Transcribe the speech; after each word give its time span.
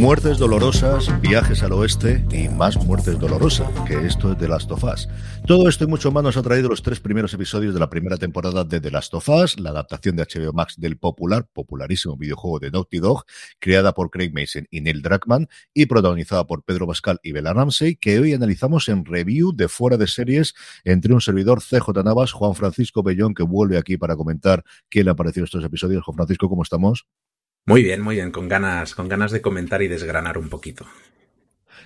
Muertes 0.00 0.38
dolorosas, 0.38 1.10
viajes 1.20 1.62
al 1.62 1.72
oeste 1.72 2.24
y 2.32 2.48
más 2.48 2.82
muertes 2.86 3.18
dolorosas, 3.18 3.68
que 3.86 4.06
esto 4.06 4.32
es 4.32 4.38
The 4.38 4.48
Last 4.48 4.72
of 4.72 4.82
Us. 4.82 5.06
Todo 5.46 5.68
esto 5.68 5.84
y 5.84 5.88
mucho 5.88 6.10
más 6.10 6.22
nos 6.22 6.38
ha 6.38 6.42
traído 6.42 6.70
los 6.70 6.82
tres 6.82 7.00
primeros 7.00 7.34
episodios 7.34 7.74
de 7.74 7.80
la 7.80 7.90
primera 7.90 8.16
temporada 8.16 8.64
de 8.64 8.80
The 8.80 8.90
Last 8.90 9.12
of 9.12 9.28
Us, 9.28 9.60
la 9.60 9.68
adaptación 9.68 10.16
de 10.16 10.24
HBO 10.24 10.54
Max 10.54 10.76
del 10.78 10.96
popular, 10.96 11.46
popularísimo 11.52 12.16
videojuego 12.16 12.60
de 12.60 12.70
Naughty 12.70 12.98
Dog, 12.98 13.26
creada 13.58 13.92
por 13.92 14.08
Craig 14.08 14.32
Mason 14.32 14.66
y 14.70 14.80
Neil 14.80 15.02
Druckmann 15.02 15.48
y 15.74 15.84
protagonizada 15.84 16.46
por 16.46 16.64
Pedro 16.64 16.86
Pascal 16.86 17.20
y 17.22 17.32
Bella 17.32 17.52
Ramsey, 17.52 17.96
que 17.96 18.18
hoy 18.20 18.32
analizamos 18.32 18.88
en 18.88 19.04
review 19.04 19.52
de 19.54 19.68
fuera 19.68 19.98
de 19.98 20.06
series 20.06 20.54
entre 20.82 21.12
un 21.12 21.20
servidor 21.20 21.60
CJ 21.60 22.02
Navas, 22.02 22.32
Juan 22.32 22.54
Francisco 22.54 23.02
Bellón, 23.02 23.34
que 23.34 23.42
vuelve 23.42 23.76
aquí 23.76 23.98
para 23.98 24.16
comentar 24.16 24.64
qué 24.88 25.04
le 25.04 25.10
han 25.10 25.16
parecido 25.16 25.44
estos 25.44 25.62
episodios. 25.62 26.02
Juan 26.04 26.16
Francisco, 26.16 26.48
¿cómo 26.48 26.62
estamos? 26.62 27.04
Muy 27.66 27.82
bien, 27.82 28.00
muy 28.00 28.16
bien, 28.16 28.30
con 28.30 28.48
ganas, 28.48 28.94
con 28.94 29.08
ganas 29.08 29.32
de 29.32 29.40
comentar 29.40 29.82
y 29.82 29.88
desgranar 29.88 30.38
un 30.38 30.48
poquito. 30.48 30.86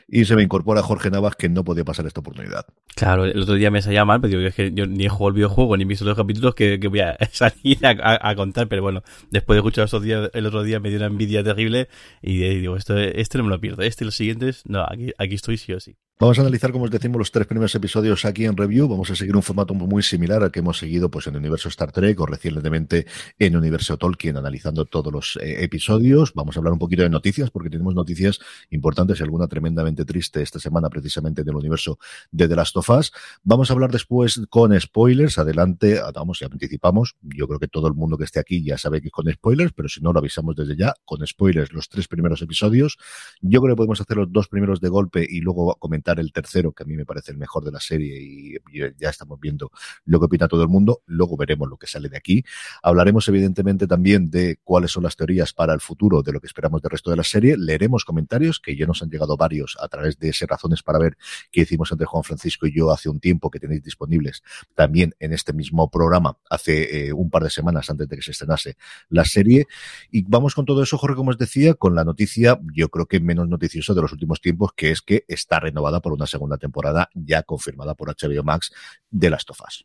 Y 0.07 0.25
se 0.27 0.37
me 0.37 0.43
incorpora 0.43 0.83
Jorge 0.83 1.11
Navas, 1.11 1.35
que 1.37 1.49
no 1.49 1.65
podía 1.65 1.85
pasar 1.85 2.07
esta 2.07 2.21
oportunidad. 2.21 2.67
Claro, 2.95 3.25
el 3.25 3.41
otro 3.41 3.55
día 3.55 3.71
me 3.71 3.81
salía 3.81 4.05
mal, 4.05 4.21
pero 4.21 4.37
digo, 4.37 4.49
es 4.49 4.55
que 4.55 4.73
yo 4.73 4.87
ni 4.87 5.07
he 5.07 5.09
jugado 5.09 5.29
el 5.29 5.35
videojuego, 5.35 5.77
ni 5.77 5.85
he 5.85 5.87
visto 5.87 6.05
los 6.05 6.17
capítulos 6.17 6.55
que, 6.55 6.79
voy 6.89 7.01
a 7.01 7.17
salir 7.33 7.79
a, 7.85 8.35
contar, 8.35 8.69
pero 8.69 8.83
bueno, 8.83 9.03
después 9.31 9.57
de 9.57 9.61
escuchar 9.61 9.85
estos 9.87 10.03
días, 10.03 10.31
el 10.35 10.47
otro 10.47 10.63
día 10.63 10.81
me 10.81 10.91
dio 10.91 10.99
una 10.99 11.07
envidia 11.07 11.43
terrible 11.43 11.89
y 12.23 12.39
digo, 12.39 12.77
esto, 12.77 12.99
este 12.99 13.39
no 13.39 13.45
me 13.45 13.51
lo 13.51 13.61
pierdo, 13.61 13.83
este 13.83 14.05
y 14.05 14.07
los 14.07 14.15
siguientes, 14.15 14.63
no, 14.67 14.83
aquí, 14.83 15.13
aquí 15.19 15.35
estoy 15.35 15.57
sí 15.57 15.73
o 15.73 15.81
sí. 15.81 15.97
Vamos 16.17 16.39
a 16.39 16.43
analizar, 16.43 16.71
como 16.71 16.85
os 16.85 16.93
decimos, 16.93 17.19
los 17.19 17.33
tres 17.33 17.45
primeros 17.45 17.75
episodios 17.75 18.25
aquí 18.25 18.45
en 18.45 18.57
review. 18.57 18.87
Vamos 18.87 19.11
a 19.11 19.17
seguir 19.17 19.35
un 19.35 19.43
formato 19.43 19.75
muy 19.75 20.01
similar 20.01 20.45
al 20.45 20.53
que 20.53 20.61
hemos 20.61 20.79
seguido 20.79 21.11
pues, 21.11 21.27
en 21.27 21.35
el 21.35 21.41
universo 21.41 21.69
Star 21.69 21.91
Trek 21.91 22.21
o 22.21 22.25
recientemente 22.25 23.05
en 23.37 23.55
el 23.55 23.59
universo 23.59 23.97
Tolkien, 23.99 24.37
analizando 24.37 24.85
todos 24.85 25.13
los 25.13 25.37
eh, 25.43 25.65
episodios. 25.65 26.33
Vamos 26.33 26.57
a 26.57 26.61
hablar 26.61 26.73
un 26.73 26.79
poquito 26.79 27.03
de 27.03 27.11
noticias, 27.11 27.51
porque 27.51 27.69
tenemos 27.69 27.97
noticias 27.97 28.39
importantes 28.71 29.19
y 29.19 29.25
alguna 29.25 29.49
tremendamente 29.49 30.05
triste 30.05 30.41
esta 30.41 30.61
semana, 30.61 30.89
precisamente 30.89 31.43
del 31.43 31.57
universo 31.57 31.99
de 32.31 32.47
The 32.47 32.55
Last 32.55 32.77
of 32.77 32.91
Us. 32.91 33.13
Vamos 33.43 33.71
a 33.71 33.73
hablar 33.73 33.91
después 33.91 34.41
con 34.49 34.81
spoilers. 34.81 35.39
Adelante, 35.39 36.01
vamos 36.15 36.41
y 36.43 36.45
anticipamos. 36.45 37.17
Yo 37.23 37.49
creo 37.49 37.59
que 37.59 37.67
todo 37.67 37.89
el 37.89 37.95
mundo 37.95 38.17
que 38.17 38.23
esté 38.23 38.39
aquí 38.39 38.63
ya 38.63 38.79
sabe 38.79 39.03
que 39.03 39.11
con 39.11 39.29
spoilers, 39.33 39.73
pero 39.73 39.89
si 39.89 40.01
no, 40.01 40.13
lo 40.13 40.21
avisamos 40.21 40.55
desde 40.55 40.77
ya. 40.77 40.95
Con 41.05 41.27
spoilers, 41.27 41.73
los 41.73 41.89
tres 41.89 42.07
primeros 42.07 42.41
episodios. 42.41 42.99
Yo 43.41 43.61
creo 43.61 43.75
que 43.75 43.79
podemos 43.79 44.01
hacer 44.01 44.17
los 44.17 44.31
dos 44.31 44.47
primeros 44.47 44.81
de 44.81 44.89
golpe 44.89 45.27
y 45.29 45.41
luego 45.41 45.75
comentar 45.81 46.04
el 46.13 46.33
tercero, 46.33 46.73
que 46.73 46.83
a 46.83 46.87
mí 46.87 46.97
me 46.97 47.05
parece 47.05 47.33
el 47.33 47.39
mejor 47.39 47.65
de 47.65 47.73
la 47.73 47.81
serie 47.81 48.21
y 48.21 48.55
ya 48.99 49.11
estamos 49.11 49.41
viendo 49.41 49.71
lo 50.05 50.19
que 50.19 50.27
opina 50.27 50.49
todo 50.49 50.63
el 50.63 50.69
mundo. 50.69 51.03
Luego 51.07 51.37
veremos 51.37 51.69
lo 51.69 51.77
que 51.77 51.87
sale 51.87 52.09
de 52.09 52.17
aquí. 52.17 52.45
Hablaremos 52.83 53.27
evidentemente 53.29 53.87
también 53.87 54.31
de 54.31 54.59
cuáles 54.63 54.93
son 54.93 55.03
las 55.03 55.17
teorías 55.17 55.53
para 55.53 55.75
el 55.75 55.81
futuro 55.81 56.23
de 56.23 56.33
lo 56.33 56.41
que 56.41 56.47
esperamos 56.47 56.83
del 56.83 56.91
resto 56.91 57.11
de 57.11 57.17
la 57.17 57.25
serie. 57.25 57.57
Leeremos 57.57 58.05
comentarios, 58.05 58.61
que 58.61 58.77
ya 58.77 58.87
nos 58.87 59.03
han 59.03 59.11
llegado 59.11 59.37
varios 59.37 59.77
a 59.81 59.89
través 59.89 60.19
de 60.19 60.31
ese 60.31 60.47
razones 60.47 60.83
para 60.83 60.99
ver 60.99 61.17
que 61.51 61.63
hicimos 61.63 61.91
entre 61.93 62.07
Juan 62.07 62.25
Francisco 62.25 62.67
y 62.67 62.77
yo 62.77 62.91
hace 62.91 63.09
un 63.09 63.21
tiempo 63.21 63.51
que 63.51 63.61
tenéis 63.61 63.83
disponibles 63.83 64.43
también 64.75 65.15
en 65.19 65.33
este 65.33 65.53
mismo 65.53 65.91
programa 65.91 66.39
hace 66.49 67.09
eh, 67.09 67.13
un 67.13 67.31
par 67.31 67.43
de 67.43 67.51
semanas 67.51 67.91
antes 67.91 68.09
de 68.09 68.17
que 68.17 68.23
se 68.23 68.33
estrenase 68.33 68.77
la 69.09 69.25
serie. 69.25 69.67
Y 70.11 70.23
vamos 70.23 70.55
con 70.55 70.65
todo 70.65 70.83
eso, 70.83 70.99
Jorge, 70.99 71.17
como 71.17 71.31
os 71.31 71.39
decía, 71.39 71.75
con 71.75 71.95
la 71.95 72.05
noticia, 72.05 72.61
yo 72.73 72.89
creo 72.89 73.07
que 73.07 73.21
menos 73.21 73.49
noticiosa 73.49 73.95
de 73.95 74.03
los 74.03 74.13
últimos 74.13 74.41
tiempos, 74.41 74.73
que 74.77 74.91
es 74.91 75.03
que 75.03 75.25
está 75.29 75.61
renovada 75.61 75.94
por 76.01 76.13
una 76.13 76.27
segunda 76.27 76.57
temporada 76.57 77.09
ya 77.15 77.43
confirmada 77.43 77.95
por 77.95 78.09
HBO 78.09 78.43
Max 78.43 78.73
de 79.11 79.31
las 79.31 79.45
tofas. 79.45 79.85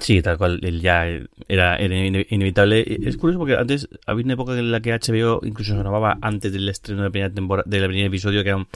Sí, 0.00 0.20
tal 0.20 0.36
cual, 0.36 0.60
ya 0.80 1.06
era, 1.48 1.80
inevitable. 1.80 2.84
Es 3.06 3.16
curioso 3.16 3.38
porque 3.38 3.54
antes 3.54 3.88
había 4.06 4.24
una 4.24 4.34
época 4.34 4.58
en 4.58 4.72
la 4.72 4.80
que 4.80 4.92
HBO 4.92 5.40
incluso 5.44 5.74
se 5.74 5.78
grababa 5.78 6.18
antes 6.22 6.52
del 6.52 6.68
estreno 6.68 7.08
del 7.08 7.32
primer 7.32 8.06
episodio, 8.06 8.42
que 8.42 8.48
era, 8.48 8.66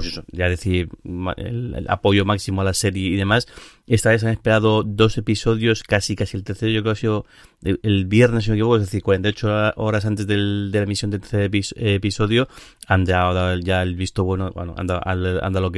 pues 0.00 0.12
eso, 0.12 0.24
ya 0.32 0.48
decir, 0.48 0.88
el, 1.36 1.86
apoyo 1.88 2.24
máximo 2.24 2.60
a 2.60 2.64
la 2.64 2.74
serie 2.74 3.08
y 3.08 3.16
demás. 3.16 3.46
Esta 3.86 4.10
vez 4.10 4.22
han 4.22 4.30
esperado 4.30 4.82
dos 4.82 5.16
episodios, 5.16 5.82
casi, 5.82 6.14
casi 6.14 6.36
el 6.36 6.44
tercero, 6.44 6.70
yo 6.70 6.82
creo 6.82 6.92
que 6.92 6.98
ha 6.98 7.00
sido 7.00 7.26
el, 7.62 8.06
viernes, 8.06 8.44
si 8.44 8.50
no 8.50 8.52
me 8.52 8.58
equivoco, 8.58 8.76
es 8.76 8.82
decir, 8.82 9.02
48 9.02 9.72
horas 9.76 10.04
antes 10.04 10.26
del, 10.26 10.70
de 10.70 10.78
la 10.78 10.84
emisión 10.84 11.10
del 11.10 11.20
tercer 11.20 11.50
episodio, 11.76 12.48
han 12.86 13.04
dado 13.04 13.58
ya 13.58 13.82
el 13.82 13.96
visto 13.96 14.24
bueno, 14.24 14.52
bueno, 14.54 14.74
han 14.76 14.86
dado, 14.86 15.00
han 15.06 15.52
dado 15.52 15.72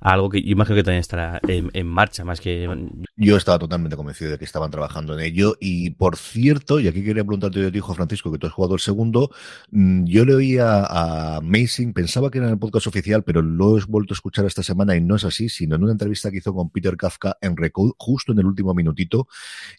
a 0.00 0.12
algo 0.12 0.30
que 0.30 0.42
yo 0.42 0.52
imagino 0.52 0.76
que 0.76 0.82
también 0.84 1.00
estará 1.00 1.40
en, 1.46 1.86
marcha, 1.86 2.24
más 2.24 2.40
que... 2.40 2.68
Yo 3.16 3.36
estaba 3.36 3.58
totalmente 3.58 3.96
convencido 3.96 4.30
de 4.30 4.38
que 4.38 4.44
estaban 4.44 4.70
trabajando 4.70 5.14
en 5.14 5.20
ello, 5.20 5.56
y 5.60 5.90
por 5.90 6.16
cierto, 6.16 6.80
y 6.80 6.88
aquí 6.88 7.02
quería 7.02 7.24
preguntarte 7.24 7.60
yo, 7.60 7.70
dijo 7.70 7.94
Francisco, 7.94 8.30
que 8.30 8.38
tú 8.38 8.46
has 8.46 8.52
jugado 8.52 8.74
el 8.74 8.80
segundo, 8.80 9.30
mm, 9.70 10.04
yo 10.04 10.24
le 10.24 10.34
oía 10.34 10.84
a 10.84 11.36
Amazing, 11.36 11.92
pensaba 11.92 12.30
que 12.30 12.38
era 12.38 12.46
en 12.46 12.54
el 12.54 12.58
podcast 12.58 12.86
oficial, 12.86 13.22
pero 13.24 13.42
lo 13.42 13.65
he 13.74 13.84
vuelto 13.86 14.14
a 14.14 14.16
escuchar 14.16 14.44
esta 14.44 14.62
semana 14.62 14.96
y 14.96 15.00
no 15.00 15.16
es 15.16 15.24
así, 15.24 15.48
sino 15.48 15.76
en 15.76 15.82
una 15.82 15.92
entrevista 15.92 16.30
que 16.30 16.38
hizo 16.38 16.54
con 16.54 16.70
Peter 16.70 16.96
Kafka 16.96 17.36
en 17.40 17.56
Recode, 17.56 17.92
justo 17.98 18.32
en 18.32 18.38
el 18.38 18.46
último 18.46 18.74
minutito, 18.74 19.28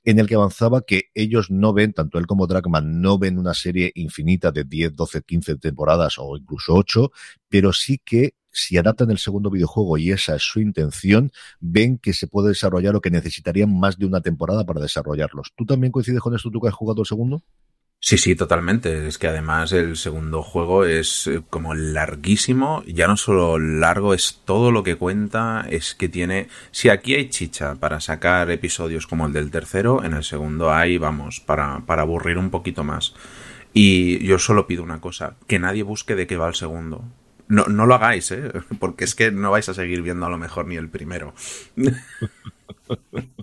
en 0.04 0.20
el 0.20 0.28
que 0.28 0.36
avanzaba 0.36 0.82
que 0.82 1.10
ellos 1.14 1.50
no 1.52 1.74
ven, 1.74 1.94
tanto 1.94 2.18
él 2.18 2.28
como 2.28 2.48
Dragman, 2.48 3.02
no 3.02 3.18
ven 3.18 3.38
una 3.38 3.54
serie 3.54 3.92
infinita 3.96 4.52
de 4.52 4.64
10, 4.64 4.96
12, 4.96 5.22
15 5.22 5.56
temporadas 5.58 6.16
o 6.18 6.38
incluso 6.38 6.74
8, 6.74 7.12
pero 7.50 7.74
sí 7.74 8.02
que 8.04 8.36
si 8.52 8.78
adaptan 8.78 9.12
el 9.12 9.20
segundo 9.20 9.52
videojuego 9.52 9.98
y 9.98 10.12
esa 10.12 10.36
es 10.36 10.42
su 10.42 10.60
intención, 10.60 11.32
ven 11.60 12.00
que 12.00 12.14
se 12.14 12.28
puede 12.28 12.50
desarrollar 12.50 12.96
o 12.96 13.02
que 13.02 13.12
necesitarían 13.12 13.78
más 13.78 13.98
de 14.00 14.06
una 14.08 14.22
temporada 14.22 14.66
para 14.66 14.82
desarrollarlos. 14.82 15.54
¿Tú 15.56 15.66
también 15.66 15.92
coincides 15.92 16.22
con 16.22 16.36
esto, 16.36 16.50
tú 16.50 16.60
que 16.60 16.68
has 16.68 16.74
jugado 16.74 17.02
el 17.02 17.08
segundo? 17.08 17.44
Sí, 18.00 18.18
sí, 18.18 18.36
totalmente. 18.36 19.08
Es 19.08 19.18
que 19.18 19.28
además 19.28 19.72
el 19.74 19.98
segundo 19.98 20.44
juego 20.44 20.86
es 20.86 21.28
eh, 21.28 21.42
como 21.50 21.74
larguísimo. 21.74 22.84
Ya 22.86 23.08
no 23.08 23.18
solo 23.18 23.58
largo, 23.60 24.14
es 24.14 24.42
todo 24.46 24.72
lo 24.72 24.84
que 24.84 24.96
cuenta. 24.96 25.66
Es 25.70 25.96
que 25.96 26.08
tiene. 26.08 26.48
Si 26.72 26.90
aquí 26.90 27.16
hay 27.16 27.30
chicha 27.30 27.76
para 27.76 28.00
sacar 28.00 28.50
episodios 28.52 29.08
como 29.08 29.26
el 29.26 29.34
del 29.34 29.52
tercero, 29.52 30.04
en 30.04 30.14
el 30.14 30.24
segundo 30.24 30.72
hay, 30.72 30.98
vamos, 30.98 31.40
para, 31.42 31.80
para 31.86 32.04
aburrir 32.04 32.38
un 32.38 32.52
poquito 32.52 32.84
más. 32.84 33.14
Y 33.74 34.24
yo 34.26 34.40
solo 34.40 34.68
pido 34.68 34.84
una 34.84 35.02
cosa: 35.02 35.36
que 35.48 35.60
nadie 35.60 35.84
busque 35.84 36.16
de 36.16 36.28
qué 36.28 36.38
va 36.38 36.48
el 36.48 36.56
segundo. 36.56 37.04
No, 37.50 37.66
no 37.66 37.86
lo 37.88 37.96
hagáis, 37.96 38.32
¿eh? 38.32 38.52
Porque 38.80 39.06
es 39.06 39.16
que 39.16 39.32
no 39.32 39.52
vais 39.52 39.68
a 39.70 39.74
seguir 39.74 40.02
viendo 40.04 40.26
a 40.26 40.30
lo 40.30 40.38
mejor 40.38 40.68
ni 40.68 40.76
el 40.78 40.90
primero. 40.90 41.34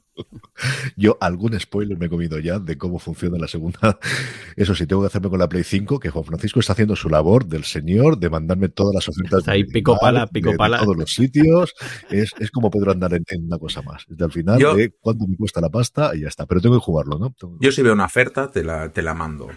Yo 0.97 1.17
algún 1.21 1.59
spoiler 1.59 1.99
me 1.99 2.07
he 2.07 2.09
comido 2.09 2.39
ya 2.39 2.59
de 2.59 2.77
cómo 2.77 2.99
funciona 2.99 3.39
la 3.39 3.49
segunda. 3.49 3.99
Eso 4.57 4.75
sí, 4.75 4.87
tengo 4.87 5.03
que 5.03 5.07
hacerme 5.07 5.31
con 5.31 5.39
la 5.39 5.49
Play 5.49 5.65
5, 5.65 5.99
que 5.99 6.11
Juan 6.11 6.25
Francisco 6.25 6.61
está 6.61 6.73
haciendo 6.73 6.97
su 6.97 7.09
labor 7.09 7.47
del 7.47 7.65
señor, 7.65 8.19
de 8.19 8.31
mandarme 8.31 8.69
todas 8.69 8.95
las 8.95 9.09
ofertas. 9.09 9.47
ahí 9.49 9.65
pico 9.65 9.99
pala, 9.99 10.27
pico 10.27 10.53
pala. 10.57 10.79
todos 10.79 10.97
los 10.97 11.13
sitios. 11.13 11.75
Es, 12.11 12.33
es 12.39 12.51
como 12.51 12.71
Pedro 12.71 12.93
andar 12.93 13.15
en, 13.15 13.25
una 13.45 13.59
cosa 13.59 13.83
más. 13.83 14.05
Desde 14.09 14.25
al 14.25 14.33
final 14.33 14.59
de 14.59 14.95
cuánto 15.01 15.27
me 15.27 15.37
cuesta 15.37 15.61
la 15.61 15.71
pasta 15.71 16.15
y 16.15 16.21
ya 16.23 16.29
está. 16.29 16.47
Pero 16.47 16.61
tengo 16.61 16.77
que 16.77 16.85
jugarlo, 16.85 17.19
¿no? 17.19 17.35
Yo 17.61 17.73
si 17.73 17.83
veo 17.83 17.93
una 17.93 18.07
oferta, 18.07 18.51
te 18.51 18.65
la, 18.65 18.91
te 18.91 19.03
la 19.03 19.15
mando. 19.15 19.49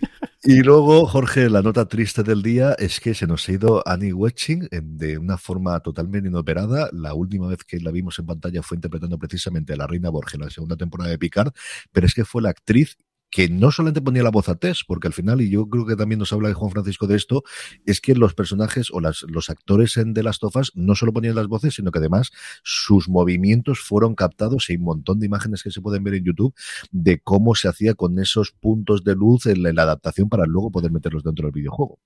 Y 0.45 0.61
luego, 0.61 1.05
Jorge, 1.07 1.49
la 1.49 1.61
nota 1.61 1.87
triste 1.87 2.21
del 2.21 2.41
día 2.41 2.73
es 2.77 2.99
que 2.99 3.13
se 3.13 3.25
nos 3.25 3.47
ha 3.47 3.51
ido 3.53 3.81
Annie 3.87 4.11
Wetching 4.11 4.67
de 4.71 5.17
una 5.17 5.37
forma 5.37 5.79
totalmente 5.79 6.27
inoperada. 6.27 6.89
La 6.91 7.13
última 7.13 7.47
vez 7.47 7.63
que 7.63 7.79
la 7.79 7.91
vimos 7.91 8.19
en 8.19 8.25
pantalla 8.25 8.61
fue 8.61 8.75
interpretando 8.75 9.17
precisamente 9.17 9.71
a 9.71 9.77
la 9.77 9.87
Reina 9.87 10.09
Borges 10.09 10.33
en 10.33 10.41
la 10.41 10.49
segunda 10.49 10.75
temporada 10.75 11.11
de 11.11 11.17
Picard, 11.17 11.53
pero 11.93 12.05
es 12.07 12.13
que 12.13 12.25
fue 12.25 12.41
la 12.41 12.49
actriz 12.49 12.97
que 13.33 13.49
no 13.49 13.71
solamente 13.71 13.99
ponía 13.99 14.21
la 14.21 14.29
voz 14.29 14.47
a 14.47 14.53
Tess, 14.53 14.83
porque 14.85 15.07
al 15.07 15.13
final, 15.13 15.41
y 15.41 15.49
yo 15.49 15.67
creo 15.67 15.87
que 15.87 15.95
también 15.95 16.19
nos 16.19 16.31
habla 16.31 16.49
de 16.49 16.53
Juan 16.53 16.69
Francisco 16.69 17.07
de 17.07 17.15
esto, 17.15 17.43
es 17.83 17.99
que 17.99 18.13
los 18.13 18.35
personajes 18.35 18.91
o 18.91 19.01
las, 19.01 19.23
los 19.23 19.49
actores 19.49 19.97
en 19.97 20.13
The 20.13 20.21
Last 20.21 20.43
of 20.43 20.55
Us 20.55 20.71
no 20.75 20.93
solo 20.93 21.13
ponían 21.13 21.33
las 21.33 21.47
voces, 21.47 21.73
sino 21.73 21.89
que 21.89 21.97
además 21.97 22.29
sus 22.63 23.09
movimientos 23.09 23.79
fueron 23.79 24.13
captados 24.13 24.69
y 24.69 24.73
hay 24.73 24.77
un 24.77 24.83
montón 24.83 25.19
de 25.19 25.25
imágenes 25.25 25.63
que 25.63 25.71
se 25.71 25.81
pueden 25.81 26.03
ver 26.03 26.13
en 26.13 26.25
YouTube 26.25 26.53
de 26.91 27.21
cómo 27.21 27.55
se 27.55 27.67
hacía 27.67 27.95
con 27.95 28.19
esos 28.19 28.51
puntos 28.51 29.03
de 29.03 29.15
luz 29.15 29.47
en 29.47 29.63
la 29.63 29.81
adaptación 29.81 30.29
para 30.29 30.45
luego 30.45 30.69
poder 30.69 30.91
meterlos 30.91 31.23
dentro 31.23 31.47
del 31.47 31.53
videojuego. 31.53 31.97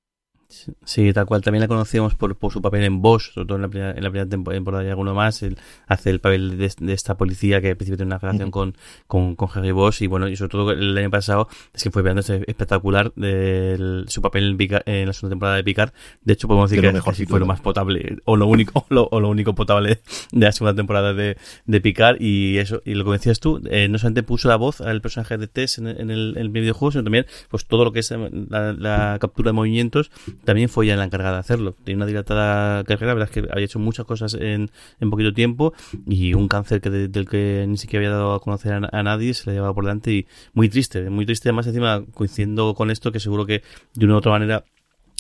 Sí, 0.50 1.12
tal 1.12 1.26
cual. 1.26 1.42
También 1.42 1.62
la 1.62 1.68
conocíamos 1.68 2.16
por, 2.16 2.38
su 2.52 2.62
papel 2.62 2.84
en 2.84 3.02
Bosch, 3.02 3.34
sobre 3.34 3.48
todo 3.48 3.58
en 3.58 3.64
la 3.64 3.68
primera, 3.68 3.92
en 3.92 4.04
la 4.04 4.10
primera 4.10 4.30
temporada 4.30 4.84
y 4.84 4.88
alguno 4.88 5.14
más. 5.14 5.44
Él 5.44 5.58
hace 5.88 6.10
el 6.10 6.22
papel 6.22 6.58
de, 6.58 6.94
esta 6.94 7.18
policía 7.18 7.60
que 7.60 7.72
al 7.72 7.76
principio 7.76 7.98
tiene 7.98 8.08
una 8.08 8.18
relación 8.18 8.50
con, 8.50 8.76
con, 9.08 9.36
con 9.36 9.50
Harry 9.54 9.72
Bosch. 9.72 10.02
Y 10.02 10.08
bueno, 10.08 10.30
y 10.30 10.38
sobre 10.38 10.50
todo 10.50 10.72
el 10.72 10.98
año 10.98 11.10
pasado 11.10 11.50
es 11.74 11.84
que 11.84 11.92
fue 11.92 12.04
espectacular 12.48 13.12
de 13.16 14.06
su 14.08 14.22
papel 14.22 14.56
en, 14.86 15.08
la 15.08 15.14
segunda 15.14 15.34
temporada 15.34 15.58
de 15.58 15.64
Picard. 15.66 15.92
De 16.22 16.34
hecho, 16.34 16.48
podemos 16.48 16.70
decir 16.70 16.82
que, 16.82 16.94
mejor 16.94 17.16
si 17.16 17.26
fue 17.26 17.42
lo 17.42 17.46
más 17.46 17.60
potable, 17.60 18.18
o 18.24 18.38
lo 18.38 18.48
único, 18.48 18.86
o 18.90 19.20
lo, 19.20 19.30
único 19.30 19.54
potable 19.54 20.00
de 20.32 20.46
la 20.46 20.54
segunda 20.54 20.76
temporada 20.76 21.14
de, 21.14 21.36
de 21.66 21.82
Picard. 21.82 22.22
Y 22.22 22.58
eso, 22.58 22.82
y 22.86 22.94
lo 22.94 23.04
que 23.04 23.12
decías 23.12 23.42
tú, 23.42 23.62
eh, 23.70 23.90
no 23.90 23.98
solamente 23.98 24.24
puso 24.24 24.48
la 24.48 24.56
voz 24.56 24.80
al 24.80 25.02
personaje 25.02 25.38
de 25.38 25.48
Tess 25.48 25.78
en, 25.78 25.88
el, 25.88 26.00
en 26.00 26.38
el 26.38 26.50
videojuego, 26.50 26.94
sino 26.94 27.04
también 27.04 27.26
pues 27.50 27.66
todo 27.66 27.84
lo 27.84 27.92
que 27.92 28.00
es 28.00 28.12
la, 28.12 28.72
la 28.72 29.18
captura 29.20 29.50
de 29.50 29.54
movimientos 29.54 30.10
también 30.44 30.70
fue 30.70 30.88
ya 30.88 30.96
la 30.96 31.04
encargada 31.04 31.36
de 31.36 31.40
hacerlo. 31.40 31.76
Tiene 31.84 31.98
una 31.98 32.06
dilatada 32.06 32.84
carrera, 32.84 33.08
la 33.08 33.14
verdad 33.16 33.30
es 33.36 33.44
que 33.44 33.52
había 33.52 33.66
hecho 33.66 33.80
muchas 33.80 34.06
cosas 34.06 34.34
en, 34.34 34.70
en 35.00 35.10
poquito 35.10 35.34
tiempo 35.34 35.74
y 36.08 36.34
un 36.34 36.48
cáncer 36.48 36.82
que 36.82 36.90
del 36.90 37.28
que 37.28 37.66
ni 37.68 37.78
siquiera 37.78 38.06
había 38.06 38.18
dado 38.18 38.34
a 38.34 38.40
conocer 38.40 38.74
a, 38.74 39.04
nadie 39.04 39.34
se 39.34 39.50
le 39.50 39.56
llevaba 39.56 39.74
por 39.74 39.86
delante 39.86 40.12
y 40.12 40.28
muy 40.54 40.70
triste, 40.70 41.10
muy 41.10 41.26
triste 41.26 41.50
además 41.50 41.68
encima 41.68 42.04
coincidiendo 42.14 42.74
con 42.74 42.92
esto 42.92 43.12
que 43.12 43.20
seguro 43.20 43.46
que 43.46 43.64
de 43.94 44.06
una 44.06 44.16
u 44.16 44.18
otra 44.18 44.32
manera 44.32 44.64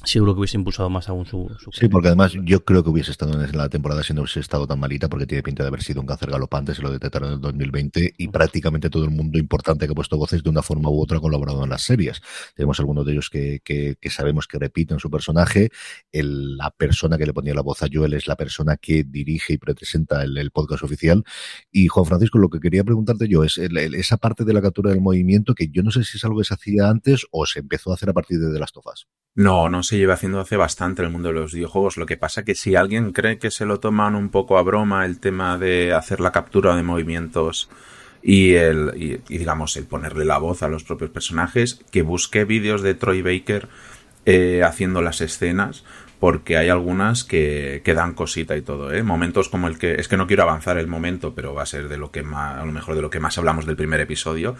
seguro 0.04 0.34
que 0.34 0.40
hubiese 0.40 0.58
impulsado 0.58 0.90
más 0.90 1.10
aún 1.10 1.26
su, 1.26 1.50
Sí, 1.72 1.90
porque 1.90 2.08
además 2.08 2.34
yo 2.44 2.64
creo 2.64 2.84
que 2.84 2.90
hubiese 2.90 3.12
estado 3.12 3.44
en 3.44 3.58
la 3.58 3.68
temporada 3.68 4.04
si 4.04 4.14
no 4.14 4.22
hubiese 4.22 4.40
estado 4.40 4.68
tan 4.68 4.80
malita, 4.80 5.10
porque 5.10 5.26
tiene 5.26 5.44
pinta 5.44 5.64
de 5.64 5.70
haber 5.70 5.82
sido 5.82 6.02
un 6.02 6.08
cáncer 6.08 6.30
galopante, 6.30 6.76
se 6.76 6.82
lo 6.82 6.92
detectaron 6.92 7.30
en 7.30 7.36
el 7.36 7.42
2020 7.42 8.14
y 8.18 8.28
prácticamente 8.28 8.90
todo 8.90 9.06
el 9.06 9.10
mundo 9.10 9.40
importante 9.40 9.86
que 9.86 9.92
ha 9.92 9.96
puesto 9.96 10.18
voces 10.18 10.44
de 10.44 10.50
una 10.50 10.62
forma 10.62 10.90
u 10.90 11.02
otra 11.02 11.18
ha 11.18 11.22
colaborado 11.22 11.64
en 11.64 11.70
las 11.70 11.82
series. 11.82 12.22
Tenemos 12.56 12.80
algunos 12.80 13.06
de 13.06 13.14
ellos 13.14 13.30
que, 13.30 13.62
que, 13.64 14.10
sabemos 14.10 14.48
que 14.48 14.60
repiten 14.60 15.00
su 15.00 15.10
personaje. 15.10 15.70
la 16.12 16.72
persona 16.72 17.18
que 17.18 17.26
le 17.26 17.34
ponía 17.34 17.54
la 17.54 17.62
voz 17.62 17.84
a 17.84 17.88
Joel 17.92 18.14
es 18.14 18.28
la 18.28 18.36
persona 18.36 18.78
que 18.78 19.04
dirige 19.04 19.54
y 19.54 19.58
presenta 19.58 20.24
el, 20.24 20.52
podcast 20.52 20.84
oficial. 20.84 21.24
Y 21.72 21.88
Juan 21.88 22.06
Francisco, 22.06 22.38
lo 22.38 22.50
que 22.50 22.60
quería 22.60 22.84
preguntarte 22.84 23.28
yo 23.28 23.44
es 23.44 23.58
esa 23.58 24.18
parte 24.18 24.46
de 24.46 24.54
la 24.54 24.62
captura 24.62 24.92
del 24.92 25.02
movimiento 25.02 25.56
que 25.56 25.68
yo 25.70 25.84
no 25.84 25.92
sé 25.92 26.04
si 26.04 26.18
es 26.18 26.24
algo 26.24 26.40
que 26.40 26.46
se 26.46 26.54
hacía 26.54 26.90
antes 26.90 27.26
o 27.32 27.46
se 27.46 27.60
empezó 27.60 27.92
a 27.92 27.96
hacer 27.96 28.10
a 28.10 28.14
partir 28.14 28.40
de, 28.40 28.50
de 28.52 28.60
las 28.60 28.72
tofas. 28.72 29.08
No, 29.38 29.70
no 29.70 29.84
se 29.84 30.00
lleva 30.00 30.16
haciendo 30.16 30.40
hace 30.40 30.58
bastante 30.58 31.04
el 31.04 31.12
mundo 31.12 31.28
de 31.28 31.36
los 31.36 31.54
videojuegos. 31.54 31.98
Lo 31.98 32.08
que 32.08 32.18
pasa 32.18 32.44
que 32.44 32.56
si 32.56 32.76
alguien 32.76 33.14
cree 33.14 33.38
que 33.38 33.52
se 33.52 33.66
lo 33.66 33.80
toman 33.80 34.16
un 34.16 34.30
poco 34.30 34.58
a 34.58 34.64
broma 34.64 35.06
el 35.06 35.20
tema 35.20 35.60
de 35.60 35.94
hacer 35.94 36.20
la 36.22 36.32
captura 36.32 36.76
de 36.76 36.82
movimientos 36.82 37.70
y 38.24 38.56
el 38.56 38.94
y, 38.96 39.38
digamos 39.38 39.78
el 39.78 39.86
ponerle 39.86 40.26
la 40.26 40.40
voz 40.40 40.64
a 40.64 40.68
los 40.68 40.84
propios 40.84 41.12
personajes, 41.12 41.80
que 41.92 42.02
busque 42.02 42.46
vídeos 42.46 42.82
de 42.82 42.96
Troy 42.96 43.22
Baker 43.22 43.70
eh, 44.26 44.64
haciendo 44.66 45.04
las 45.04 45.22
escenas 45.22 45.84
porque 46.20 46.58
hay 46.58 46.70
algunas 46.70 47.24
que, 47.24 47.84
que, 47.86 47.94
dan 47.94 48.16
cosita 48.16 48.58
y 48.58 48.64
todo, 48.64 48.92
¿eh? 48.92 49.04
Momentos 49.04 49.50
como 49.50 49.68
el 49.68 49.78
que, 49.78 49.94
es 50.00 50.08
que 50.08 50.18
no 50.18 50.26
quiero 50.26 50.42
avanzar 50.42 50.80
el 50.80 50.88
momento, 50.88 51.36
pero 51.36 51.54
va 51.54 51.62
a 51.62 51.68
ser 51.68 51.90
de 51.90 51.98
lo 51.98 52.10
que 52.10 52.24
más, 52.24 52.58
a 52.58 52.66
lo 52.66 52.72
mejor 52.72 52.96
de 52.96 53.04
lo 53.04 53.12
que 53.12 53.20
más 53.20 53.38
hablamos 53.38 53.68
del 53.68 53.76
primer 53.76 54.00
episodio, 54.00 54.56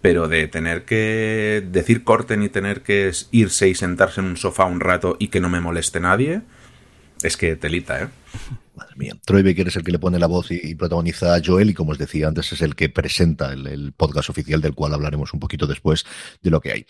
pero 0.00 0.28
de 0.28 0.48
tener 0.48 0.84
que 0.84 1.66
decir 1.70 2.04
corten 2.04 2.42
y 2.42 2.48
tener 2.48 2.82
que 2.82 3.12
irse 3.30 3.68
y 3.68 3.74
sentarse 3.74 4.20
en 4.20 4.26
un 4.26 4.36
sofá 4.36 4.64
un 4.64 4.80
rato 4.80 5.16
y 5.18 5.28
que 5.28 5.40
no 5.40 5.48
me 5.48 5.60
moleste 5.60 6.00
nadie, 6.00 6.42
es 7.22 7.36
que 7.36 7.56
telita, 7.56 8.02
¿eh? 8.02 8.08
Madre 8.74 8.94
mía. 8.96 9.14
Troy 9.26 9.42
Baker 9.42 9.68
es 9.68 9.76
el 9.76 9.84
que 9.84 9.92
le 9.92 9.98
pone 9.98 10.18
la 10.18 10.26
voz 10.26 10.50
y, 10.50 10.74
protagoniza 10.74 11.34
a 11.34 11.42
Joel 11.44 11.70
y 11.70 11.74
como 11.74 11.92
os 11.92 11.98
decía 11.98 12.28
antes 12.28 12.52
es 12.52 12.62
el 12.62 12.74
que 12.74 12.88
presenta 12.88 13.52
el 13.52 13.92
podcast 13.94 14.30
oficial 14.30 14.62
del 14.62 14.74
cual 14.74 14.94
hablaremos 14.94 15.34
un 15.34 15.40
poquito 15.40 15.66
después 15.66 16.06
de 16.42 16.50
lo 16.50 16.60
que 16.60 16.72
hay. 16.72 16.86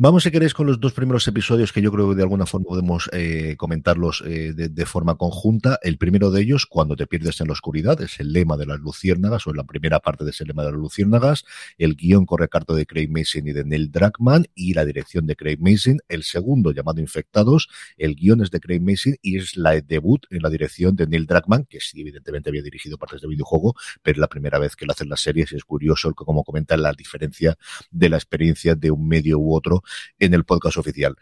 Vamos, 0.00 0.22
si 0.22 0.30
queréis, 0.30 0.54
con 0.54 0.68
los 0.68 0.78
dos 0.78 0.92
primeros 0.92 1.26
episodios 1.26 1.72
que 1.72 1.82
yo 1.82 1.90
creo 1.90 2.08
que 2.10 2.14
de 2.14 2.22
alguna 2.22 2.46
forma 2.46 2.66
podemos 2.68 3.10
eh, 3.12 3.56
comentarlos 3.58 4.22
eh, 4.24 4.52
de, 4.54 4.86
forma 4.86 5.16
conjunta. 5.16 5.80
El 5.82 5.98
primero 5.98 6.30
de 6.30 6.40
ellos, 6.40 6.66
cuando 6.66 6.94
te 6.94 7.08
pierdes 7.08 7.40
en 7.40 7.48
la 7.48 7.54
oscuridad, 7.54 8.00
es 8.00 8.20
el 8.20 8.32
lema 8.32 8.56
de 8.56 8.66
las 8.66 8.78
luciérnagas, 8.78 9.48
o 9.48 9.52
la 9.52 9.64
primera 9.64 9.98
parte 9.98 10.22
de 10.22 10.30
ese 10.30 10.44
lema 10.44 10.62
de 10.62 10.70
las 10.70 10.78
luciérnagas. 10.78 11.44
El 11.78 11.96
guion 11.96 12.26
corre 12.26 12.48
carto 12.48 12.76
de 12.76 12.86
Craig 12.86 13.08
Mason 13.08 13.48
y 13.48 13.52
de 13.52 13.64
Neil 13.64 13.90
Druckmann 13.90 14.46
y 14.54 14.72
la 14.72 14.84
dirección 14.84 15.26
de 15.26 15.34
Craig 15.34 15.58
Mason. 15.58 15.98
El 16.08 16.22
segundo, 16.22 16.70
llamado 16.70 17.00
Infectados, 17.00 17.68
el 17.96 18.14
guion 18.14 18.40
es 18.40 18.52
de 18.52 18.60
Craig 18.60 18.80
Mason 18.80 19.16
y 19.20 19.38
es 19.38 19.56
la 19.56 19.80
debut 19.80 20.26
en 20.30 20.42
la 20.42 20.48
dirección 20.48 20.94
de 20.94 21.08
Neil 21.08 21.26
Druckmann, 21.26 21.64
que 21.64 21.80
sí, 21.80 22.02
evidentemente 22.02 22.50
había 22.50 22.62
dirigido 22.62 22.98
partes 22.98 23.20
de 23.20 23.26
videojuego, 23.26 23.74
pero 24.04 24.14
es 24.14 24.20
la 24.20 24.28
primera 24.28 24.60
vez 24.60 24.76
que 24.76 24.86
lo 24.86 24.92
hacen 24.92 25.08
las 25.08 25.22
series 25.22 25.50
es 25.50 25.64
curioso, 25.64 26.14
como 26.14 26.44
comentan, 26.44 26.82
la 26.82 26.92
diferencia 26.92 27.58
de 27.90 28.08
la 28.08 28.16
experiencia 28.16 28.76
de 28.76 28.92
un 28.92 29.08
medio 29.08 29.40
u 29.40 29.56
otro 29.56 29.82
en 30.18 30.34
el 30.34 30.44
podcast 30.44 30.76
oficial. 30.78 31.16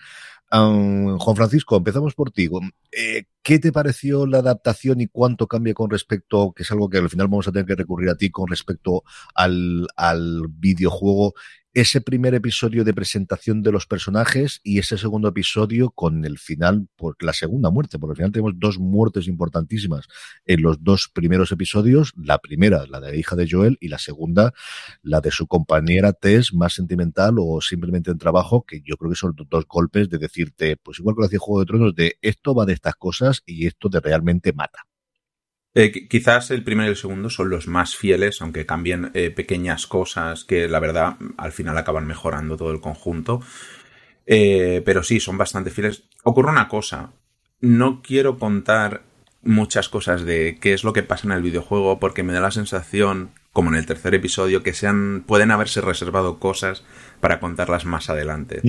Juan 0.48 1.36
Francisco, 1.36 1.76
empezamos 1.76 2.14
por 2.14 2.30
ti. 2.30 2.48
Eh, 2.92 3.24
¿Qué 3.42 3.58
te 3.58 3.72
pareció 3.72 4.26
la 4.26 4.38
adaptación 4.38 5.00
y 5.00 5.08
cuánto 5.08 5.46
cambia 5.46 5.74
con 5.74 5.90
respecto, 5.90 6.52
que 6.52 6.62
es 6.62 6.70
algo 6.70 6.88
que 6.88 6.98
al 6.98 7.10
final 7.10 7.28
vamos 7.28 7.48
a 7.48 7.52
tener 7.52 7.66
que 7.66 7.74
recurrir 7.74 8.10
a 8.10 8.16
ti 8.16 8.30
con 8.30 8.48
respecto 8.48 9.02
al, 9.34 9.88
al 9.96 10.46
videojuego 10.48 11.34
ese 11.76 12.00
primer 12.00 12.34
episodio 12.34 12.84
de 12.84 12.94
presentación 12.94 13.62
de 13.62 13.70
los 13.70 13.86
personajes 13.86 14.60
y 14.64 14.78
ese 14.78 14.96
segundo 14.96 15.28
episodio 15.28 15.90
con 15.90 16.24
el 16.24 16.38
final, 16.38 16.88
por 16.96 17.22
la 17.22 17.34
segunda 17.34 17.68
muerte, 17.68 17.98
porque 17.98 18.12
al 18.12 18.16
final 18.16 18.32
tenemos 18.32 18.54
dos 18.56 18.78
muertes 18.78 19.28
importantísimas 19.28 20.06
en 20.46 20.62
los 20.62 20.82
dos 20.82 21.10
primeros 21.12 21.52
episodios. 21.52 22.14
La 22.16 22.38
primera, 22.38 22.86
la 22.86 22.98
de 22.98 23.10
la 23.10 23.14
hija 23.14 23.36
de 23.36 23.46
Joel, 23.46 23.76
y 23.78 23.88
la 23.88 23.98
segunda, 23.98 24.54
la 25.02 25.20
de 25.20 25.30
su 25.30 25.46
compañera 25.46 26.14
Tess, 26.14 26.54
más 26.54 26.72
sentimental 26.72 27.34
o 27.38 27.60
simplemente 27.60 28.10
en 28.10 28.16
trabajo, 28.16 28.64
que 28.66 28.80
yo 28.80 28.96
creo 28.96 29.10
que 29.10 29.16
son 29.16 29.36
dos 29.36 29.66
golpes 29.68 30.08
de 30.08 30.16
decirte, 30.16 30.78
pues 30.78 30.98
igual 30.98 31.14
que 31.14 31.20
lo 31.20 31.26
hacía 31.26 31.38
Juego 31.38 31.60
de 31.60 31.66
Tronos, 31.66 31.94
de 31.94 32.16
esto 32.22 32.54
va 32.54 32.64
de 32.64 32.72
estas 32.72 32.96
cosas 32.96 33.42
y 33.44 33.66
esto 33.66 33.90
de 33.90 34.00
realmente 34.00 34.54
mata. 34.54 34.85
Eh, 35.78 36.08
quizás 36.08 36.50
el 36.52 36.64
primero 36.64 36.88
y 36.88 36.92
el 36.92 36.96
segundo 36.96 37.28
son 37.28 37.50
los 37.50 37.68
más 37.68 37.96
fieles, 37.96 38.40
aunque 38.40 38.64
cambien 38.64 39.10
eh, 39.12 39.30
pequeñas 39.30 39.86
cosas 39.86 40.44
que 40.44 40.68
la 40.68 40.80
verdad 40.80 41.18
al 41.36 41.52
final 41.52 41.76
acaban 41.76 42.06
mejorando 42.06 42.56
todo 42.56 42.72
el 42.72 42.80
conjunto. 42.80 43.42
Eh, 44.24 44.80
pero 44.86 45.02
sí, 45.02 45.20
son 45.20 45.36
bastante 45.36 45.68
fieles. 45.68 46.04
Ocurre 46.24 46.50
una 46.50 46.68
cosa, 46.68 47.12
no 47.60 48.00
quiero 48.00 48.38
contar 48.38 49.02
muchas 49.42 49.90
cosas 49.90 50.24
de 50.24 50.56
qué 50.62 50.72
es 50.72 50.82
lo 50.82 50.94
que 50.94 51.02
pasa 51.02 51.28
en 51.28 51.32
el 51.32 51.42
videojuego 51.42 52.00
porque 52.00 52.22
me 52.22 52.32
da 52.32 52.40
la 52.40 52.50
sensación 52.50 53.32
como 53.56 53.70
en 53.70 53.76
el 53.76 53.86
tercer 53.86 54.14
episodio, 54.14 54.62
que 54.62 54.74
sean, 54.74 55.24
pueden 55.26 55.50
haberse 55.50 55.80
reservado 55.80 56.38
cosas 56.38 56.84
para 57.20 57.40
contarlas 57.40 57.86
más 57.86 58.10
adelante. 58.10 58.60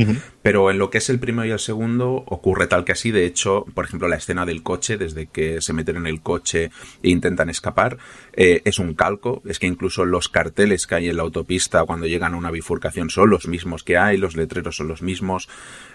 Pero 0.41 0.71
en 0.71 0.77
lo 0.77 0.89
que 0.89 0.99
es 0.99 1.09
el 1.09 1.19
primero 1.19 1.45
y 1.45 1.51
el 1.51 1.59
segundo 1.59 2.23
ocurre 2.25 2.67
tal 2.67 2.85
que 2.85 2.93
así. 2.93 3.11
De 3.11 3.25
hecho, 3.25 3.65
por 3.73 3.83
ejemplo, 3.83 4.07
la 4.07 4.15
escena 4.15 4.45
del 4.45 4.63
coche, 4.63 4.95
desde 4.95 5.25
que 5.25 5.59
se 5.59 5.73
meten 5.73 5.97
en 5.97 6.07
el 6.07 6.21
coche 6.21 6.71
e 7.03 7.09
intentan 7.09 7.49
escapar, 7.49 7.97
eh, 8.31 8.61
es 8.63 8.79
un 8.79 8.93
calco. 8.93 9.41
Es 9.45 9.59
que 9.59 9.67
incluso 9.67 10.05
los 10.05 10.29
carteles 10.29 10.87
que 10.87 10.95
hay 10.95 11.09
en 11.09 11.17
la 11.17 11.23
autopista 11.23 11.83
cuando 11.83 12.07
llegan 12.07 12.33
a 12.33 12.37
una 12.37 12.49
bifurcación 12.49 13.09
son 13.09 13.29
los 13.29 13.45
mismos 13.49 13.83
que 13.83 13.97
hay, 13.97 14.15
los 14.15 14.37
letreros 14.37 14.77
son 14.77 14.87
los 14.87 15.01
mismos, 15.01 15.49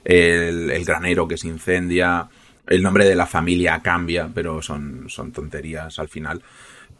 el, 0.04 0.70
el 0.70 0.84
granero 0.84 1.26
que 1.26 1.38
se 1.38 1.48
incendia, 1.48 2.28
el 2.66 2.82
nombre 2.82 3.06
de 3.06 3.14
la 3.14 3.24
familia 3.24 3.80
cambia, 3.80 4.30
pero 4.34 4.60
son, 4.60 5.06
son 5.08 5.32
tonterías 5.32 5.98
al 5.98 6.10
final. 6.10 6.42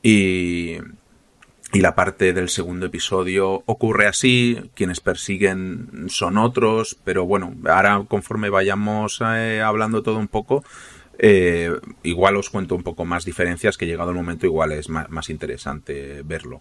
Y, 0.03 0.79
y 1.73 1.81
la 1.81 1.95
parte 1.95 2.35
del 2.35 2.51
segundo 2.51 2.87
episodio 2.87 3.63
ocurre 3.65 4.07
así, 4.07 4.59
quienes 4.75 5.01
persiguen 5.01 6.07
son 6.09 6.37
otros, 6.37 6.99
pero 7.03 7.25
bueno, 7.25 7.55
ahora 7.65 8.05
conforme 8.09 8.51
vayamos 8.51 9.23
eh, 9.25 9.63
hablando 9.65 10.03
todo 10.03 10.19
un 10.19 10.29
poco, 10.29 10.65
eh, 11.19 11.71
igual 12.03 12.37
os 12.37 12.51
cuento 12.51 12.75
un 12.75 12.83
poco 12.83 13.07
más 13.07 13.25
diferencias 13.25 13.79
que 13.79 13.87
llegado 13.87 14.11
el 14.11 14.17
momento 14.17 14.45
igual 14.45 14.73
es 14.73 14.91
más, 14.91 15.31
interesante 15.31 16.23
verlo. 16.23 16.61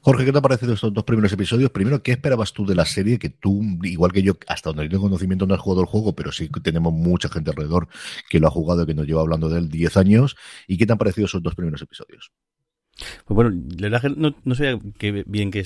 Jorge, 0.00 0.24
¿qué 0.24 0.30
te 0.30 0.38
ha 0.38 0.42
parecido 0.42 0.74
estos 0.74 0.94
dos 0.94 1.02
primeros 1.02 1.32
episodios? 1.32 1.72
Primero, 1.72 2.00
¿qué 2.00 2.12
esperabas 2.12 2.52
tú 2.52 2.64
de 2.64 2.76
la 2.76 2.84
serie? 2.84 3.18
Que 3.18 3.30
tú, 3.30 3.60
igual 3.82 4.12
que 4.12 4.22
yo, 4.22 4.34
hasta 4.46 4.70
donde 4.70 4.88
tengo 4.88 5.02
conocimiento 5.02 5.48
no 5.48 5.54
has 5.54 5.60
jugado 5.60 5.80
el 5.80 5.88
juego, 5.88 6.14
pero 6.14 6.30
sí 6.30 6.48
que 6.48 6.60
tenemos 6.60 6.92
mucha 6.92 7.28
gente 7.28 7.50
alrededor 7.50 7.88
que 8.30 8.38
lo 8.38 8.46
ha 8.46 8.50
jugado 8.52 8.84
y 8.84 8.86
que 8.86 8.94
nos 8.94 9.08
lleva 9.08 9.22
hablando 9.22 9.48
de 9.48 9.58
él 9.58 9.68
10 9.68 9.96
años. 9.96 10.36
¿Y 10.68 10.78
qué 10.78 10.86
te 10.86 10.92
han 10.92 10.98
parecido 10.98 11.26
esos 11.26 11.42
dos 11.42 11.56
primeros 11.56 11.82
episodios? 11.82 12.30
Pues 13.26 13.34
bueno, 13.34 13.50
la 13.78 13.88
verdad 13.88 14.02
que 14.02 14.20
no, 14.20 14.34
no 14.44 14.54
sabía 14.54 14.78
qué, 14.98 15.24
bien 15.26 15.50
qué, 15.50 15.60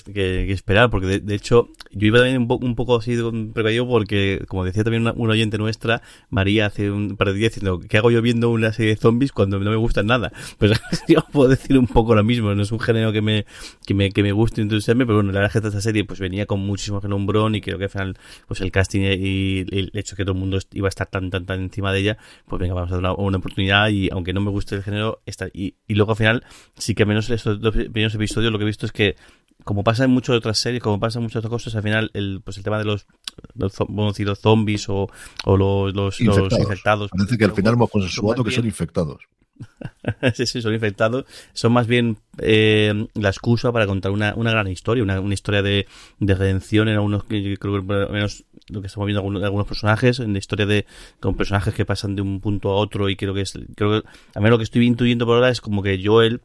esperar, 0.52 0.90
porque 0.90 1.20
de, 1.20 1.34
hecho 1.34 1.68
yo 1.92 2.06
iba 2.08 2.18
también 2.18 2.38
un, 2.38 2.49
poco 2.49 2.66
un 2.66 2.75
poco 2.75 2.96
así 2.96 3.16
precavido 3.54 3.87
porque, 3.87 4.44
como 4.49 4.64
decía 4.64 4.82
también 4.82 5.02
una, 5.02 5.32
oyente 5.32 5.56
nuestra, 5.56 6.02
María, 6.28 6.66
hace 6.66 6.90
un 6.90 7.16
par 7.16 7.28
de 7.28 7.34
días 7.34 7.52
diciendo, 7.52 7.80
¿qué 7.80 7.99
hago 7.99 8.10
yo 8.10 8.20
viendo 8.20 8.50
una 8.50 8.72
serie 8.72 8.94
de 8.94 9.00
zombies 9.00 9.30
cuando 9.32 9.60
no 9.60 9.70
me 9.70 9.76
gustan 9.76 10.06
nada? 10.06 10.32
Pues 10.58 10.72
yo 11.08 11.25
puedo 11.32 11.49
decir 11.49 11.78
un 11.78 11.87
poco 11.87 12.14
lo 12.14 12.22
mismo, 12.22 12.54
no 12.54 12.62
es 12.62 12.72
un 12.72 12.80
género 12.80 13.12
que 13.12 13.22
me, 13.22 13.46
que 13.87 13.94
me, 13.94 14.10
que 14.10 14.22
me 14.22 14.32
guste 14.32 14.60
entusiasme, 14.60 15.06
pero 15.06 15.16
bueno, 15.16 15.32
la 15.32 15.40
verdad 15.40 15.60
que 15.62 15.68
esta 15.68 15.80
serie 15.80 16.04
pues 16.04 16.20
venía 16.20 16.44
con 16.46 16.60
muchísimo 16.60 17.00
renombrón 17.00 17.54
y 17.54 17.60
creo 17.60 17.78
que 17.78 17.84
al 17.84 17.90
final 17.90 18.18
pues 18.46 18.60
el 18.60 18.70
casting 18.70 19.00
y 19.02 19.60
el 19.60 19.90
hecho 19.94 20.16
que 20.16 20.25
todo 20.25 20.32
el 20.32 20.38
mundo 20.38 20.58
iba 20.72 20.88
a 20.88 20.90
estar 20.90 21.06
tan, 21.06 21.30
tan, 21.30 21.46
tan 21.46 21.60
encima 21.60 21.92
de 21.92 22.00
ella, 22.00 22.18
pues 22.46 22.60
venga, 22.60 22.75
vamos 22.75 22.90
a 22.90 22.96
dar 22.96 23.00
una, 23.00 23.14
una 23.14 23.38
oportunidad 23.38 23.88
y 23.88 24.10
aunque 24.10 24.32
no 24.32 24.40
me 24.40 24.50
guste 24.50 24.75
el 24.75 24.82
género, 24.82 25.22
está, 25.25 25.49
y, 25.52 25.76
y 25.87 25.94
luego 25.94 26.12
al 26.12 26.18
final 26.18 26.44
sí 26.76 26.94
que 26.94 27.06
menos 27.06 27.20
estos 27.29 27.61
dos 27.61 27.75
primeros 27.75 28.15
episodios 28.15 28.53
lo 28.53 28.59
que 28.59 28.65
he 28.65 28.67
visto 28.67 28.87
es 28.87 28.93
que 28.93 29.17
como 29.65 29.85
pasa 29.85 30.05
en 30.05 30.11
muchas 30.11 30.37
otras 30.37 30.59
series, 30.59 30.83
como 30.83 30.99
pasa 30.99 31.19
en 31.19 31.25
muchas 31.25 31.41
otras 31.41 31.50
cosas, 31.50 31.75
al 31.75 31.83
final 31.83 32.11
el, 32.15 32.41
pues 32.43 32.57
el 32.57 32.65
tema 32.65 32.79
de 32.79 32.85
los, 32.85 33.07
los, 33.55 33.73
decir, 34.09 34.27
los 34.27 34.39
zombies 34.39 34.89
o, 34.89 35.09
o 35.45 35.57
los, 35.57 35.95
los, 35.95 36.21
infectados. 36.21 36.53
Los 36.53 36.61
infectados 36.61 37.11
Parece 37.11 37.39
que 37.39 37.45
al 37.45 37.53
final 37.53 37.75
hemos 37.75 37.91
consensuado 37.91 38.45
que 38.45 38.50
son 38.50 38.65
infectados. 38.65 39.19
sí, 40.35 40.47
sí, 40.47 40.62
son 40.62 40.73
infectados. 40.73 41.27
Son 41.53 41.73
más 41.73 41.87
bien 41.87 42.19
eh, 42.39 43.07
la 43.15 43.29
excusa 43.29 43.73
para 43.73 43.87
contar 43.87 44.12
una, 44.12 44.35
una 44.35 44.50
gran 44.50 44.69
historia, 44.69 45.03
una, 45.03 45.21
una 45.21 45.35
historia 45.35 45.62
de, 45.62 45.87
de, 46.19 46.35
redención 46.35 46.89
en 46.89 46.95
algunos, 46.95 47.25
creo 47.25 47.57
que 47.57 47.83
por 47.83 47.83
lo 47.83 48.09
menos 48.09 48.45
lo 48.69 48.81
que 48.81 48.87
estamos 48.87 49.07
viendo 49.07 49.21
algunos, 49.21 49.43
algunos 49.43 49.67
personajes, 49.67 50.21
en 50.21 50.33
la 50.33 50.39
historia 50.39 50.67
de 50.67 50.87
con 51.19 51.37
personajes 51.37 51.75
que 51.75 51.85
pasan 51.85 52.17
de 52.17 52.23
un 52.23 52.41
punto 52.41 52.71
a 52.71 52.77
otro 52.77 53.09
y 53.09 53.17
creo 53.17 53.35
que 53.35 53.43
es, 53.43 53.59
creo 53.75 54.03
que, 54.03 54.09
a 54.35 54.41
menos 54.41 54.53
lo 54.53 54.59
que 54.59 54.65
estoy 54.65 54.87
intuyendo 54.87 55.27
por 55.27 55.37
ahora 55.37 55.50
es 55.50 55.61
como 55.61 55.83
que 55.83 56.00
Joel 56.03 56.41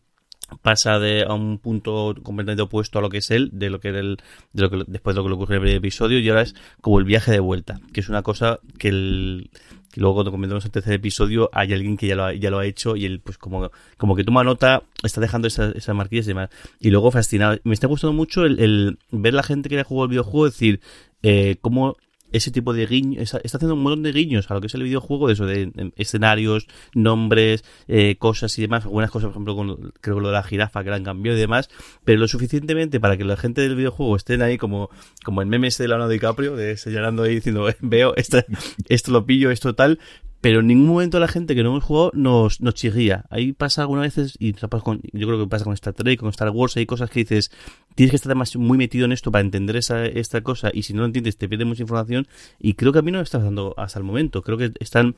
pasa 0.62 1.00
de 1.00 1.24
a 1.24 1.34
un 1.34 1.58
punto 1.58 2.16
completamente 2.24 2.62
opuesto 2.62 3.00
a 3.00 3.02
lo 3.02 3.10
que 3.10 3.18
es 3.18 3.32
él, 3.32 3.50
de 3.54 3.70
lo 3.70 3.80
que 3.80 3.90
era 3.90 4.00
el, 4.00 4.18
de 4.54 4.62
lo 4.62 4.70
que 4.70 4.84
después 4.88 5.16
de 5.16 5.20
lo 5.20 5.24
que 5.24 5.30
le 5.30 5.36
ocurre 5.36 5.58
en 5.58 5.64
el 5.64 5.76
episodio, 5.76 6.20
y 6.20 6.30
ahora 6.30 6.44
es 6.44 6.56
como 6.82 7.00
el 7.00 7.06
viaje 7.06 7.32
de 7.32 7.40
vuelta, 7.40 7.80
que 7.94 8.02
es 8.02 8.10
una 8.10 8.22
cosa 8.22 8.60
que 8.78 8.90
el 8.90 9.50
que 9.96 10.02
luego 10.02 10.16
cuando 10.16 10.32
comentamos 10.32 10.66
el 10.66 10.72
tercer 10.72 10.96
episodio 10.96 11.50
hay 11.54 11.72
alguien 11.72 11.96
que 11.96 12.06
ya 12.06 12.18
lo 12.18 12.26
ha, 12.26 12.34
ya 12.34 12.50
lo 12.52 12.60
ha 12.60 12.66
hecho 12.66 12.98
y 12.98 13.06
él 13.06 13.22
pues 13.22 13.38
como, 13.38 13.72
como 13.96 14.18
que 14.18 14.26
toma 14.26 14.44
nota, 14.44 14.84
está 15.04 15.22
dejando 15.22 15.48
esas, 15.48 15.74
esas 15.74 15.96
marquillas 15.96 16.26
y 16.26 16.32
demás. 16.32 16.50
Y 16.82 16.90
luego 16.90 17.12
fascinado. 17.12 17.58
Me 17.64 17.74
está 17.74 17.88
gustando 17.88 18.12
mucho 18.12 18.44
el, 18.44 19.00
ver 19.12 19.34
la 19.34 19.42
gente 19.42 19.70
que 19.70 19.80
ha 19.80 19.86
jugado 19.86 20.04
el 20.04 20.10
videojuego, 20.10 20.48
decir, 20.48 20.82
eh, 21.24 21.56
cómo 21.62 21.96
ese 22.32 22.52
tipo 22.52 22.74
de 22.74 22.86
guiños, 22.86 23.22
está, 23.22 23.58
haciendo 23.58 23.76
un 23.76 23.84
montón 23.84 24.04
de 24.04 24.12
guiños 24.12 24.50
a 24.50 24.54
lo 24.54 24.62
que 24.62 24.68
es 24.68 24.76
el 24.76 24.84
videojuego, 24.84 25.28
de 25.28 25.34
eso, 25.34 25.46
de, 25.46 25.92
escenarios, 25.96 26.68
nombres, 26.94 27.64
eh, 27.88 28.16
cosas 28.18 28.58
y 28.58 28.62
demás, 28.62 28.86
algunas 28.86 29.12
cosas, 29.12 29.28
por 29.28 29.34
ejemplo, 29.34 29.56
con, 29.56 29.94
creo 30.02 30.18
que 30.18 30.22
lo 30.22 30.28
de 30.28 30.34
la 30.34 30.44
jirafa 30.44 30.84
que 30.84 30.90
la 30.90 30.98
han 30.98 31.04
cambiado 31.04 31.38
y 31.38 31.42
demás, 31.42 31.70
pero 32.04 32.20
lo 32.20 32.28
suficientemente 32.28 33.00
para 33.00 33.18
que 33.18 33.24
la 33.24 33.38
gente 33.38 33.62
del 33.62 33.76
videojuego 33.76 34.16
estén 34.16 34.42
ahí 34.42 34.58
como, 34.58 34.90
como 35.24 35.42
el 35.42 35.48
meme 35.48 35.68
ese 35.68 35.84
de 35.84 35.90
Leonardo 35.90 36.12
DiCaprio, 36.12 36.56
de 36.56 36.78
señalando 36.78 37.24
ahí 37.24 37.36
diciendo, 37.36 37.68
veo, 37.82 38.16
esto, 38.16 38.44
esto 38.90 39.12
lo 39.12 39.26
pillo, 39.26 39.52
esto 39.52 39.76
tal, 39.76 40.00
pero 40.46 40.60
en 40.60 40.68
ningún 40.68 40.90
momento 40.90 41.20
la 41.20 41.28
gente 41.28 41.56
que 41.56 41.64
no 41.64 41.70
hemos 41.70 41.84
jugado 41.84 42.12
nos, 42.14 42.62
nos 42.62 42.76
chirría. 42.76 43.26
Ahí 43.32 43.52
pasa 43.52 43.82
algunas 43.82 44.04
veces, 44.04 44.36
y 44.38 44.54
yo 44.54 45.28
creo 45.28 45.40
que 45.40 45.48
pasa 45.48 45.66
con 45.66 45.74
Star 45.74 45.96
Trek, 45.96 46.20
con 46.20 46.30
Star 46.30 46.52
Wars, 46.52 46.78
hay 46.78 46.86
cosas 46.86 47.10
que 47.10 47.22
dices, 47.22 47.50
tienes 47.96 48.12
que 48.12 48.18
estar 48.18 48.30
además 48.30 48.56
muy 48.56 48.78
metido 48.78 49.06
en 49.06 49.12
esto 49.12 49.32
para 49.32 49.42
entender 49.42 49.76
esa, 49.76 50.06
esta 50.06 50.42
cosa, 50.42 50.70
y 50.72 50.84
si 50.84 50.94
no 50.94 51.00
lo 51.00 51.08
entiendes 51.08 51.40
te 51.40 51.50
pierde 51.50 51.66
mucha 51.66 51.82
información, 51.82 52.28
y 52.60 52.76
creo 52.76 52.94
que 52.94 53.00
a 53.00 53.02
mí 53.02 53.12
no 53.12 53.18
me 53.18 53.24
está 53.24 53.40
dando 53.40 53.74
hasta 53.76 53.98
el 53.98 54.06
momento. 54.06 54.44
Creo 54.44 54.60
que 54.60 54.72
están 54.80 55.16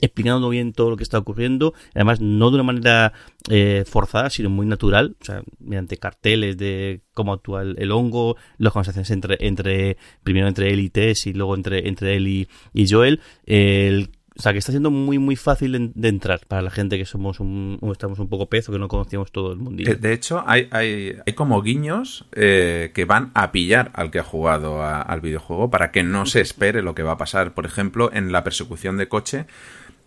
explicando 0.00 0.48
bien 0.48 0.72
todo 0.72 0.90
lo 0.90 0.96
que 0.96 1.02
está 1.02 1.18
ocurriendo, 1.18 1.74
además 1.92 2.20
no 2.20 2.50
de 2.50 2.54
una 2.54 2.62
manera 2.62 3.14
eh, 3.50 3.82
forzada, 3.84 4.30
sino 4.30 4.48
muy 4.48 4.66
natural, 4.66 5.16
o 5.20 5.24
sea, 5.24 5.42
mediante 5.58 5.96
carteles 5.96 6.56
de 6.56 7.00
cómo 7.14 7.32
actúa 7.32 7.62
el, 7.62 7.74
el 7.80 7.90
hongo, 7.90 8.36
las 8.58 8.72
conversaciones 8.72 9.10
entre, 9.10 9.38
entre, 9.40 9.96
primero 10.22 10.46
entre 10.46 10.72
él 10.72 10.78
y 10.78 10.88
Tess 10.88 11.26
y 11.26 11.32
luego 11.32 11.56
entre, 11.56 11.88
entre 11.88 12.14
él 12.14 12.28
y, 12.28 12.48
y 12.72 12.88
Joel, 12.88 13.18
el 13.44 14.10
o 14.36 14.40
sea, 14.40 14.52
que 14.52 14.58
está 14.58 14.72
siendo 14.72 14.90
muy, 14.90 15.18
muy 15.18 15.36
fácil 15.36 15.72
de, 15.72 15.90
de, 15.94 16.08
entrar 16.08 16.40
para 16.46 16.62
la 16.62 16.70
gente 16.70 16.96
que 16.96 17.04
somos 17.04 17.38
un, 17.40 17.78
estamos 17.92 18.18
un 18.18 18.28
poco 18.28 18.46
pezo, 18.46 18.72
que 18.72 18.78
no 18.78 18.88
conocíamos 18.88 19.30
todo 19.30 19.52
el 19.52 19.58
mundo. 19.58 19.82
De, 19.82 20.12
hecho, 20.12 20.42
hay, 20.46 20.68
hay, 20.70 21.16
hay 21.26 21.32
como 21.34 21.60
guiños 21.60 22.24
eh, 22.32 22.92
que 22.94 23.04
van 23.04 23.30
a 23.34 23.52
pillar 23.52 23.90
al 23.94 24.10
que 24.10 24.20
ha 24.20 24.24
jugado 24.24 24.82
a, 24.82 25.02
al 25.02 25.20
videojuego 25.20 25.70
para 25.70 25.90
que 25.90 26.02
no 26.02 26.24
se 26.24 26.40
espere 26.40 26.82
lo 26.82 26.94
que 26.94 27.02
va 27.02 27.12
a 27.12 27.18
pasar. 27.18 27.52
Por 27.52 27.66
ejemplo, 27.66 28.10
en 28.12 28.32
la 28.32 28.42
persecución 28.42 28.96
de 28.96 29.08
coche, 29.08 29.46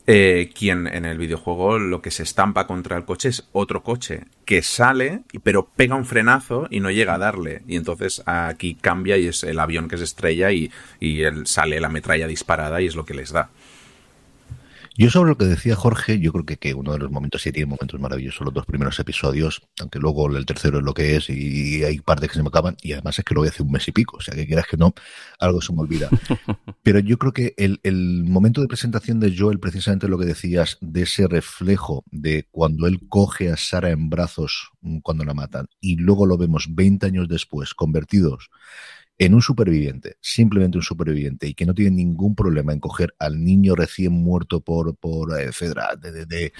eh, 0.07 0.51
quien 0.53 0.87
en 0.87 1.05
el 1.05 1.17
videojuego 1.17 1.79
lo 1.79 2.01
que 2.01 2.11
se 2.11 2.23
estampa 2.23 2.67
contra 2.67 2.95
el 2.95 3.05
coche 3.05 3.29
es 3.29 3.47
otro 3.51 3.81
coche 3.81 4.25
que 4.45 4.61
sale, 4.61 5.21
pero 5.43 5.67
pega 5.75 5.95
un 5.95 6.05
frenazo 6.05 6.67
y 6.69 6.79
no 6.79 6.89
llega 6.89 7.15
a 7.15 7.19
darle. 7.19 7.61
Y 7.67 7.75
entonces 7.75 8.23
aquí 8.25 8.75
cambia 8.75 9.17
y 9.17 9.27
es 9.27 9.43
el 9.43 9.59
avión 9.59 9.87
que 9.87 9.97
se 9.97 10.03
estrella 10.03 10.51
y, 10.51 10.71
y 10.99 11.21
él 11.21 11.45
sale 11.45 11.79
la 11.79 11.89
metralla 11.89 12.27
disparada 12.27 12.81
y 12.81 12.87
es 12.87 12.95
lo 12.95 13.05
que 13.05 13.13
les 13.13 13.31
da. 13.31 13.49
Yo 14.97 15.09
sobre 15.09 15.31
lo 15.31 15.37
que 15.37 15.43
decía 15.43 15.75
Jorge, 15.75 16.19
yo 16.19 16.31
creo 16.31 16.45
que, 16.45 16.55
que 16.55 16.73
uno 16.73 16.93
de 16.93 16.99
los 16.99 17.11
momentos, 17.11 17.41
sí 17.41 17.51
tiene 17.51 17.65
momentos 17.65 17.99
maravillosos 17.99 18.45
los 18.45 18.53
dos 18.53 18.65
primeros 18.65 18.97
episodios, 18.97 19.61
aunque 19.81 19.99
luego 19.99 20.33
el 20.33 20.45
tercero 20.45 20.77
es 20.77 20.85
lo 20.85 20.93
que 20.93 21.17
es 21.17 21.29
y 21.29 21.83
hay 21.83 21.99
partes 21.99 22.29
que 22.29 22.35
se 22.35 22.41
me 22.41 22.47
acaban 22.47 22.77
y 22.81 22.93
además 22.93 23.19
es 23.19 23.25
que 23.25 23.33
lo 23.33 23.41
voy 23.41 23.49
a 23.49 23.51
hacer 23.51 23.65
un 23.65 23.73
mes 23.73 23.85
y 23.89 23.91
pico, 23.91 24.15
o 24.17 24.21
sea 24.21 24.33
que 24.33 24.47
quieras 24.47 24.67
que 24.67 24.77
no, 24.77 24.93
algo 25.37 25.61
se 25.61 25.73
me 25.73 25.81
olvida. 25.81 26.09
Pero 26.83 26.99
yo 26.99 27.17
creo 27.17 27.33
que 27.33 27.53
el, 27.57 27.81
el 27.83 28.23
momento 28.23 28.61
de 28.61 28.67
presentación 28.67 29.19
de 29.19 29.35
Joel, 29.37 29.59
precisamente 29.59 30.07
lo 30.07 30.17
que 30.17 30.25
decías, 30.25 30.77
de 30.79 31.01
ese 31.01 31.27
reflejo 31.27 32.05
de 32.11 32.47
cuando 32.49 32.87
él 32.87 33.01
coge 33.09 33.51
a 33.51 33.57
Sara 33.57 33.89
en 33.89 34.09
brazos 34.09 34.71
cuando 35.01 35.25
la 35.25 35.33
matan 35.33 35.67
y 35.81 35.97
luego 35.97 36.25
lo 36.25 36.37
vemos 36.37 36.67
20 36.69 37.05
años 37.05 37.27
después 37.27 37.73
convertidos 37.73 38.49
en 39.17 39.33
un 39.33 39.41
superviviente, 39.41 40.17
simplemente 40.19 40.77
un 40.77 40.83
superviviente, 40.83 41.47
y 41.47 41.53
que 41.53 41.65
no 41.65 41.73
tiene 41.73 41.95
ningún 41.95 42.35
problema 42.35 42.73
en 42.73 42.79
coger 42.79 43.15
al 43.17 43.43
niño 43.43 43.75
recién 43.75 44.11
muerto 44.11 44.59
por, 44.59 44.95
por 44.97 45.39
eh, 45.39 45.51
Fedra, 45.53 45.95
de, 45.95 46.11
de, 46.11 46.25
de, 46.25 46.53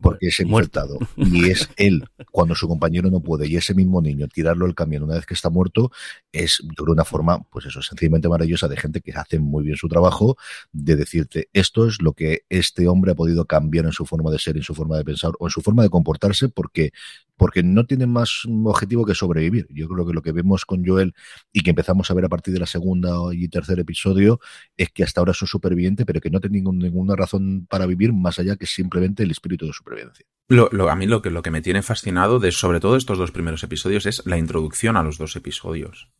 porque 0.00 0.28
es 0.28 0.38
infectado, 0.38 0.98
y 1.16 1.50
es 1.50 1.68
él, 1.76 2.04
cuando 2.30 2.54
su 2.54 2.68
compañero 2.68 3.10
no 3.10 3.20
puede, 3.20 3.48
y 3.48 3.56
ese 3.56 3.74
mismo 3.74 4.00
niño, 4.00 4.28
tirarlo 4.28 4.66
al 4.66 4.74
camión 4.74 5.02
una 5.02 5.14
vez 5.14 5.26
que 5.26 5.34
está 5.34 5.50
muerto, 5.50 5.90
es 6.30 6.62
de 6.62 6.92
una 6.92 7.04
forma, 7.04 7.42
pues 7.50 7.66
eso, 7.66 7.82
sencillamente 7.82 8.28
maravillosa 8.28 8.68
de 8.68 8.76
gente 8.76 9.00
que 9.00 9.12
hace 9.12 9.38
muy 9.40 9.64
bien 9.64 9.76
su 9.76 9.88
trabajo, 9.88 10.36
de 10.72 10.94
decirte, 10.94 11.48
esto 11.52 11.86
es 11.86 12.00
lo 12.00 12.12
que 12.12 12.42
este 12.48 12.86
hombre 12.86 13.12
ha 13.12 13.16
podido 13.16 13.44
cambiar 13.46 13.86
en 13.86 13.92
su 13.92 14.06
forma 14.06 14.30
de 14.30 14.38
ser, 14.38 14.56
en 14.56 14.62
su 14.62 14.74
forma 14.74 14.96
de 14.96 15.04
pensar, 15.04 15.32
o 15.40 15.46
en 15.46 15.50
su 15.50 15.62
forma 15.62 15.82
de 15.82 15.90
comportarse, 15.90 16.48
porque 16.48 16.92
porque 17.38 17.62
no 17.62 17.86
tiene 17.86 18.06
más 18.06 18.42
objetivo 18.64 19.06
que 19.06 19.14
sobrevivir. 19.14 19.66
Yo 19.70 19.88
creo 19.88 20.06
que 20.06 20.12
lo 20.12 20.20
que 20.20 20.32
vemos 20.32 20.66
con 20.66 20.84
Joel 20.84 21.14
y 21.52 21.60
que 21.62 21.70
empezamos 21.70 22.10
a 22.10 22.14
ver 22.14 22.26
a 22.26 22.28
partir 22.28 22.52
de 22.52 22.60
la 22.60 22.66
segunda 22.66 23.10
y 23.32 23.48
tercer 23.48 23.78
episodio 23.78 24.40
es 24.76 24.90
que 24.90 25.04
hasta 25.04 25.20
ahora 25.20 25.32
es 25.32 25.40
un 25.40 25.48
superviviente, 25.48 26.04
pero 26.04 26.20
que 26.20 26.30
no 26.30 26.40
tiene 26.40 26.58
ningún, 26.58 26.78
ninguna 26.78 27.16
razón 27.16 27.66
para 27.70 27.86
vivir 27.86 28.12
más 28.12 28.38
allá 28.38 28.56
que 28.56 28.66
simplemente 28.66 29.22
el 29.22 29.30
espíritu 29.30 29.66
de 29.66 29.72
supervivencia. 29.72 30.26
Lo, 30.48 30.90
a 30.90 30.96
mí 30.96 31.06
lo 31.06 31.22
que, 31.22 31.30
lo 31.30 31.42
que 31.42 31.50
me 31.50 31.62
tiene 31.62 31.82
fascinado 31.82 32.40
de 32.40 32.52
sobre 32.52 32.80
todo 32.80 32.96
estos 32.96 33.18
dos 33.18 33.30
primeros 33.30 33.62
episodios 33.62 34.06
es 34.06 34.26
la 34.26 34.38
introducción 34.38 34.96
a 34.96 35.02
los 35.02 35.16
dos 35.16 35.36
episodios. 35.36 36.10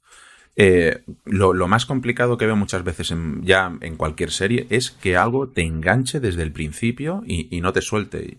Eh, 0.55 1.03
lo, 1.25 1.53
lo, 1.53 1.69
más 1.69 1.87
complicado 1.87 2.37
que 2.37 2.47
veo 2.47 2.57
muchas 2.57 2.83
veces 2.83 3.15
ya 3.43 3.77
en 3.81 3.97
cualquier 3.97 4.31
serie 4.31 4.67
es 4.71 4.91
que 4.91 5.17
algo 5.17 5.49
te 5.49 5.63
enganche 5.63 6.21
desde 6.21 6.43
el 6.43 6.53
principio 6.53 7.23
y, 7.27 7.55
y 7.57 7.61
no 7.61 7.73
te 7.73 7.81
suelte. 7.81 8.39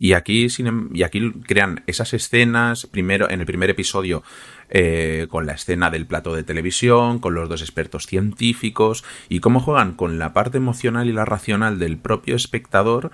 Y 0.00 0.14
aquí, 0.14 0.48
sin, 0.48 0.88
y 0.94 1.02
aquí 1.02 1.30
crean 1.46 1.84
esas 1.86 2.14
escenas, 2.14 2.86
primero, 2.86 3.30
en 3.30 3.40
el 3.40 3.46
primer 3.46 3.68
episodio, 3.68 4.22
eh, 4.70 5.26
con 5.28 5.44
la 5.44 5.52
escena 5.52 5.90
del 5.90 6.06
plato 6.06 6.34
de 6.34 6.42
televisión, 6.42 7.18
con 7.18 7.34
los 7.34 7.50
dos 7.50 7.60
expertos 7.60 8.06
científicos, 8.06 9.04
y 9.28 9.40
cómo 9.40 9.60
juegan 9.60 9.92
con 9.92 10.18
la 10.18 10.32
parte 10.32 10.56
emocional 10.56 11.06
y 11.06 11.12
la 11.12 11.26
racional 11.26 11.78
del 11.78 11.98
propio 11.98 12.34
espectador, 12.34 13.12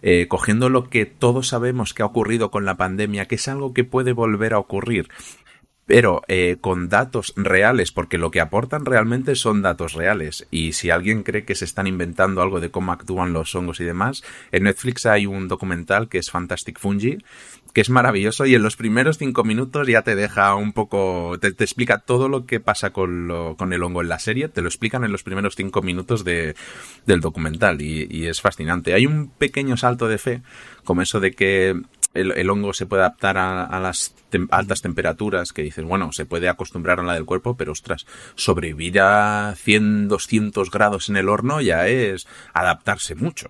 eh, 0.00 0.26
cogiendo 0.26 0.70
lo 0.70 0.88
que 0.88 1.04
todos 1.04 1.48
sabemos 1.48 1.92
que 1.92 2.02
ha 2.02 2.06
ocurrido 2.06 2.50
con 2.50 2.64
la 2.64 2.78
pandemia, 2.78 3.26
que 3.26 3.34
es 3.34 3.46
algo 3.46 3.74
que 3.74 3.84
puede 3.84 4.12
volver 4.12 4.54
a 4.54 4.58
ocurrir, 4.58 5.08
pero 5.86 6.22
eh, 6.28 6.56
con 6.60 6.88
datos 6.88 7.32
reales, 7.36 7.92
porque 7.92 8.18
lo 8.18 8.30
que 8.30 8.40
aportan 8.40 8.84
realmente 8.84 9.34
son 9.34 9.62
datos 9.62 9.94
reales. 9.94 10.46
Y 10.50 10.72
si 10.72 10.90
alguien 10.90 11.22
cree 11.22 11.44
que 11.44 11.54
se 11.54 11.64
están 11.64 11.86
inventando 11.86 12.40
algo 12.40 12.60
de 12.60 12.70
cómo 12.70 12.92
actúan 12.92 13.32
los 13.32 13.54
hongos 13.54 13.80
y 13.80 13.84
demás, 13.84 14.22
en 14.52 14.64
Netflix 14.64 15.06
hay 15.06 15.26
un 15.26 15.48
documental 15.48 16.08
que 16.08 16.18
es 16.18 16.30
Fantastic 16.30 16.78
Fungi, 16.78 17.18
que 17.72 17.80
es 17.80 17.90
maravilloso 17.90 18.46
y 18.46 18.54
en 18.54 18.62
los 18.62 18.76
primeros 18.76 19.18
cinco 19.18 19.44
minutos 19.44 19.88
ya 19.88 20.02
te 20.02 20.14
deja 20.14 20.54
un 20.54 20.72
poco, 20.72 21.38
te, 21.40 21.48
explica 21.48 21.98
todo 21.98 22.28
lo 22.28 22.44
que 22.44 22.60
pasa 22.60 22.90
con 22.90 23.72
el 23.72 23.82
hongo 23.82 24.02
en 24.02 24.08
la 24.08 24.18
serie, 24.18 24.48
te 24.48 24.60
lo 24.60 24.68
explican 24.68 25.04
en 25.04 25.12
los 25.12 25.22
primeros 25.22 25.56
cinco 25.56 25.82
minutos 25.82 26.22
de, 26.24 26.54
del 27.06 27.20
documental 27.20 27.80
y, 27.80 28.06
y 28.10 28.26
es 28.26 28.40
fascinante. 28.40 28.94
Hay 28.94 29.06
un 29.06 29.30
pequeño 29.30 29.76
salto 29.76 30.08
de 30.08 30.18
fe, 30.18 30.42
como 30.84 31.02
eso 31.02 31.18
de 31.18 31.32
que 31.32 31.80
el, 32.14 32.50
hongo 32.50 32.72
se 32.72 32.86
puede 32.86 33.02
adaptar 33.02 33.38
a, 33.38 33.80
las 33.80 34.14
altas 34.50 34.82
temperaturas, 34.82 35.52
que 35.52 35.62
dices, 35.62 35.84
bueno, 35.84 36.12
se 36.12 36.26
puede 36.26 36.48
acostumbrar 36.48 37.00
a 37.00 37.02
la 37.02 37.14
del 37.14 37.24
cuerpo, 37.24 37.56
pero 37.56 37.72
ostras, 37.72 38.06
sobrevivir 38.34 39.00
a 39.00 39.54
100, 39.56 40.08
200 40.08 40.70
grados 40.70 41.08
en 41.08 41.16
el 41.16 41.28
horno 41.28 41.60
ya 41.60 41.88
es 41.88 42.26
adaptarse 42.52 43.14
mucho. 43.14 43.48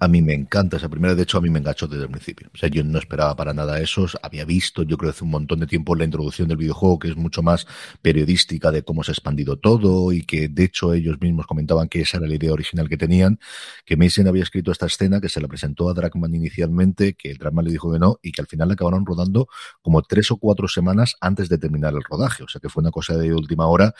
A 0.00 0.06
mí 0.06 0.22
me 0.22 0.32
encanta 0.32 0.76
esa 0.76 0.88
primera, 0.88 1.16
de 1.16 1.24
hecho 1.24 1.38
a 1.38 1.40
mí 1.40 1.50
me 1.50 1.58
enganchó 1.58 1.88
desde 1.88 2.04
el 2.04 2.10
principio. 2.10 2.48
O 2.54 2.56
sea, 2.56 2.68
yo 2.68 2.84
no 2.84 3.00
esperaba 3.00 3.34
para 3.34 3.52
nada 3.52 3.80
eso, 3.80 4.06
había 4.22 4.44
visto, 4.44 4.84
yo 4.84 4.96
creo 4.96 5.10
hace 5.10 5.24
un 5.24 5.30
montón 5.30 5.58
de 5.58 5.66
tiempo 5.66 5.96
la 5.96 6.04
introducción 6.04 6.46
del 6.46 6.56
videojuego, 6.56 7.00
que 7.00 7.08
es 7.08 7.16
mucho 7.16 7.42
más 7.42 7.66
periodística 8.00 8.70
de 8.70 8.84
cómo 8.84 9.02
se 9.02 9.10
ha 9.10 9.14
expandido 9.14 9.56
todo 9.58 10.12
y 10.12 10.22
que 10.22 10.48
de 10.48 10.62
hecho 10.64 10.94
ellos 10.94 11.20
mismos 11.20 11.48
comentaban 11.48 11.88
que 11.88 12.02
esa 12.02 12.18
era 12.18 12.28
la 12.28 12.34
idea 12.36 12.52
original 12.52 12.88
que 12.88 12.96
tenían, 12.96 13.40
que 13.84 13.96
Mason 13.96 14.28
había 14.28 14.44
escrito 14.44 14.70
esta 14.70 14.86
escena, 14.86 15.20
que 15.20 15.28
se 15.28 15.40
la 15.40 15.48
presentó 15.48 15.90
a 15.90 15.94
Dragman 15.94 16.32
inicialmente, 16.32 17.14
que 17.14 17.32
el 17.32 17.38
Dragman 17.38 17.64
le 17.64 17.72
dijo 17.72 17.92
que 17.92 17.98
no 17.98 18.20
y 18.22 18.30
que 18.30 18.40
al 18.40 18.46
final 18.46 18.68
la 18.68 18.74
acabaron 18.74 19.04
rodando 19.04 19.48
como 19.82 20.02
tres 20.02 20.30
o 20.30 20.36
cuatro 20.36 20.68
semanas 20.68 21.16
antes 21.20 21.48
de 21.48 21.58
terminar 21.58 21.92
el 21.94 22.04
rodaje. 22.04 22.44
O 22.44 22.48
sea 22.48 22.60
que 22.60 22.68
fue 22.68 22.82
una 22.82 22.92
cosa 22.92 23.16
de 23.16 23.34
última 23.34 23.66
hora 23.66 23.92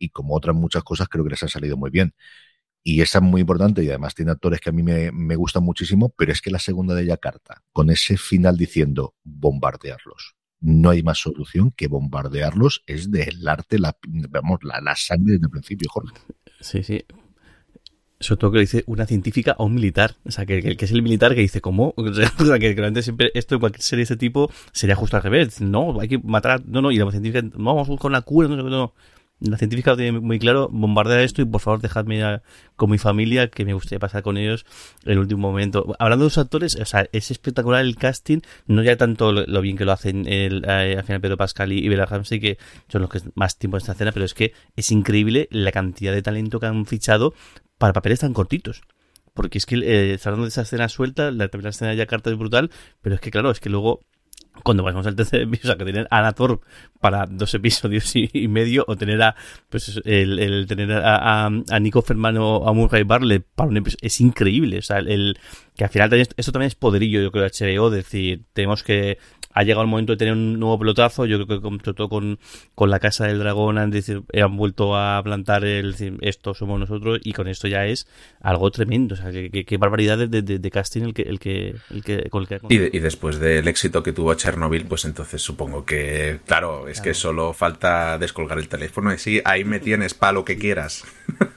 y 0.00 0.08
como 0.08 0.34
otras 0.34 0.56
muchas 0.56 0.82
cosas 0.82 1.08
creo 1.08 1.22
que 1.22 1.30
les 1.30 1.42
ha 1.44 1.48
salido 1.48 1.76
muy 1.76 1.90
bien. 1.90 2.12
Y 2.86 3.00
esa 3.00 3.18
es 3.18 3.24
muy 3.24 3.40
importante 3.40 3.82
y 3.82 3.88
además 3.88 4.14
tiene 4.14 4.30
actores 4.30 4.60
que 4.60 4.68
a 4.68 4.72
mí 4.72 4.82
me, 4.82 5.10
me 5.10 5.36
gustan 5.36 5.64
muchísimo, 5.64 6.14
pero 6.16 6.32
es 6.32 6.40
que 6.40 6.50
la 6.50 6.58
segunda 6.58 6.94
de 6.94 7.06
Yakarta, 7.06 7.64
con 7.72 7.90
ese 7.90 8.16
final 8.16 8.56
diciendo 8.56 9.14
bombardearlos. 9.24 10.36
No 10.60 10.90
hay 10.90 11.02
más 11.02 11.18
solución 11.18 11.72
que 11.72 11.88
bombardearlos, 11.88 12.82
es 12.86 13.10
del 13.10 13.48
arte, 13.48 13.78
la, 13.78 13.96
vamos, 14.30 14.60
la, 14.62 14.80
la 14.80 14.94
sangre 14.96 15.32
desde 15.32 15.46
el 15.46 15.50
principio, 15.50 15.88
Jorge. 15.90 16.14
Sí, 16.60 16.82
sí, 16.82 17.04
sobre 18.24 18.40
todo 18.40 18.52
que 18.52 18.60
dice 18.60 18.84
una 18.86 19.06
científica 19.06 19.54
o 19.58 19.66
un 19.66 19.74
militar. 19.74 20.16
O 20.24 20.30
sea, 20.30 20.46
que, 20.46 20.76
que, 20.76 20.84
es 20.84 20.90
el 20.90 21.02
militar 21.02 21.34
que 21.34 21.40
dice, 21.40 21.60
¿cómo? 21.60 21.94
Que 22.58 22.74
realmente 22.74 23.02
siempre 23.02 23.30
esto 23.34 23.54
en 23.54 23.60
cualquier 23.60 23.82
serie 23.82 24.00
de 24.00 24.04
ese 24.04 24.16
tipo 24.16 24.50
sería 24.72 24.96
justo 24.96 25.16
al 25.16 25.22
revés. 25.22 25.60
No, 25.60 26.00
hay 26.00 26.08
que 26.08 26.18
matar. 26.18 26.64
No, 26.66 26.80
no, 26.82 26.90
y 26.90 26.96
la 26.96 27.10
científica, 27.10 27.42
no, 27.42 27.74
vamos 27.74 28.00
con 28.00 28.12
la 28.12 28.22
cura, 28.22 28.48
no, 28.48 28.56
no, 28.56 28.68
no. 28.68 28.94
La 29.40 29.58
científica 29.58 29.90
lo 29.90 29.96
tiene 29.96 30.20
muy 30.20 30.38
claro, 30.38 30.68
bombardea 30.70 31.22
esto 31.22 31.42
y 31.42 31.44
por 31.44 31.60
favor 31.60 31.80
dejadme 31.80 32.40
con 32.76 32.90
mi 32.90 32.98
familia 32.98 33.48
que 33.48 33.64
me 33.64 33.74
gustaría 33.74 33.98
pasar 33.98 34.22
con 34.22 34.36
ellos 34.36 34.64
el 35.04 35.18
último 35.18 35.50
momento. 35.50 35.94
Hablando 35.98 36.24
de 36.24 36.26
los 36.26 36.38
actores, 36.38 36.76
o 36.76 36.84
sea, 36.84 37.08
es 37.12 37.30
espectacular 37.30 37.84
el 37.84 37.96
casting, 37.96 38.40
no 38.66 38.82
ya 38.82 38.96
tanto 38.96 39.32
lo, 39.32 39.60
bien 39.60 39.76
que 39.76 39.84
lo 39.84 39.92
hacen 39.92 40.26
el, 40.28 40.64
eh, 40.64 40.96
al 40.96 41.04
final 41.04 41.20
Pedro 41.20 41.36
Pascal 41.36 41.72
y, 41.72 41.86
Bella 41.88 42.06
Ramsey, 42.06 42.40
que 42.40 42.58
son 42.88 43.02
los 43.02 43.10
que 43.10 43.20
más 43.34 43.58
tiempo 43.58 43.76
en 43.76 43.82
esta 43.82 43.92
escena, 43.92 44.12
pero 44.12 44.24
es 44.24 44.34
que 44.34 44.52
es 44.76 44.90
increíble 44.92 45.48
la 45.50 45.72
cantidad 45.72 46.12
de 46.12 46.22
talento 46.22 46.60
que 46.60 46.66
han 46.66 46.86
fichado 46.86 47.34
para 47.76 47.92
papeles 47.92 48.20
tan 48.20 48.32
cortitos. 48.32 48.82
Porque 49.34 49.58
es 49.58 49.66
que, 49.66 49.80
eh, 49.82 50.18
hablando 50.24 50.44
de 50.44 50.50
esa 50.50 50.62
escena 50.62 50.88
suelta, 50.88 51.32
la 51.32 51.48
primera 51.48 51.70
escena 51.70 51.90
de 51.90 51.96
Yakarta 51.96 52.30
es 52.30 52.38
brutal, 52.38 52.70
pero 53.02 53.16
es 53.16 53.20
que, 53.20 53.32
claro, 53.32 53.50
es 53.50 53.58
que 53.58 53.68
luego 53.68 54.00
cuando 54.62 54.84
pasamos 54.84 55.06
al 55.06 55.16
tercer 55.16 55.42
episodio, 55.42 55.72
o 55.72 55.74
sea, 55.74 55.78
que 55.78 55.92
tener 55.92 56.06
a 56.10 56.18
Anator 56.18 56.60
para 57.00 57.26
dos 57.26 57.52
episodios 57.54 58.12
y, 58.14 58.48
medio, 58.48 58.84
o 58.86 58.96
tener 58.96 59.20
a, 59.22 59.34
pues, 59.68 60.00
el, 60.04 60.38
el 60.38 60.66
tener 60.66 60.92
a, 60.92 61.50
Nico 61.80 62.02
Fermano 62.02 62.66
a 62.66 62.72
Murray 62.72 63.02
Barley 63.02 63.42
para 63.54 63.68
un 63.68 63.76
episodio, 63.76 63.98
es 64.02 64.20
increíble, 64.20 64.78
o 64.78 64.82
sea, 64.82 64.98
el, 64.98 65.38
que 65.76 65.84
al 65.84 65.90
final 65.90 66.12
esto 66.14 66.52
también 66.52 66.68
es 66.68 66.74
poderillo, 66.74 67.20
yo 67.20 67.32
creo, 67.32 67.46
HBO, 67.46 67.90
decir, 67.90 68.44
tenemos 68.52 68.82
que 68.82 69.18
ha 69.54 69.62
llegado 69.62 69.82
el 69.82 69.88
momento 69.88 70.12
de 70.12 70.16
tener 70.16 70.34
un 70.34 70.58
nuevo 70.58 70.78
pelotazo. 70.78 71.26
Yo 71.26 71.36
creo 71.36 71.60
que 71.60 71.62
con, 71.62 71.78
todo 71.78 72.08
con, 72.08 72.38
con 72.74 72.90
la 72.90 72.98
Casa 72.98 73.26
del 73.26 73.38
Dragón 73.38 73.78
han, 73.78 73.92
han 73.94 74.56
vuelto 74.56 74.96
a 74.96 75.22
plantar 75.22 75.64
el 75.64 75.94
esto 76.20 76.54
somos 76.54 76.78
nosotros 76.80 77.20
y 77.22 77.32
con 77.32 77.46
esto 77.46 77.68
ya 77.68 77.86
es 77.86 78.08
algo 78.40 78.70
tremendo. 78.70 79.14
O 79.14 79.16
sea, 79.16 79.30
qué 79.30 79.76
barbaridad 79.78 80.18
de, 80.18 80.42
de, 80.42 80.70
casting 80.70 81.02
el 81.02 81.14
que, 81.14 81.22
el 81.22 81.38
que, 81.38 81.76
el 81.90 82.02
que, 82.02 82.28
con 82.30 82.42
el 82.42 82.48
que 82.48 82.60
y, 82.68 82.96
y, 82.96 83.00
después 83.00 83.38
del 83.38 83.68
éxito 83.68 84.02
que 84.02 84.12
tuvo 84.12 84.34
Chernobyl, 84.34 84.86
pues 84.86 85.04
entonces 85.04 85.40
supongo 85.40 85.84
que, 85.84 86.40
claro, 86.46 86.88
es 86.88 87.00
que 87.00 87.14
solo 87.14 87.52
falta 87.52 88.18
descolgar 88.18 88.58
el 88.58 88.68
teléfono 88.68 89.14
y 89.14 89.18
sí, 89.18 89.40
ahí 89.44 89.64
me 89.64 89.78
tienes 89.78 90.14
para 90.14 90.32
lo 90.32 90.44
que 90.44 90.58
quieras. 90.58 91.04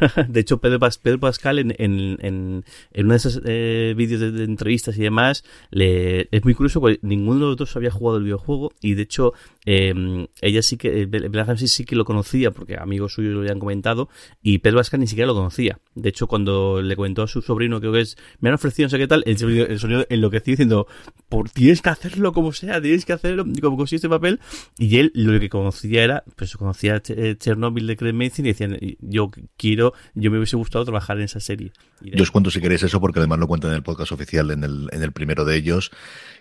de 0.28 0.40
hecho, 0.40 0.58
Pedro, 0.58 0.78
Pascal 1.20 1.58
en, 1.58 1.74
en, 1.78 2.18
en, 2.20 2.64
uno 2.96 3.10
de 3.10 3.16
esos 3.16 3.40
eh, 3.44 3.94
vídeos 3.96 4.20
de, 4.20 4.44
entrevistas 4.44 4.96
y 4.96 5.02
demás, 5.02 5.44
le, 5.70 6.28
es 6.30 6.44
muy 6.44 6.54
curioso 6.54 6.80
porque 6.80 6.98
ninguno 7.02 7.40
de 7.40 7.46
los 7.46 7.56
dos 7.56 7.76
había 7.76 7.90
jugado 7.90 8.18
el 8.18 8.24
videojuego 8.24 8.72
y 8.80 8.94
de 8.94 9.02
hecho 9.02 9.32
em, 9.64 10.26
ella 10.40 10.62
sí 10.62 10.76
que, 10.76 11.06
Bella 11.06 11.56
sí 11.56 11.84
que 11.84 11.96
lo 11.96 12.04
conocía 12.04 12.50
porque 12.50 12.76
amigos 12.76 13.14
suyos 13.14 13.34
lo 13.34 13.40
habían 13.40 13.58
comentado 13.58 14.08
y 14.42 14.58
Pedro 14.58 14.78
Pascal 14.78 15.00
ni 15.00 15.06
siquiera 15.06 15.26
lo 15.26 15.34
conocía. 15.34 15.78
De 15.94 16.08
hecho, 16.08 16.26
cuando 16.26 16.80
le 16.82 16.96
comentó 16.96 17.22
a 17.22 17.28
su 17.28 17.42
sobrino, 17.42 17.80
creo 17.80 17.92
que 17.92 18.00
es, 18.00 18.16
me 18.40 18.48
han 18.48 18.54
ofrecido 18.54 18.86
no 18.86 18.90
sé 18.90 18.98
qué 18.98 19.08
tal, 19.08 19.22
el 19.26 19.36
el 19.42 19.78
sonido 19.78 20.06
enloqueció 20.08 20.52
diciendo, 20.52 20.86
por, 21.28 21.50
tienes 21.50 21.82
que 21.82 21.90
hacerlo 21.90 22.32
como 22.32 22.52
sea, 22.52 22.80
tienes 22.80 23.04
que 23.04 23.12
hacerlo 23.12 23.44
como 23.60 23.76
consigue 23.76 23.96
este 23.96 24.08
papel. 24.08 24.40
Y 24.78 24.98
él 24.98 25.12
lo 25.14 25.38
que 25.38 25.48
conocía 25.48 26.04
era, 26.04 26.24
pues 26.36 26.56
conocía 26.56 27.00
Chernobyl 27.02 27.86
de 27.86 27.96
Craig 27.96 28.12
Mason 28.12 28.46
y 28.46 28.48
decían, 28.48 28.78
yo 29.00 29.30
quiero 29.56 29.77
yo 30.14 30.30
me 30.30 30.38
hubiese 30.38 30.56
gustado 30.56 30.84
trabajar 30.84 31.18
en 31.18 31.24
esa 31.24 31.40
serie. 31.40 31.72
Yo 32.00 32.22
os 32.22 32.30
cuento 32.30 32.50
si 32.50 32.60
queréis 32.60 32.82
eso, 32.82 33.00
porque 33.00 33.20
además 33.20 33.38
lo 33.38 33.48
cuentan 33.48 33.70
en 33.70 33.76
el 33.76 33.82
podcast 33.82 34.12
oficial, 34.12 34.50
en 34.50 34.64
el, 34.64 34.88
en 34.92 35.02
el 35.02 35.12
primero 35.12 35.44
de 35.44 35.56
ellos. 35.56 35.90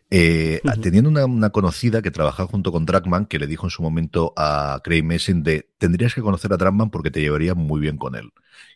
Eh, 0.09 0.61
Teniendo 0.81 1.09
una, 1.09 1.25
una, 1.25 1.49
conocida 1.49 2.01
que 2.01 2.11
trabajaba 2.11 2.47
junto 2.47 2.71
con 2.71 2.85
Dragman, 2.85 3.25
que 3.25 3.39
le 3.39 3.47
dijo 3.47 3.65
en 3.67 3.71
su 3.71 3.83
momento 3.83 4.33
a 4.37 4.79
Craig 4.83 5.03
Mason 5.03 5.43
de 5.43 5.69
tendrías 5.77 6.13
que 6.13 6.21
conocer 6.21 6.53
a 6.53 6.57
Dragman 6.57 6.89
porque 6.89 7.11
te 7.11 7.19
llevaría 7.19 7.55
muy 7.55 7.81
bien 7.81 7.97
con 7.97 8.15
él. 8.15 8.31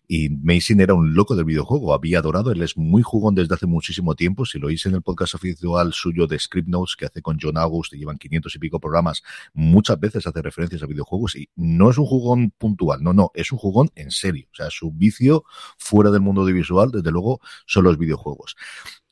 Y 0.08 0.30
Mason 0.30 0.82
era 0.82 0.94
un 0.94 1.14
loco 1.14 1.36
del 1.36 1.46
videojuego, 1.46 1.94
había 1.94 2.20
adorado, 2.20 2.52
él 2.52 2.62
es 2.62 2.76
muy 2.76 3.02
jugón 3.02 3.34
desde 3.34 3.56
hace 3.56 3.66
muchísimo 3.66 4.16
tiempo. 4.16 4.46
Si 4.46 4.60
lo 4.60 4.70
hice 4.70 4.90
en 4.90 4.96
el 4.96 5.02
podcast 5.02 5.36
oficial 5.36 5.94
suyo 5.94 6.28
de 6.28 6.38
Script 6.38 6.68
Notes 6.68 6.96
que 6.98 7.06
hace 7.06 7.22
con 7.22 7.38
John 7.42 7.58
August 7.58 7.94
y 7.94 7.98
llevan 7.98 8.18
500 8.18 8.56
y 8.56 8.60
pico 8.60 8.80
programas, 8.80 9.24
muchas 9.54 10.00
veces 10.00 10.28
hace 10.28 10.42
referencias 10.42 10.84
a 10.84 10.86
videojuegos 10.86 11.36
y 11.36 11.50
no 11.56 11.90
es 11.90 11.98
un 11.98 12.06
jugón 12.06 12.52
puntual, 12.52 13.02
no, 13.02 13.14
no, 13.14 13.32
es 13.34 13.52
un 13.52 13.58
jugón 13.58 13.90
en 13.96 14.12
serio. 14.12 14.48
O 14.52 14.56
sea, 14.56 14.70
su 14.70 14.92
vicio 14.92 15.46
fuera 15.78 16.12
del 16.12 16.22
mundo 16.22 16.42
audiovisual, 16.42 16.92
desde 16.92 17.12
luego, 17.12 17.40
son 17.66 17.86
los 17.86 17.98
videojuegos. 17.98 18.56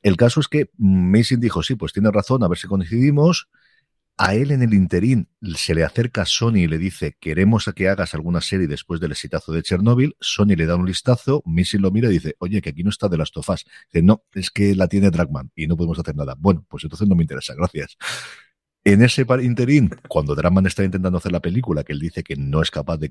El 0.02 0.15
caso 0.15 0.39
es 0.39 0.47
que 0.47 0.69
Mason 0.78 1.39
dijo, 1.39 1.62
sí, 1.62 1.75
pues 1.75 1.91
tiene 1.93 2.12
razón, 2.12 2.43
a 2.43 2.47
ver 2.47 2.58
si 2.58 2.67
coincidimos. 2.67 3.49
A 4.21 4.36
él 4.36 4.51
en 4.51 4.62
el 4.62 4.73
interín 4.73 5.29
se 5.55 5.73
le 5.73 5.86
acerca 5.86 6.25
Sony 6.25 6.58
y 6.58 6.67
le 6.67 6.77
dice, 6.77 7.15
queremos 7.21 7.71
que 7.73 7.88
hagas 7.88 8.13
alguna 8.13 8.41
serie 8.41 8.67
después 8.67 8.99
del 8.99 9.13
exitazo 9.13 9.53
de 9.53 9.63
Chernobyl. 9.63 10.17
Sony 10.19 10.58
le 10.58 10.65
da 10.65 10.75
un 10.75 10.86
listazo, 10.86 11.41
Missy 11.45 11.77
lo 11.77 11.89
mira 11.89 12.10
y 12.10 12.15
dice, 12.15 12.36
oye, 12.39 12.62
que 12.62 12.71
aquí 12.71 12.84
no 12.84 12.89
está 12.89 13.08
de 13.08 13.15
las 13.15 13.32
tofas. 13.32 13.63
Dice, 13.93 14.03
no, 14.03 14.25
es 14.34 14.51
que 14.51 14.75
la 14.75 14.89
tiene 14.89 15.10
Dragman 15.10 15.53
y 15.55 15.67
no 15.67 15.77
podemos 15.77 15.99
hacer 15.99 16.17
nada. 16.17 16.36
Bueno, 16.38 16.65
pues 16.67 16.84
entonces 16.84 17.08
no 17.08 17.15
me 17.15 17.23
interesa, 17.23 17.55
gracias. 17.55 17.95
En 18.85 19.01
ese 19.01 19.25
interín, 19.41 19.89
cuando 20.07 20.35
Draman 20.35 20.65
está 20.65 20.85
intentando 20.85 21.17
hacer 21.17 21.33
la 21.33 21.41
película, 21.41 21.83
que 21.83 21.91
él 21.91 21.99
dice 21.99 22.23
que 22.23 22.37
no 22.37 22.61
es 22.61 22.71
capaz 22.71 22.95
de, 22.97 23.09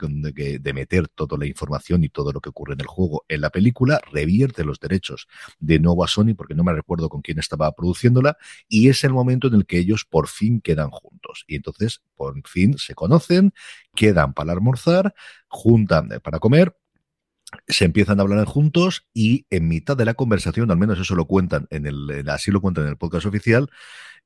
de, 0.59 0.73
meter 0.73 1.09
toda 1.09 1.37
la 1.37 1.45
información 1.47 2.03
y 2.03 2.09
todo 2.09 2.33
lo 2.33 2.41
que 2.41 2.49
ocurre 2.49 2.73
en 2.73 2.81
el 2.81 2.87
juego 2.87 3.27
en 3.29 3.43
la 3.43 3.51
película, 3.51 4.01
revierte 4.11 4.65
los 4.65 4.81
derechos 4.81 5.29
de 5.59 5.79
nuevo 5.79 6.03
a 6.03 6.09
Sony, 6.09 6.35
porque 6.35 6.55
no 6.55 6.65
me 6.65 6.73
recuerdo 6.73 7.11
con 7.11 7.21
quién 7.21 7.39
estaba 7.39 7.71
produciéndola, 7.73 8.39
y 8.67 8.89
es 8.89 9.05
el 9.05 9.13
momento 9.13 9.49
en 9.49 9.55
el 9.55 9.67
que 9.67 9.79
ellos 9.79 10.07
por 10.09 10.27
fin 10.27 10.63
quedan 10.63 10.91
juntos. 10.91 11.45
Y 11.47 11.57
entonces, 11.57 12.03
por 12.17 12.35
fin, 12.49 12.79
se 12.79 12.95
conocen, 12.95 13.53
quedan 13.95 14.33
para 14.33 14.53
almorzar, 14.53 15.15
juntan 15.49 16.09
para 16.23 16.39
comer, 16.39 16.75
se 17.67 17.85
empiezan 17.85 18.19
a 18.19 18.23
hablar 18.23 18.45
juntos 18.45 19.07
y 19.15 19.47
en 19.51 19.69
mitad 19.69 19.97
de 19.97 20.05
la 20.05 20.15
conversación, 20.15 20.71
al 20.71 20.79
menos 20.79 20.99
eso 20.99 21.15
lo 21.15 21.27
cuentan 21.27 21.67
en 21.71 21.87
el, 21.87 22.29
así 22.29 22.51
lo 22.51 22.61
cuentan 22.61 22.85
en 22.85 22.91
el 22.91 22.97
podcast 22.97 23.27
oficial, 23.27 23.71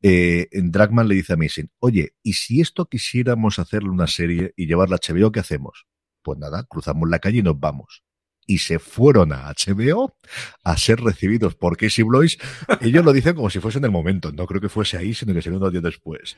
eh, 0.03 0.49
Dragman 0.53 1.07
le 1.07 1.15
dice 1.15 1.35
a 1.35 1.37
Mason, 1.37 1.71
oye, 1.79 2.15
¿y 2.23 2.33
si 2.35 2.61
esto 2.61 2.87
quisiéramos 2.87 3.59
hacerle 3.59 3.91
una 3.91 4.09
serie 4.09 4.53
y 4.57 4.67
llevarla 4.67 4.97
a 4.97 4.99
HBO, 4.99 5.31
qué 5.31 5.41
hacemos? 5.41 5.87
Pues 6.23 6.39
nada, 6.39 6.65
cruzamos 6.65 7.09
la 7.09 7.21
calle 7.21 7.39
y 7.39 7.43
nos 7.43 7.59
vamos. 7.59 8.03
Y 8.45 8.59
se 8.59 8.81
fueron 8.81 9.33
a 9.33 9.53
HBO 9.53 10.17
a 10.65 10.77
ser 10.77 11.01
recibidos 11.01 11.55
por 11.55 11.77
Casey 11.77 12.03
Blois. 12.03 12.39
Ellos 12.81 13.05
lo 13.05 13.13
dicen 13.13 13.37
como 13.37 13.51
si 13.51 13.61
fuese 13.61 13.79
en 13.79 13.85
el 13.85 13.93
momento. 13.93 14.33
No 14.33 14.47
creo 14.47 14.61
que 14.61 14.69
fuese 14.69 14.97
ahí, 14.97 15.15
sino 15.15 15.33
que 15.33 15.41
sería 15.41 15.59
unos 15.59 15.71
días 15.71 15.85
después. 15.85 16.35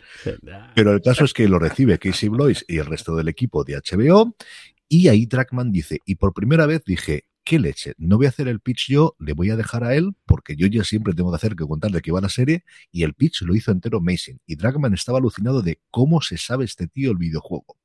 Pero 0.75 0.93
el 0.93 1.01
caso 1.01 1.25
es 1.25 1.33
que 1.33 1.49
lo 1.49 1.59
recibe 1.59 1.99
Casey 1.99 2.29
Blois 2.29 2.63
y 2.69 2.77
el 2.77 2.85
resto 2.85 3.17
del 3.17 3.29
equipo 3.29 3.65
de 3.65 3.77
HBO. 3.79 4.37
Y 4.97 5.09
ahí 5.09 5.27
Dragman 5.27 5.73
dice, 5.73 5.99
y 6.05 6.15
por 6.15 6.33
primera 6.33 6.67
vez 6.67 6.85
dije, 6.85 7.25
¿qué 7.43 7.59
leche? 7.59 7.95
No 7.99 8.17
voy 8.17 8.27
a 8.27 8.29
hacer 8.29 8.47
el 8.47 8.61
pitch 8.61 8.91
yo, 8.91 9.17
le 9.19 9.33
voy 9.33 9.51
a 9.51 9.57
dejar 9.57 9.83
a 9.83 9.97
él, 9.97 10.13
porque 10.25 10.55
yo 10.55 10.69
ya 10.69 10.85
siempre 10.85 11.15
tengo 11.15 11.33
que 11.33 11.37
hacer 11.37 11.57
que 11.57 11.67
contar 11.67 11.91
de 11.91 12.01
qué 12.01 12.13
va 12.13 12.21
la 12.21 12.29
serie, 12.29 12.63
y 12.93 13.03
el 13.03 13.13
pitch 13.13 13.43
lo 13.43 13.57
hizo 13.57 13.73
entero 13.73 14.01
Mason. 14.01 14.41
Y 14.47 14.55
Dragman 14.55 14.95
estaba 14.95 15.19
alucinado 15.19 15.63
de 15.63 15.81
cómo 15.91 16.21
se 16.21 16.39
sabe 16.39 16.65
este 16.65 16.87
tío 16.87 17.11
el 17.11 17.17
videojuego. 17.17 17.77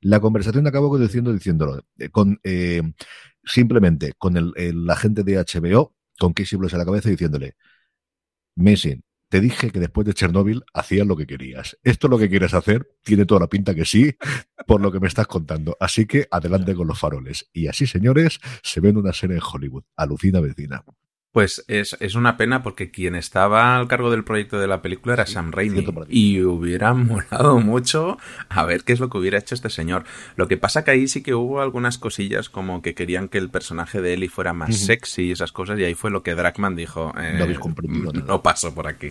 La 0.00 0.20
conversación 0.20 0.66
acabó 0.66 0.98
diciendo, 0.98 1.34
diciéndolo, 1.34 1.84
eh, 1.98 2.08
con, 2.08 2.40
eh, 2.44 2.80
simplemente 3.44 4.14
con 4.16 4.38
el, 4.38 4.54
el, 4.56 4.88
agente 4.88 5.22
de 5.22 5.36
HBO, 5.36 5.94
con 6.18 6.32
Casey 6.32 6.56
Bloss 6.58 6.72
a 6.72 6.78
la 6.78 6.86
cabeza, 6.86 7.10
diciéndole, 7.10 7.56
Mason, 8.56 9.04
te 9.28 9.40
dije 9.40 9.70
que 9.70 9.80
después 9.80 10.06
de 10.06 10.14
Chernóbil 10.14 10.62
hacías 10.72 11.06
lo 11.06 11.16
que 11.16 11.26
querías. 11.26 11.78
Esto 11.82 12.06
es 12.06 12.10
lo 12.10 12.18
que 12.18 12.28
quieres 12.28 12.54
hacer, 12.54 12.88
tiene 13.02 13.26
toda 13.26 13.40
la 13.40 13.48
pinta 13.48 13.74
que 13.74 13.84
sí, 13.84 14.14
por 14.66 14.80
lo 14.80 14.92
que 14.92 15.00
me 15.00 15.08
estás 15.08 15.26
contando. 15.26 15.76
Así 15.80 16.06
que 16.06 16.28
adelante 16.30 16.74
con 16.74 16.86
los 16.86 16.98
faroles. 16.98 17.48
Y 17.52 17.66
así, 17.66 17.86
señores, 17.86 18.40
se 18.62 18.80
ven 18.80 18.96
una 18.96 19.12
serie 19.12 19.36
en 19.36 19.42
Hollywood. 19.42 19.84
Alucina 19.96 20.40
vecina. 20.40 20.84
Pues 21.34 21.64
es, 21.66 21.96
es, 21.98 22.14
una 22.14 22.36
pena 22.36 22.62
porque 22.62 22.92
quien 22.92 23.16
estaba 23.16 23.76
al 23.76 23.88
cargo 23.88 24.08
del 24.12 24.22
proyecto 24.22 24.60
de 24.60 24.68
la 24.68 24.82
película 24.82 25.14
era 25.14 25.26
Sam 25.26 25.50
Raimi 25.50 25.84
y 26.08 26.40
hubiera 26.42 26.94
molado 26.94 27.58
mucho 27.58 28.18
a 28.48 28.64
ver 28.64 28.84
qué 28.84 28.92
es 28.92 29.00
lo 29.00 29.10
que 29.10 29.18
hubiera 29.18 29.38
hecho 29.38 29.56
este 29.56 29.68
señor. 29.68 30.04
Lo 30.36 30.46
que 30.46 30.58
pasa 30.58 30.84
que 30.84 30.92
ahí 30.92 31.08
sí 31.08 31.24
que 31.24 31.34
hubo 31.34 31.60
algunas 31.60 31.98
cosillas 31.98 32.48
como 32.48 32.82
que 32.82 32.94
querían 32.94 33.28
que 33.28 33.38
el 33.38 33.50
personaje 33.50 34.00
de 34.00 34.14
Ellie 34.14 34.28
fuera 34.28 34.52
más 34.52 34.76
sexy 34.76 35.24
y 35.24 35.32
esas 35.32 35.50
cosas 35.50 35.76
y 35.80 35.82
ahí 35.82 35.94
fue 35.94 36.12
lo 36.12 36.22
que 36.22 36.36
Dragman 36.36 36.76
dijo, 36.76 37.12
eh, 37.18 37.36
no, 37.82 38.12
no 38.12 38.40
paso 38.40 38.72
por 38.72 38.86
aquí. 38.86 39.10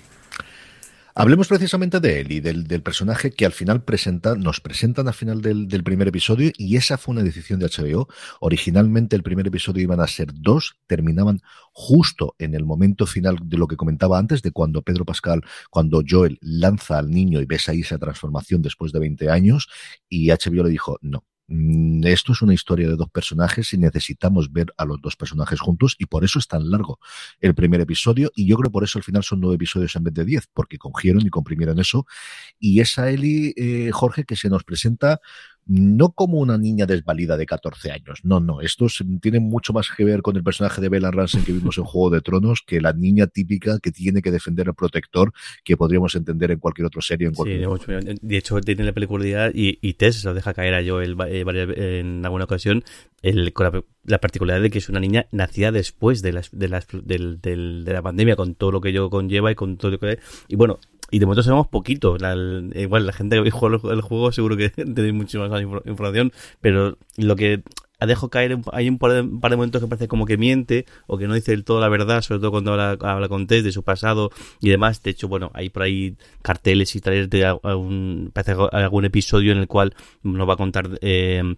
Hablemos 1.15 1.47
precisamente 1.47 1.99
de 1.99 2.21
él 2.21 2.31
y 2.31 2.39
del, 2.39 2.81
personaje 2.81 3.29
que 3.29 3.45
al 3.45 3.51
final 3.51 3.83
presenta, 3.83 4.33
nos 4.33 4.59
presentan 4.59 5.07
al 5.07 5.13
final 5.13 5.41
del, 5.43 5.83
primer 5.83 6.07
episodio 6.07 6.51
y 6.57 6.75
esa 6.75 6.97
fue 6.97 7.13
una 7.13 7.21
decisión 7.21 7.59
de 7.59 7.67
HBO. 7.67 8.07
Originalmente 8.39 9.15
el 9.15 9.21
primer 9.21 9.45
episodio 9.45 9.83
iban 9.83 9.99
a 9.99 10.07
ser 10.07 10.29
dos, 10.33 10.75
terminaban 10.87 11.41
justo 11.71 12.35
en 12.39 12.55
el 12.55 12.65
momento 12.65 13.05
final 13.05 13.37
de 13.43 13.57
lo 13.57 13.67
que 13.67 13.77
comentaba 13.77 14.17
antes, 14.17 14.41
de 14.41 14.49
cuando 14.49 14.81
Pedro 14.81 15.05
Pascal, 15.05 15.43
cuando 15.69 16.01
Joel 16.07 16.39
lanza 16.41 16.97
al 16.97 17.11
niño 17.11 17.41
y 17.41 17.45
ves 17.45 17.69
ahí 17.69 17.81
esa 17.81 17.99
transformación 17.99 18.63
después 18.63 18.91
de 18.91 18.99
20 18.99 19.29
años 19.29 19.69
y 20.09 20.29
HBO 20.31 20.63
le 20.63 20.71
dijo, 20.71 20.97
no, 21.03 21.25
esto 21.47 22.31
es 22.31 22.41
una 22.41 22.53
historia 22.53 22.87
de 22.87 22.95
dos 22.95 23.09
personajes 23.09 23.73
y 23.73 23.77
necesitamos 23.77 24.51
ver 24.51 24.73
a 24.77 24.85
los 24.85 25.01
dos 25.01 25.15
personajes 25.15 25.59
juntos 25.59 25.95
y 25.99 26.05
por 26.05 26.23
eso 26.23 26.39
es 26.39 26.47
tan 26.47 26.69
largo 26.71 26.99
el 27.41 27.53
primer 27.53 27.81
episodio 27.81 28.31
y 28.33 28.47
yo 28.47 28.55
creo 28.57 28.71
por 28.71 28.83
eso 28.83 28.97
al 28.97 29.03
final 29.03 29.23
son 29.23 29.41
nueve 29.41 29.55
episodios 29.55 29.95
en 29.95 30.03
vez 30.03 30.13
de 30.13 30.25
diez 30.25 30.47
porque 30.53 30.77
cogieron 30.77 31.25
y 31.25 31.29
comprimieron 31.29 31.79
eso. 31.79 32.05
Y 32.59 32.79
esa 32.79 33.09
Eli 33.09 33.53
eh, 33.57 33.91
Jorge 33.91 34.23
que 34.23 34.35
se 34.35 34.49
nos 34.49 34.63
presenta 34.63 35.19
no 35.65 36.11
como 36.11 36.39
una 36.39 36.57
niña 36.57 36.85
desvalida 36.85 37.37
de 37.37 37.45
14 37.45 37.91
años. 37.91 38.19
No, 38.23 38.39
no. 38.39 38.61
Esto 38.61 38.87
tiene 39.21 39.39
mucho 39.39 39.73
más 39.73 39.87
que 39.95 40.03
ver 40.03 40.21
con 40.21 40.35
el 40.35 40.43
personaje 40.43 40.81
de 40.81 40.89
Bella 40.89 41.11
Ramsey 41.11 41.41
que 41.43 41.53
vimos 41.53 41.77
en 41.77 41.83
Juego 41.83 42.09
de 42.09 42.21
Tronos 42.21 42.63
que 42.65 42.81
la 42.81 42.93
niña 42.93 43.27
típica 43.27 43.79
que 43.79 43.91
tiene 43.91 44.21
que 44.21 44.31
defender 44.31 44.67
al 44.67 44.75
protector 44.75 45.33
que 45.63 45.77
podríamos 45.77 46.15
entender 46.15 46.51
en 46.51 46.59
cualquier 46.59 46.87
otra 46.87 47.01
serie. 47.01 47.27
En 47.27 47.33
cualquier 47.33 47.67
sí, 47.79 48.19
de 48.21 48.37
hecho, 48.37 48.59
tiene 48.61 48.83
la 48.83 48.93
peculiaridad 48.93 49.51
y, 49.53 49.79
y 49.81 49.93
Tess 49.93 50.21
se 50.21 50.27
lo 50.27 50.33
deja 50.33 50.53
caer 50.53 50.73
a 50.73 50.85
Joel 50.85 51.15
eh, 51.27 51.99
en 51.99 52.25
alguna 52.25 52.45
ocasión 52.45 52.83
el, 53.21 53.53
con 53.53 53.83
la, 54.03 54.19
particularidad 54.19 54.61
de 54.61 54.69
que 54.69 54.79
es 54.79 54.89
una 54.89 54.99
niña 54.99 55.27
nacida 55.31 55.71
después 55.71 56.21
de, 56.21 56.33
las, 56.33 56.51
de, 56.51 56.67
las, 56.67 56.87
del, 56.91 57.41
de 57.41 57.93
la 57.93 58.01
pandemia, 58.01 58.35
con 58.35 58.55
todo 58.55 58.71
lo 58.71 58.81
que 58.81 58.89
ello 58.89 59.09
conlleva 59.09 59.51
y 59.51 59.55
con 59.55 59.77
todo 59.77 59.91
lo 59.91 59.99
que... 59.99 60.19
Y 60.49 60.55
bueno, 60.55 60.79
y 61.13 61.19
de 61.19 61.27
momento 61.27 61.43
sabemos 61.43 61.67
poquito. 61.67 62.17
igual 62.73 63.05
la 63.05 63.13
gente 63.13 63.41
que 63.43 63.51
juega 63.51 63.77
el 63.91 64.01
juego 64.01 64.31
seguro 64.31 64.57
que 64.57 64.69
tenéis 64.71 65.13
muchísima 65.13 65.47
más 65.47 65.61
información, 65.61 66.33
pero 66.59 66.97
lo 67.17 67.35
que 67.35 67.61
dejo 68.07 68.29
caer, 68.29 68.57
hay 68.71 68.89
un 68.89 68.97
par, 68.97 69.11
de, 69.13 69.23
momentos 69.23 69.79
que 69.79 69.87
parece 69.87 70.07
como 70.07 70.25
que 70.25 70.37
miente 70.37 70.87
o 71.05 71.19
que 71.19 71.27
no 71.27 71.35
dice 71.35 71.51
del 71.51 71.63
todo 71.63 71.79
la 71.79 71.87
verdad, 71.87 72.21
sobre 72.21 72.39
todo 72.39 72.49
cuando 72.49 72.73
habla, 72.73 73.27
con 73.29 73.45
Tess 73.45 73.63
de 73.63 73.71
su 73.71 73.83
pasado 73.83 74.31
y 74.59 74.69
demás. 74.69 75.03
De 75.03 75.11
hecho, 75.11 75.27
bueno, 75.27 75.51
hay 75.53 75.69
por 75.69 75.83
ahí 75.83 76.17
carteles 76.41 76.95
y 76.95 76.99
trailers 76.99 77.29
de 77.29 77.45
algún, 77.45 78.31
parece 78.33 78.59
algún 78.71 79.05
episodio 79.05 79.51
en 79.51 79.59
el 79.59 79.67
cual 79.67 79.93
nos 80.23 80.49
va 80.49 80.55
a 80.55 80.57
contar 80.57 80.89
eh, 81.01 81.43
de, 81.43 81.57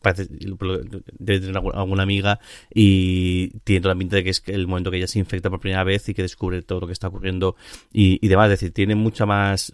parece, 0.00 0.28
de 0.30 1.40
tener 1.40 1.56
alguna 1.56 2.02
amiga 2.02 2.40
y 2.72 3.50
tiene 3.64 3.80
toda 3.80 3.94
la 3.94 3.98
pinta 3.98 4.16
de 4.16 4.24
que 4.24 4.30
es 4.30 4.42
el 4.46 4.66
momento 4.66 4.90
que 4.90 4.98
ella 4.98 5.06
se 5.06 5.18
infecta 5.18 5.50
por 5.50 5.60
primera 5.60 5.84
vez 5.84 6.08
y 6.08 6.14
que 6.14 6.22
descubre 6.22 6.62
todo 6.62 6.80
lo 6.80 6.86
que 6.86 6.92
está 6.92 7.08
ocurriendo 7.08 7.56
y, 7.92 8.24
y 8.24 8.28
demás. 8.28 8.46
Es 8.46 8.60
decir, 8.60 8.72
tiene 8.72 8.94
mucha 8.94 9.26
más, 9.26 9.72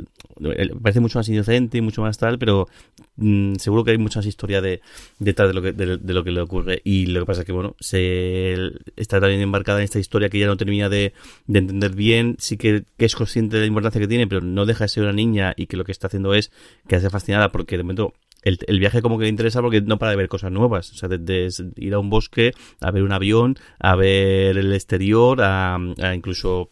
parece 0.82 1.00
mucho 1.00 1.18
más 1.18 1.28
inocente 1.28 1.78
y 1.78 1.80
mucho 1.80 2.02
más 2.02 2.18
tal, 2.18 2.38
pero 2.38 2.68
mm, 3.16 3.56
seguro 3.56 3.84
que 3.84 3.92
hay 3.92 3.98
mucha 3.98 4.20
más 4.20 4.26
historia 4.26 4.60
de, 4.60 4.80
detrás 5.18 5.48
de 5.48 5.54
lo, 5.54 5.62
que, 5.62 5.72
de, 5.72 6.14
lo 6.14 6.24
que 6.24 6.30
le 6.30 6.40
ocurre. 6.40 6.80
Y 6.84 7.06
lo 7.06 7.20
que 7.20 7.26
pasa 7.26 7.40
es 7.40 7.46
que, 7.46 7.52
bueno, 7.52 7.76
se 7.80 8.54
está 8.96 9.20
también 9.20 9.40
embarcada 9.40 9.78
en 9.78 9.84
esta 9.84 9.98
historia 9.98 10.28
que 10.28 10.38
ella 10.38 10.46
no 10.46 10.56
termina 10.56 10.88
de, 10.88 11.12
de 11.46 11.58
entender 11.58 11.94
bien. 11.94 12.36
Sí 12.38 12.56
que, 12.56 12.84
que, 12.96 13.04
es 13.04 13.14
consciente 13.14 13.56
de 13.56 13.62
la 13.62 13.66
importancia 13.66 14.00
que 14.00 14.08
tiene, 14.08 14.26
pero 14.26 14.40
no 14.40 14.66
deja 14.66 14.84
de 14.84 14.88
ser 14.88 15.02
una 15.02 15.12
niña 15.12 15.54
y 15.56 15.66
que 15.66 15.76
lo 15.76 15.84
que 15.84 15.92
está 15.92 16.06
haciendo 16.06 16.34
es 16.34 16.50
que 16.88 16.96
hace 16.96 17.10
fascinada 17.10 17.50
porque 17.50 17.76
de 17.76 17.82
momento 17.82 18.14
el, 18.42 18.58
el, 18.66 18.78
viaje 18.78 19.02
como 19.02 19.18
que 19.18 19.24
le 19.24 19.30
interesa 19.30 19.60
porque 19.62 19.80
no 19.80 19.98
para 19.98 20.10
de 20.10 20.16
ver 20.16 20.28
cosas 20.28 20.52
nuevas. 20.52 20.90
O 20.92 20.94
sea, 20.94 21.08
de, 21.08 21.48
ir 21.76 21.94
a 21.94 21.98
un 21.98 22.10
bosque, 22.10 22.52
a 22.80 22.90
ver 22.90 23.02
un 23.02 23.12
avión, 23.12 23.56
a 23.78 23.96
ver 23.96 24.58
el 24.58 24.72
exterior, 24.72 25.40
a, 25.42 25.76
a 25.76 26.14
incluso 26.14 26.70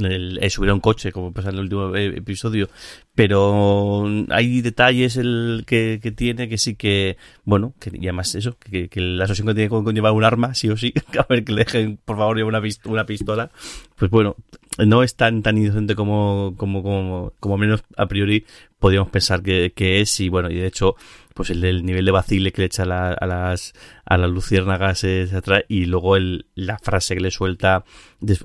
el, 0.00 0.38
subir 0.50 0.70
a 0.70 0.74
un 0.74 0.80
coche, 0.80 1.12
como 1.12 1.32
pasa 1.32 1.50
en 1.50 1.56
el 1.56 1.60
último 1.62 1.94
e, 1.94 2.18
episodio, 2.18 2.68
pero 3.14 4.04
hay 4.30 4.60
detalles 4.60 5.16
el 5.16 5.64
que, 5.66 6.00
que 6.02 6.12
tiene 6.12 6.48
que 6.48 6.58
sí 6.58 6.74
que, 6.74 7.16
bueno, 7.44 7.74
que 7.78 7.90
y 7.92 8.06
además 8.06 8.34
eso, 8.34 8.56
que, 8.58 8.88
que 8.88 9.00
la 9.00 9.24
asociación 9.24 9.48
que 9.48 9.54
tiene 9.54 9.68
con, 9.68 9.94
llevar 9.94 10.12
un 10.12 10.24
arma, 10.24 10.54
sí 10.54 10.68
o 10.68 10.76
sí, 10.76 10.92
a 11.18 11.26
ver 11.28 11.44
que 11.44 11.52
le 11.52 11.64
dejen, 11.64 11.98
por 12.04 12.16
favor, 12.16 12.36
llevar 12.36 12.54
una, 12.54 12.68
una 12.86 13.06
pistola, 13.06 13.50
pues 13.96 14.10
bueno, 14.10 14.36
no 14.78 15.02
es 15.02 15.16
tan 15.16 15.42
tan 15.42 15.58
inocente 15.58 15.94
como, 15.94 16.54
como, 16.56 16.82
como, 16.82 17.32
como 17.38 17.58
menos 17.58 17.84
a 17.96 18.06
priori 18.06 18.46
podríamos 18.78 19.10
pensar 19.10 19.42
que, 19.42 19.72
que 19.74 20.00
es, 20.00 20.18
y 20.20 20.28
bueno, 20.28 20.50
y 20.50 20.56
de 20.56 20.66
hecho, 20.66 20.96
pues 21.34 21.50
el 21.50 21.84
nivel 21.84 22.04
de 22.04 22.10
vacile 22.10 22.52
que 22.52 22.62
le 22.62 22.66
echa 22.66 22.82
a, 22.82 23.26
las 23.26 23.72
a 24.04 24.16
las 24.16 24.30
luciérnagas 24.30 25.04
y 25.68 25.84
luego 25.86 26.16
el, 26.16 26.46
la 26.54 26.78
frase 26.78 27.14
que 27.14 27.20
le 27.20 27.30
suelta 27.30 27.84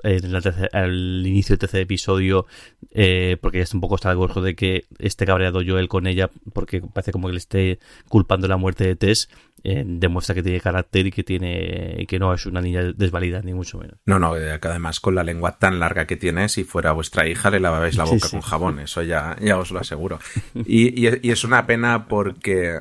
en 0.04 0.36
al 0.74 1.28
inicio 1.28 1.54
del 1.54 1.60
tercer 1.60 1.82
episodio 1.82 2.46
eh, 2.92 3.38
porque 3.42 3.60
ya 3.60 3.64
está 3.64 3.78
un 3.78 3.82
poco 3.82 3.96
está 3.96 4.14
de 4.14 4.56
que 4.56 4.86
esté 5.00 5.26
cabreado 5.26 5.62
yo 5.62 5.80
él 5.80 5.88
con 5.88 6.08
ella 6.08 6.30
porque 6.54 6.82
parece 6.82 7.12
como 7.12 7.28
que 7.28 7.34
le 7.34 7.40
esté 7.40 7.80
culpando 8.10 8.48
la 8.48 8.58
muerte 8.58 8.86
de 8.86 8.96
Tess 8.96 9.30
eh, 9.70 9.84
demuestra 9.86 10.34
que 10.34 10.44
tiene 10.44 10.62
carácter 10.62 11.08
y 11.08 11.12
que 11.12 11.24
tiene 11.24 12.06
que 12.08 12.20
no 12.20 12.34
es 12.34 12.46
una 12.46 12.62
niña 12.62 12.84
desvalida 12.96 13.42
ni 13.42 13.54
mucho 13.54 13.78
menos 13.78 13.98
no 14.06 14.18
no 14.18 14.38
eh, 14.38 14.60
que 14.62 14.68
además 14.68 15.00
con 15.00 15.16
la 15.16 15.24
lengua 15.24 15.58
tan 15.60 15.80
larga 15.80 16.08
que 16.08 16.16
tiene 16.16 16.48
si 16.48 16.64
fuera 16.64 16.94
vuestra 16.94 17.28
hija 17.28 17.50
le 17.50 17.60
lavabais 17.60 17.98
la 17.98 18.06
boca 18.06 18.30
con 18.30 18.42
jabón 18.42 18.80
eso 18.80 19.02
ya 19.02 19.36
ya 19.42 19.58
os 19.58 19.72
lo 19.72 19.80
aseguro 19.80 20.20
y, 20.56 21.06
y, 21.06 21.32
es 21.32 21.44
una 21.44 21.66
pena 21.66 22.08
porque 22.08 22.80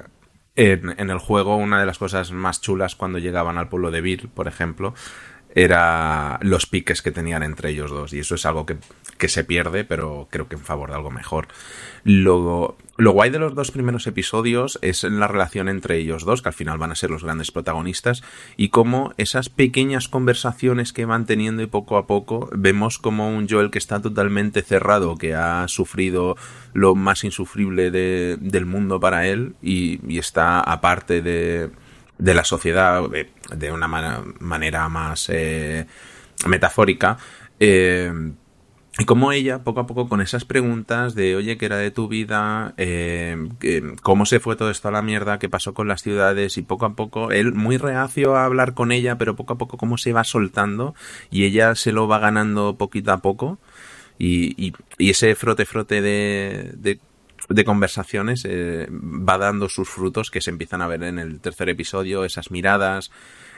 en, 0.54 0.94
en, 0.98 1.10
el 1.10 1.18
juego 1.18 1.56
una 1.56 1.80
de 1.80 1.86
las 1.86 1.98
cosas 1.98 2.30
más 2.30 2.60
chulas 2.60 2.94
cuando 2.94 3.18
llegaban 3.18 3.58
al 3.58 3.68
pueblo 3.68 3.90
de 3.90 4.00
Vir, 4.00 4.28
por 4.28 4.48
ejemplo, 4.48 4.94
era 5.56 6.38
los 6.42 6.66
piques 6.66 7.00
que 7.00 7.10
tenían 7.10 7.42
entre 7.42 7.70
ellos 7.70 7.90
dos. 7.90 8.12
Y 8.12 8.18
eso 8.18 8.34
es 8.34 8.44
algo 8.44 8.66
que, 8.66 8.76
que 9.16 9.28
se 9.28 9.42
pierde, 9.42 9.84
pero 9.84 10.28
creo 10.30 10.48
que 10.48 10.56
en 10.56 10.62
favor 10.62 10.90
de 10.90 10.96
algo 10.96 11.10
mejor. 11.10 11.48
Lo, 12.04 12.76
lo 12.98 13.12
guay 13.12 13.30
de 13.30 13.38
los 13.38 13.54
dos 13.54 13.70
primeros 13.70 14.06
episodios 14.06 14.78
es 14.82 15.04
la 15.04 15.28
relación 15.28 15.68
entre 15.68 15.98
ellos 15.98 16.24
dos, 16.24 16.42
que 16.42 16.48
al 16.48 16.54
final 16.54 16.78
van 16.78 16.92
a 16.92 16.94
ser 16.94 17.10
los 17.10 17.24
grandes 17.24 17.50
protagonistas, 17.50 18.22
y 18.56 18.70
cómo 18.70 19.12
esas 19.18 19.48
pequeñas 19.48 20.08
conversaciones 20.08 20.92
que 20.92 21.04
van 21.04 21.26
teniendo 21.26 21.62
y 21.62 21.66
poco 21.66 21.98
a 21.98 22.06
poco 22.06 22.48
vemos 22.52 22.98
como 22.98 23.28
un 23.28 23.48
Joel 23.48 23.70
que 23.70 23.78
está 23.78 24.00
totalmente 24.00 24.62
cerrado, 24.62 25.16
que 25.16 25.34
ha 25.34 25.68
sufrido 25.68 26.36
lo 26.72 26.94
más 26.94 27.24
insufrible 27.24 27.90
de, 27.90 28.38
del 28.40 28.66
mundo 28.66 29.00
para 29.00 29.26
él 29.26 29.54
y, 29.62 30.16
está 30.16 30.60
aparte 30.60 31.20
de, 31.20 31.70
de 32.18 32.34
la 32.34 32.44
sociedad 32.44 33.02
de, 33.54 33.72
una 33.72 33.86
manera 33.86 34.88
más 34.88 35.28
eh, 35.28 35.86
metafórica. 36.46 37.18
Eh, 37.60 38.12
y 38.98 39.04
como 39.04 39.32
ella, 39.32 39.62
poco 39.62 39.80
a 39.80 39.86
poco, 39.86 40.08
con 40.08 40.22
esas 40.22 40.44
preguntas 40.44 41.14
de, 41.14 41.36
oye, 41.36 41.58
¿qué 41.58 41.66
era 41.66 41.76
de 41.76 41.90
tu 41.90 42.08
vida? 42.08 42.72
Eh, 42.78 43.36
¿Cómo 44.02 44.24
se 44.24 44.40
fue 44.40 44.56
todo 44.56 44.70
esto 44.70 44.88
a 44.88 44.90
la 44.90 45.02
mierda? 45.02 45.38
¿Qué 45.38 45.50
pasó 45.50 45.74
con 45.74 45.86
las 45.86 46.02
ciudades? 46.02 46.56
Y 46.56 46.62
poco 46.62 46.86
a 46.86 46.94
poco, 46.94 47.30
él 47.30 47.52
muy 47.52 47.76
reacio 47.76 48.36
a 48.36 48.46
hablar 48.46 48.72
con 48.72 48.92
ella, 48.92 49.18
pero 49.18 49.36
poco 49.36 49.52
a 49.52 49.58
poco 49.58 49.76
cómo 49.76 49.98
se 49.98 50.14
va 50.14 50.24
soltando 50.24 50.94
y 51.30 51.44
ella 51.44 51.74
se 51.74 51.92
lo 51.92 52.08
va 52.08 52.18
ganando 52.18 52.76
poquito 52.76 53.12
a 53.12 53.18
poco. 53.18 53.58
Y, 54.18 54.54
y, 54.56 54.72
y 54.96 55.10
ese 55.10 55.34
frote-frote 55.34 56.00
de, 56.00 56.72
de 56.76 56.98
de 57.48 57.64
conversaciones 57.64 58.44
eh, 58.44 58.88
va 58.90 59.38
dando 59.38 59.68
sus 59.68 59.88
frutos 59.88 60.30
que 60.30 60.40
se 60.40 60.50
empiezan 60.50 60.82
a 60.82 60.88
ver 60.88 61.02
en 61.04 61.18
el 61.18 61.40
tercer 61.40 61.68
episodio, 61.68 62.24
esas 62.24 62.50
miradas, 62.50 63.10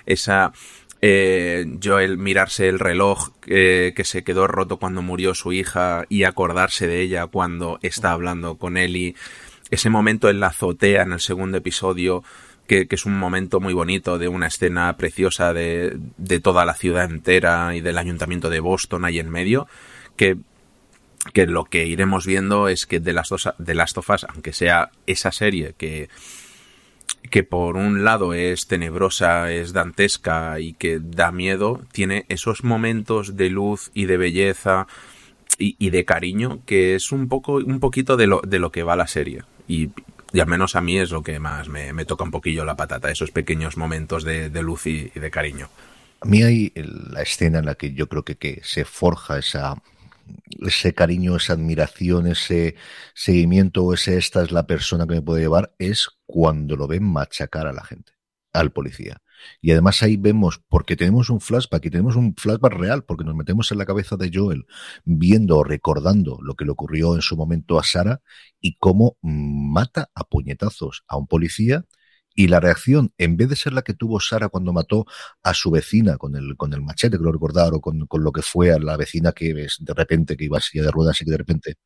esa 0.06 0.52
eh, 1.00 1.78
Joel 1.82 2.18
mirarse 2.18 2.68
el 2.68 2.78
reloj 2.78 3.30
eh, 3.46 3.92
que 3.94 4.04
se 4.04 4.24
quedó 4.24 4.46
roto 4.46 4.78
cuando 4.78 5.02
murió 5.02 5.34
su 5.34 5.52
hija 5.52 6.04
y 6.08 6.24
acordarse 6.24 6.86
de 6.86 7.00
ella 7.00 7.26
cuando 7.26 7.78
está 7.82 8.12
hablando 8.12 8.56
con 8.56 8.76
Ellie, 8.76 9.14
ese 9.70 9.90
momento 9.90 10.28
en 10.28 10.40
la 10.40 10.48
azotea 10.48 11.02
en 11.02 11.12
el 11.12 11.20
segundo 11.20 11.58
episodio 11.58 12.24
que, 12.66 12.86
que, 12.86 12.96
es 12.96 13.06
un 13.06 13.18
momento 13.18 13.60
muy 13.60 13.74
bonito 13.74 14.18
de 14.18 14.28
una 14.28 14.48
escena 14.48 14.96
preciosa 14.96 15.52
de, 15.52 15.96
de 16.16 16.40
toda 16.40 16.64
la 16.64 16.74
ciudad 16.74 17.10
entera 17.10 17.74
y 17.74 17.80
del 17.80 17.96
ayuntamiento 17.96 18.50
de 18.50 18.60
Boston 18.60 19.04
ahí 19.04 19.18
en 19.18 19.30
medio, 19.30 19.66
que 20.16 20.36
que 21.32 21.46
lo 21.46 21.64
que 21.64 21.86
iremos 21.86 22.26
viendo 22.26 22.68
es 22.68 22.86
que 22.86 23.00
de 23.00 23.12
las 23.12 23.28
dos 23.28 23.48
de 23.58 23.74
las 23.74 23.92
tofas 23.92 24.24
aunque 24.28 24.52
sea 24.52 24.90
esa 25.06 25.32
serie 25.32 25.74
que 25.76 26.08
que 27.30 27.42
por 27.42 27.76
un 27.76 28.04
lado 28.04 28.34
es 28.34 28.66
tenebrosa, 28.66 29.52
es 29.52 29.72
dantesca 29.72 30.60
y 30.60 30.72
que 30.74 30.98
da 31.00 31.32
miedo, 31.32 31.82
tiene 31.92 32.24
esos 32.28 32.64
momentos 32.64 33.36
de 33.36 33.50
luz 33.50 33.90
y 33.94 34.06
de 34.06 34.16
belleza 34.16 34.86
y, 35.58 35.76
y 35.78 35.90
de 35.90 36.04
cariño 36.04 36.60
que 36.66 36.94
es 36.94 37.12
un 37.12 37.28
poco 37.28 37.54
un 37.54 37.80
poquito 37.80 38.16
de 38.16 38.26
lo, 38.26 38.40
de 38.42 38.58
lo 38.58 38.70
que 38.70 38.82
va 38.82 38.96
la 38.96 39.06
serie 39.06 39.42
y, 39.66 39.90
y 40.32 40.40
al 40.40 40.46
menos 40.46 40.76
a 40.76 40.80
mí 40.80 40.98
es 40.98 41.10
lo 41.10 41.22
que 41.22 41.38
más 41.38 41.68
me, 41.68 41.92
me, 41.92 42.04
toca 42.04 42.24
un 42.24 42.30
poquillo 42.30 42.64
la 42.64 42.76
patata, 42.76 43.10
esos 43.10 43.30
pequeños 43.30 43.76
momentos 43.76 44.24
de, 44.24 44.50
luz 44.62 44.86
y, 44.86 45.10
y 45.14 45.20
de 45.20 45.30
cariño. 45.30 45.68
A 46.20 46.26
mí 46.26 46.42
hay 46.42 46.72
la 46.74 47.22
escena 47.22 47.60
en 47.60 47.66
la 47.66 47.76
que 47.76 47.92
yo 47.92 48.08
creo 48.08 48.24
que, 48.24 48.36
que 48.36 48.60
se 48.64 48.84
forja 48.84 49.38
esa, 49.38 49.76
ese 50.60 50.94
cariño, 50.94 51.36
esa 51.36 51.54
admiración, 51.54 52.26
ese 52.26 52.76
seguimiento, 53.14 53.92
ese 53.92 54.16
esta 54.16 54.42
es 54.42 54.52
la 54.52 54.66
persona 54.66 55.06
que 55.06 55.14
me 55.14 55.22
puede 55.22 55.42
llevar, 55.42 55.74
es 55.78 56.08
cuando 56.26 56.76
lo 56.76 56.86
ven 56.86 57.04
machacar 57.04 57.66
a 57.66 57.72
la 57.72 57.84
gente, 57.84 58.12
al 58.52 58.72
policía. 58.72 59.22
Y 59.60 59.70
además 59.70 60.02
ahí 60.02 60.16
vemos, 60.16 60.60
porque 60.68 60.96
tenemos 60.96 61.30
un 61.30 61.40
flashback 61.40 61.86
y 61.86 61.90
tenemos 61.90 62.16
un 62.16 62.34
flashback 62.36 62.72
real, 62.72 63.04
porque 63.04 63.24
nos 63.24 63.34
metemos 63.34 63.70
en 63.72 63.78
la 63.78 63.86
cabeza 63.86 64.16
de 64.16 64.30
Joel 64.32 64.66
viendo 65.04 65.58
o 65.58 65.64
recordando 65.64 66.38
lo 66.42 66.54
que 66.54 66.64
le 66.64 66.72
ocurrió 66.72 67.14
en 67.14 67.22
su 67.22 67.36
momento 67.36 67.78
a 67.78 67.84
Sara 67.84 68.20
y 68.60 68.76
cómo 68.78 69.16
mata 69.22 70.10
a 70.14 70.24
puñetazos 70.24 71.04
a 71.06 71.16
un 71.16 71.26
policía 71.26 71.84
y 72.38 72.46
la 72.46 72.60
reacción, 72.60 73.12
en 73.18 73.36
vez 73.36 73.48
de 73.48 73.56
ser 73.56 73.72
la 73.72 73.82
que 73.82 73.94
tuvo 73.94 74.20
Sara 74.20 74.48
cuando 74.48 74.72
mató 74.72 75.06
a 75.42 75.54
su 75.54 75.72
vecina 75.72 76.18
con 76.18 76.36
el, 76.36 76.56
con 76.56 76.72
el 76.72 76.80
machete, 76.82 77.18
que 77.18 77.24
lo 77.24 77.32
recordar, 77.32 77.74
o 77.74 77.80
con, 77.80 78.06
con 78.06 78.22
lo 78.22 78.30
que 78.30 78.42
fue 78.42 78.70
a 78.70 78.78
la 78.78 78.96
vecina 78.96 79.32
que 79.32 79.52
de 79.52 79.94
repente, 79.94 80.36
que 80.36 80.44
iba 80.44 80.58
así 80.58 80.78
de 80.78 80.88
ruedas 80.88 81.20
y 81.20 81.24
que 81.24 81.32
de 81.32 81.36
repente 81.36 81.78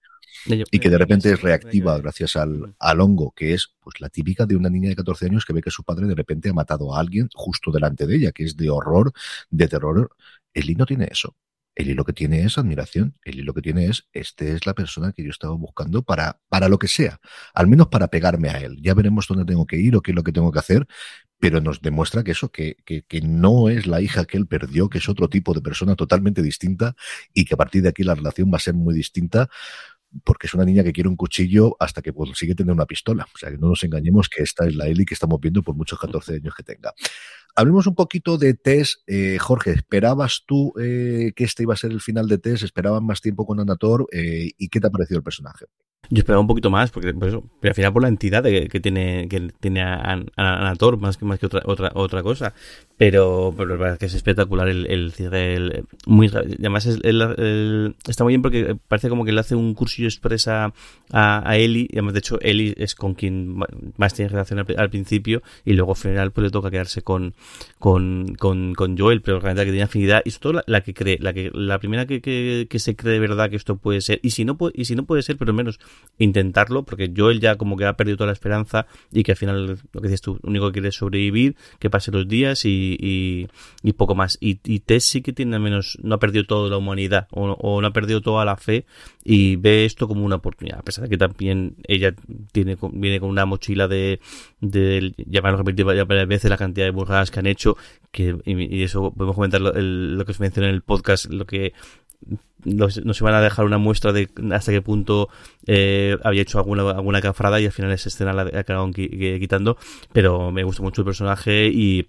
y 0.44 0.78
que 0.78 0.90
de 0.90 0.98
repente 0.98 1.32
es 1.32 1.40
reactiva 1.40 1.96
gracias 1.98 2.36
al, 2.36 2.74
al, 2.78 3.00
hongo, 3.00 3.32
que 3.34 3.54
es 3.54 3.72
pues 3.80 3.98
la 4.02 4.10
típica 4.10 4.44
de 4.44 4.54
una 4.54 4.68
niña 4.68 4.90
de 4.90 4.96
14 4.96 5.24
años 5.24 5.46
que 5.46 5.54
ve 5.54 5.62
que 5.62 5.70
su 5.70 5.84
padre 5.84 6.06
de 6.06 6.14
repente 6.14 6.50
ha 6.50 6.52
matado 6.52 6.94
a 6.94 7.00
alguien 7.00 7.30
justo 7.32 7.70
delante 7.70 8.06
de 8.06 8.16
ella, 8.16 8.32
que 8.32 8.44
es 8.44 8.54
de 8.54 8.68
horror, 8.68 9.10
de 9.48 9.68
terror. 9.68 10.10
Eli 10.52 10.74
no 10.74 10.84
tiene 10.84 11.08
eso. 11.10 11.34
Eli 11.74 11.94
lo 11.94 12.04
que 12.04 12.12
tiene 12.12 12.44
es 12.44 12.58
admiración. 12.58 13.16
Eli 13.24 13.42
lo 13.42 13.54
que 13.54 13.62
tiene 13.62 13.87
es, 13.87 14.08
este 14.12 14.52
es 14.52 14.66
la 14.66 14.74
persona 14.74 15.12
que 15.12 15.24
yo 15.24 15.30
estaba 15.30 15.54
buscando 15.54 16.02
para, 16.02 16.40
para 16.48 16.68
lo 16.68 16.78
que 16.78 16.88
sea. 16.88 17.20
Al 17.54 17.66
menos 17.66 17.88
para 17.88 18.08
pegarme 18.08 18.50
a 18.50 18.58
él. 18.58 18.78
Ya 18.82 18.94
veremos 18.94 19.26
dónde 19.26 19.44
tengo 19.44 19.66
que 19.66 19.76
ir 19.76 19.96
o 19.96 20.02
qué 20.02 20.12
es 20.12 20.14
lo 20.14 20.22
que 20.22 20.32
tengo 20.32 20.52
que 20.52 20.58
hacer. 20.58 20.87
Pero 21.38 21.61
nos 21.61 21.80
demuestra 21.80 22.22
que 22.22 22.32
eso, 22.32 22.50
que, 22.52 22.76
que, 22.85 23.02
que 23.02 23.20
no 23.20 23.68
es 23.68 23.87
la 23.87 24.00
hija 24.00 24.24
que 24.26 24.37
él 24.37 24.46
perdió, 24.46 24.88
que 24.88 24.98
es 24.98 25.08
otro 25.08 25.28
tipo 25.28 25.54
de 25.54 25.61
persona 25.61 25.96
totalmente 25.96 26.42
distinta 26.42 26.94
y 27.35 27.44
que 27.44 27.54
a 27.54 27.56
partir 27.56 27.82
de 27.82 27.88
aquí 27.88 28.04
la 28.04 28.14
relación 28.14 28.50
va 28.52 28.58
a 28.58 28.61
ser 28.61 28.74
muy 28.74 28.94
distinta 28.94 29.48
porque 30.24 30.46
es 30.46 30.54
una 30.54 30.64
niña 30.64 30.85
que 30.85 30.92
quiere 30.92 31.08
un 31.08 31.16
cuchillo 31.16 31.76
hasta 31.80 32.02
que 32.02 32.12
consigue 32.12 32.54
tener 32.54 32.72
una 32.72 32.87
pistola. 32.87 33.26
O 33.35 33.38
sea, 33.38 33.50
que 33.50 33.58
no 33.58 33.68
nos 33.68 33.82
engañemos 33.85 34.28
que 34.28 34.42
esta 34.42 34.66
es 34.66 34.74
la 34.74 34.87
Eli 34.87 35.04
que 35.04 35.14
estamos 35.14 35.40
viendo 35.40 35.62
por 35.62 35.74
muchos 35.74 35.98
14 35.98 36.35
años 36.35 36.54
que 36.54 36.62
tenga. 36.62 36.92
Hablemos 37.54 37.86
un 37.86 37.94
poquito 37.94 38.38
de 38.38 38.54
Tess. 38.54 39.02
Eh, 39.06 39.36
Jorge, 39.38 39.72
¿esperabas 39.72 40.44
tú 40.46 40.72
eh, 40.80 41.32
que 41.36 41.44
este 41.44 41.64
iba 41.64 41.74
a 41.74 41.76
ser 41.76 41.92
el 41.92 42.00
final 42.00 42.26
de 42.26 42.38
Tess? 42.38 42.62
¿Esperaban 42.62 43.04
más 43.04 43.20
tiempo 43.20 43.44
con 43.44 43.60
Anator? 43.60 44.06
Eh, 44.10 44.52
¿Y 44.56 44.68
qué 44.68 44.80
te 44.80 44.86
ha 44.86 44.90
parecido 44.90 45.18
el 45.18 45.24
personaje? 45.24 45.66
Yo 46.10 46.18
esperaba 46.18 46.40
un 46.40 46.46
poquito 46.46 46.68
más, 46.68 46.90
porque 46.90 47.14
por 47.14 47.28
eso, 47.28 47.44
pero 47.60 47.70
al 47.70 47.74
final 47.74 47.92
por 47.92 48.02
la 48.02 48.08
entidad 48.08 48.42
que, 48.42 48.68
que 48.68 48.80
tiene 48.80 49.28
que 49.28 49.50
tiene 49.60 49.80
Anator, 49.80 50.98
más 50.98 51.16
que 51.16 51.24
más 51.24 51.38
que 51.38 51.46
otra 51.46 51.62
otra 51.64 51.90
otra 51.94 52.22
cosa. 52.22 52.52
Pero, 52.98 53.54
pero 53.56 53.84
es 53.86 53.98
que 53.98 54.06
es 54.06 54.14
espectacular 54.14 54.68
el, 54.68 55.12
cierre, 55.12 55.54
el, 55.54 55.84
muy 56.06 56.28
además 56.28 56.86
es, 56.86 57.00
el, 57.02 57.96
está 58.06 58.22
muy 58.22 58.32
bien 58.32 58.42
porque 58.42 58.76
parece 58.86 59.08
como 59.08 59.24
que 59.24 59.32
le 59.32 59.40
hace 59.40 59.56
un 59.56 59.74
cursillo 59.74 60.06
expresa 60.06 60.72
a, 61.10 61.50
a 61.50 61.56
Eli, 61.56 61.88
y 61.90 61.94
además 61.94 62.12
de 62.12 62.18
hecho 62.20 62.38
Eli 62.40 62.74
es 62.76 62.94
con 62.94 63.14
quien 63.14 63.56
más 63.96 64.14
tiene 64.14 64.28
relación 64.28 64.60
al, 64.60 64.90
principio 64.90 65.42
y 65.64 65.72
luego 65.72 65.92
al 65.92 65.96
final 65.96 66.30
pues 66.30 66.44
le 66.44 66.50
toca 66.50 66.70
quedarse 66.70 67.02
con 67.02 67.34
con, 67.78 68.36
con, 68.36 68.74
con 68.74 68.96
Joel, 68.96 69.22
pero 69.22 69.40
realmente 69.40 69.62
la 69.62 69.64
que 69.64 69.72
tiene 69.72 69.84
afinidad 69.84 70.22
y 70.24 70.30
sobre 70.30 70.42
todo 70.42 70.62
la, 70.66 70.80
que 70.82 70.94
cree, 70.94 71.18
la 71.18 71.32
que 71.32 71.50
la 71.52 71.80
primera 71.80 72.06
que, 72.06 72.20
que, 72.20 72.68
que, 72.70 72.78
se 72.78 72.94
cree 72.94 73.14
de 73.14 73.20
verdad 73.20 73.50
que 73.50 73.56
esto 73.56 73.78
puede 73.78 74.00
ser 74.00 74.20
y 74.22 74.30
si 74.30 74.44
no 74.44 74.56
y 74.74 74.84
si 74.84 74.94
no 74.94 75.06
puede 75.06 75.22
ser, 75.22 75.36
pero 75.38 75.52
menos 75.52 75.80
intentarlo, 76.18 76.85
porque 76.85 77.12
Joel 77.14 77.40
ya 77.40 77.57
como 77.57 77.76
que 77.76 77.85
ha 77.85 77.96
perdido 77.96 78.18
toda 78.18 78.28
la 78.28 78.33
esperanza 78.33 78.87
y 79.11 79.22
que 79.22 79.33
al 79.33 79.37
final, 79.37 79.78
lo 79.92 80.00
que 80.00 80.09
dices 80.09 80.20
tú, 80.20 80.38
lo 80.42 80.50
único 80.50 80.66
que 80.66 80.74
quiere 80.74 80.88
es 80.88 80.96
sobrevivir, 80.96 81.57
que 81.78 81.90
pase 81.90 82.12
los 82.12 82.28
días 82.28 82.64
y, 82.64 83.48
y, 83.83 83.92
poco 83.94 84.14
más. 84.14 84.38
Y, 84.40 84.59
y, 84.64 84.81
Tess 84.81 85.05
sí 85.05 85.22
que 85.22 85.33
tiene 85.33 85.59
menos, 85.59 85.98
no 86.02 86.14
ha 86.14 86.18
perdido 86.18 86.44
toda 86.44 86.68
la 86.70 86.76
humanidad 86.76 87.28
o, 87.31 87.52
o, 87.52 87.81
no 87.81 87.87
ha 87.87 87.92
perdido 87.92 88.20
toda 88.20 88.44
la 88.44 88.57
fe 88.57 88.87
y 89.24 89.57
ve 89.57 89.85
esto 89.85 90.09
como 90.09 90.24
una 90.24 90.37
oportunidad, 90.37 90.78
a 90.78 90.83
pesar 90.83 91.05
de 91.05 91.11
que 91.11 91.18
también 91.18 91.76
ella 91.87 92.14
tiene 92.52 92.76
viene 92.92 93.20
con 93.20 93.31
una 93.31 93.46
mochila 93.46 93.88
de, 93.88 94.20
de 94.61 95.14
ya 95.26 95.42
me 95.42 95.50
lo 95.50 95.59
repetido 95.59 95.87
varias 95.87 96.28
veces 96.28 96.50
la 96.50 96.57
cantidad 96.57 96.87
de 96.87 96.90
burradas 96.90 97.31
que 97.31 97.40
han 97.40 97.46
hecho, 97.46 97.76
que 98.11 98.37
y, 98.44 98.83
eso 98.83 99.12
podemos 99.12 99.37
comentar 99.37 99.61
lo, 99.61 99.74
el, 99.74 100.16
lo 100.16 100.24
que 100.24 100.33
os 100.33 100.40
mencioné 100.40 100.68
en 100.68 100.74
el 100.74 100.83
podcast, 100.83 101.26
lo 101.26 101.46
que 101.46 101.72
nos, 102.64 103.05
nos, 103.05 103.20
iban 103.20 103.35
a 103.35 103.40
dejar 103.40 103.64
una 103.64 103.79
muestra 103.79 104.12
de 104.12 104.29
hasta 104.53 104.72
qué 104.72 104.83
punto 104.83 105.29
eh, 105.66 106.16
había 106.25 106.42
hecho 106.42 106.59
alguna, 106.59 106.90
alguna 106.90 107.20
cafrada 107.20 107.61
y 107.61 107.66
al 107.66 107.72
final 107.72 107.92
esa 107.92 108.09
escena 108.09 108.33
la 108.33 108.42
acabaron 108.59 108.92
quitando, 108.92 109.77
pero 110.12 110.53
me 110.53 110.64
gustó 110.64 110.83
mucho 110.83 111.03
el 111.03 111.07
personaje 111.07 111.68
y 111.68 112.09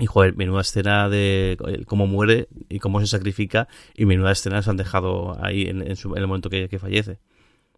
y 0.00 0.06
joder, 0.06 0.34
menuda 0.36 0.62
escena 0.62 1.08
de 1.08 1.56
cómo 1.86 2.08
muere 2.08 2.48
y 2.68 2.80
cómo 2.80 3.00
se 3.00 3.06
sacrifica 3.06 3.68
y 3.94 4.06
menuda 4.06 4.32
escena 4.32 4.60
se 4.60 4.70
han 4.70 4.76
dejado 4.76 5.38
ahí 5.40 5.68
en, 5.68 5.82
el 5.82 6.26
momento 6.26 6.50
que, 6.50 6.68
que, 6.68 6.80
fallece. 6.80 7.18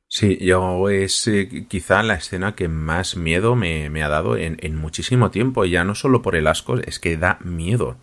Sí, 0.08 0.38
yo 0.40 0.88
es 0.88 1.26
eh, 1.26 1.66
quizá 1.68 2.02
la 2.02 2.14
escena 2.14 2.54
que 2.54 2.68
más 2.68 3.16
miedo 3.16 3.54
me, 3.54 3.90
me 3.90 4.02
ha 4.02 4.08
dado 4.08 4.36
en, 4.36 4.76
muchísimo 4.76 5.30
tiempo, 5.30 5.64
ya 5.64 5.84
no 5.84 5.94
solo 5.94 6.22
por 6.22 6.36
el 6.36 6.46
asco, 6.46 6.78
es 6.78 6.98
que 6.98 7.16
da 7.16 7.38
miedo. 7.44 7.98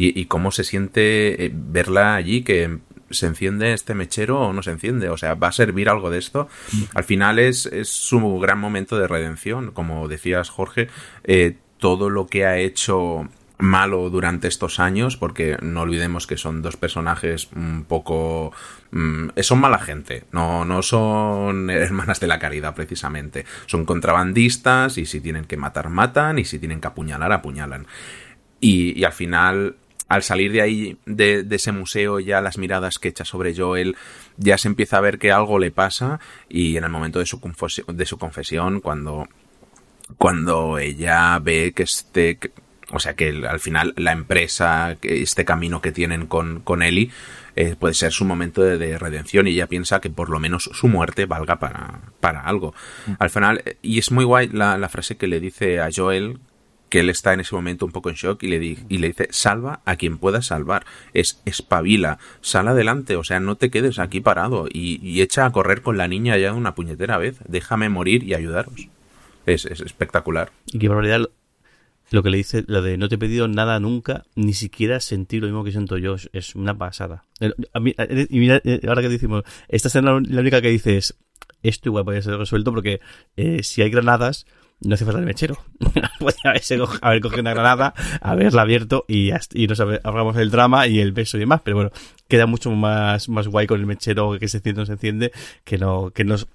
Y, 0.00 0.26
cómo 0.26 0.52
se 0.52 0.62
siente 0.62 1.46
eh, 1.46 1.50
verla 1.52 2.14
allí, 2.14 2.42
que 2.44 2.78
se 3.10 3.26
enciende 3.26 3.72
este 3.72 3.94
mechero 3.94 4.40
o 4.40 4.52
no 4.52 4.62
se 4.62 4.70
enciende, 4.70 5.08
o 5.10 5.16
sea, 5.16 5.34
va 5.34 5.48
a 5.48 5.52
servir 5.52 5.88
algo 5.88 6.10
de 6.10 6.18
esto. 6.18 6.48
Al 6.94 7.04
final 7.04 7.38
es, 7.38 7.66
es 7.66 7.88
su 7.88 8.38
gran 8.38 8.58
momento 8.58 8.98
de 8.98 9.08
redención, 9.08 9.70
como 9.72 10.08
decías 10.08 10.50
Jorge, 10.50 10.88
eh, 11.24 11.56
todo 11.78 12.10
lo 12.10 12.26
que 12.26 12.46
ha 12.46 12.58
hecho 12.58 13.28
malo 13.58 14.08
durante 14.08 14.46
estos 14.46 14.78
años, 14.78 15.16
porque 15.16 15.56
no 15.60 15.82
olvidemos 15.82 16.26
que 16.26 16.36
son 16.36 16.62
dos 16.62 16.76
personajes 16.76 17.48
un 17.54 17.84
poco... 17.84 18.52
Mm, 18.92 19.28
son 19.40 19.60
mala 19.60 19.78
gente, 19.78 20.24
no, 20.32 20.64
no 20.64 20.82
son 20.82 21.70
hermanas 21.70 22.20
de 22.20 22.28
la 22.28 22.38
caridad 22.38 22.74
precisamente, 22.74 23.44
son 23.66 23.84
contrabandistas 23.84 24.98
y 24.98 25.06
si 25.06 25.20
tienen 25.20 25.44
que 25.44 25.56
matar, 25.56 25.88
matan 25.88 26.38
y 26.38 26.44
si 26.44 26.58
tienen 26.58 26.80
que 26.80 26.88
apuñalar, 26.88 27.32
apuñalan. 27.32 27.86
Y, 28.60 28.98
y 28.98 29.04
al 29.04 29.12
final 29.12 29.76
al 30.08 30.22
salir 30.22 30.52
de 30.52 30.62
ahí, 30.62 30.98
de, 31.06 31.42
de, 31.42 31.56
ese 31.56 31.72
museo, 31.72 32.18
ya 32.18 32.40
las 32.40 32.58
miradas 32.58 32.98
que 32.98 33.08
echa 33.08 33.24
sobre 33.24 33.54
Joel, 33.54 33.96
ya 34.36 34.56
se 34.56 34.68
empieza 34.68 34.96
a 34.96 35.02
ver 35.02 35.18
que 35.18 35.32
algo 35.32 35.58
le 35.58 35.70
pasa 35.70 36.18
y 36.48 36.76
en 36.76 36.84
el 36.84 36.90
momento 36.90 37.18
de 37.18 37.26
su, 37.26 37.40
de 37.86 38.06
su 38.06 38.18
confesión, 38.18 38.80
cuando, 38.80 39.28
cuando 40.16 40.78
ella 40.78 41.38
ve 41.40 41.72
que 41.74 41.82
este, 41.82 42.38
o 42.90 42.98
sea 43.00 43.14
que 43.14 43.46
al 43.46 43.60
final 43.60 43.92
la 43.96 44.12
empresa, 44.12 44.96
este 45.02 45.44
camino 45.44 45.82
que 45.82 45.92
tienen 45.92 46.26
con, 46.26 46.60
con 46.60 46.82
Eli, 46.82 47.10
eh, 47.56 47.74
puede 47.78 47.94
ser 47.94 48.12
su 48.12 48.24
momento 48.24 48.62
de, 48.62 48.78
de, 48.78 48.98
redención 48.98 49.46
y 49.48 49.50
ella 49.50 49.66
piensa 49.66 50.00
que 50.00 50.10
por 50.10 50.30
lo 50.30 50.38
menos 50.38 50.70
su 50.72 50.86
muerte 50.86 51.26
valga 51.26 51.58
para, 51.58 52.00
para 52.20 52.42
algo. 52.42 52.72
Mm. 53.06 53.12
Al 53.18 53.30
final, 53.30 53.64
y 53.82 53.98
es 53.98 54.12
muy 54.12 54.24
guay 54.24 54.48
la, 54.48 54.78
la, 54.78 54.88
frase 54.88 55.16
que 55.16 55.26
le 55.26 55.40
dice 55.40 55.80
a 55.80 55.88
Joel, 55.94 56.38
que 56.88 57.00
él 57.00 57.10
está 57.10 57.32
en 57.34 57.40
ese 57.40 57.54
momento 57.54 57.86
un 57.86 57.92
poco 57.92 58.10
en 58.10 58.16
shock 58.16 58.42
y 58.42 58.48
le, 58.48 58.58
di, 58.58 58.78
y 58.88 58.98
le 58.98 59.08
dice, 59.08 59.28
salva 59.30 59.80
a 59.84 59.96
quien 59.96 60.18
pueda 60.18 60.42
salvar, 60.42 60.84
es 61.14 61.40
espabila, 61.44 62.18
sal 62.40 62.68
adelante, 62.68 63.16
o 63.16 63.24
sea, 63.24 63.40
no 63.40 63.56
te 63.56 63.70
quedes 63.70 63.98
aquí 63.98 64.20
parado 64.20 64.66
y, 64.70 65.00
y 65.02 65.22
echa 65.22 65.46
a 65.46 65.52
correr 65.52 65.82
con 65.82 65.96
la 65.96 66.08
niña 66.08 66.36
ya 66.36 66.52
de 66.52 66.58
una 66.58 66.74
puñetera 66.74 67.18
vez, 67.18 67.38
déjame 67.46 67.88
morir 67.88 68.24
y 68.24 68.34
ayudaros. 68.34 68.88
Es, 69.46 69.64
es 69.64 69.80
espectacular. 69.80 70.50
Y 70.66 70.78
qué 70.78 70.88
barbaridad 70.88 71.28
lo 72.10 72.22
que 72.22 72.30
le 72.30 72.38
dice, 72.38 72.64
lo 72.66 72.82
de 72.82 72.96
no 72.96 73.08
te 73.08 73.16
he 73.16 73.18
pedido 73.18 73.48
nada 73.48 73.78
nunca, 73.80 74.24
ni 74.34 74.54
siquiera 74.54 75.00
sentir 75.00 75.42
lo 75.42 75.48
mismo 75.48 75.64
que 75.64 75.72
siento 75.72 75.98
yo, 75.98 76.16
es 76.32 76.54
una 76.54 76.76
pasada. 76.76 77.24
A 77.72 77.80
mí, 77.80 77.94
y 78.30 78.38
mira, 78.38 78.62
ahora 78.86 79.02
que 79.02 79.08
decimos, 79.08 79.44
esta 79.68 79.88
es 79.88 79.94
la, 79.94 80.14
única 80.14 80.62
que 80.62 80.70
dice 80.70 80.96
es, 80.96 81.16
esto 81.62 81.88
igual 81.90 82.04
puede 82.04 82.22
ser 82.22 82.36
resuelto 82.36 82.72
porque 82.72 83.00
eh, 83.36 83.62
si 83.62 83.82
hay 83.82 83.90
granadas, 83.90 84.46
no 84.80 84.94
hace 84.94 85.04
falta 85.04 85.20
el 85.20 85.26
mechero. 85.26 85.58
haber 87.00 87.20
cogido 87.20 87.40
una 87.40 87.54
granada, 87.54 87.94
haberla 88.20 88.62
abierto 88.62 89.04
y, 89.08 89.30
y 89.54 89.66
nos 89.66 89.80
ahorramos 89.80 90.36
el 90.36 90.50
drama 90.50 90.86
y 90.86 91.00
el 91.00 91.12
beso 91.12 91.36
y 91.36 91.40
demás. 91.40 91.62
Pero 91.64 91.76
bueno, 91.76 91.90
queda 92.28 92.46
mucho 92.46 92.70
más, 92.70 93.28
más 93.28 93.48
guay 93.48 93.66
con 93.66 93.80
el 93.80 93.86
mechero 93.86 94.38
que 94.38 94.48
se 94.48 94.58
enciende 94.58 94.82
o 94.82 94.86
se 94.86 94.92
enciende 94.92 95.32
que 95.64 95.78
no, 95.78 96.10
que 96.10 96.24
nos, 96.24 96.48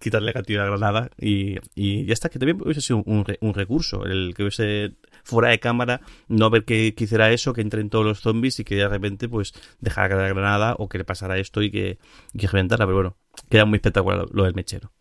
quitarle 0.00 0.32
gatillo 0.32 0.60
a 0.60 0.64
la 0.64 0.70
granada 0.70 1.10
y, 1.18 1.56
y 1.74 2.04
ya 2.06 2.12
está, 2.12 2.28
que 2.28 2.38
también 2.38 2.60
hubiese 2.62 2.80
sido 2.80 3.02
un, 3.04 3.24
un, 3.40 3.54
recurso, 3.54 4.04
el 4.04 4.34
que 4.34 4.42
hubiese 4.42 4.96
fuera 5.22 5.50
de 5.50 5.60
cámara, 5.60 6.00
no 6.28 6.50
ver 6.50 6.64
que, 6.64 6.94
que 6.94 7.04
hiciera 7.04 7.30
eso, 7.30 7.52
que 7.52 7.60
entren 7.60 7.90
todos 7.90 8.04
los 8.04 8.20
zombies 8.20 8.58
y 8.60 8.64
que 8.64 8.76
de 8.76 8.88
repente 8.88 9.28
pues 9.28 9.52
dejara 9.80 10.16
la 10.16 10.28
granada 10.28 10.74
o 10.78 10.88
que 10.88 10.98
le 10.98 11.04
pasara 11.04 11.38
esto 11.38 11.62
y 11.62 11.70
que, 11.70 11.98
y 12.32 12.38
que 12.38 12.46
reventara, 12.46 12.86
pero 12.86 12.96
bueno, 12.96 13.16
queda 13.48 13.64
muy 13.64 13.76
espectacular 13.76 14.26
lo 14.32 14.44
del 14.44 14.54
mechero. 14.54 14.92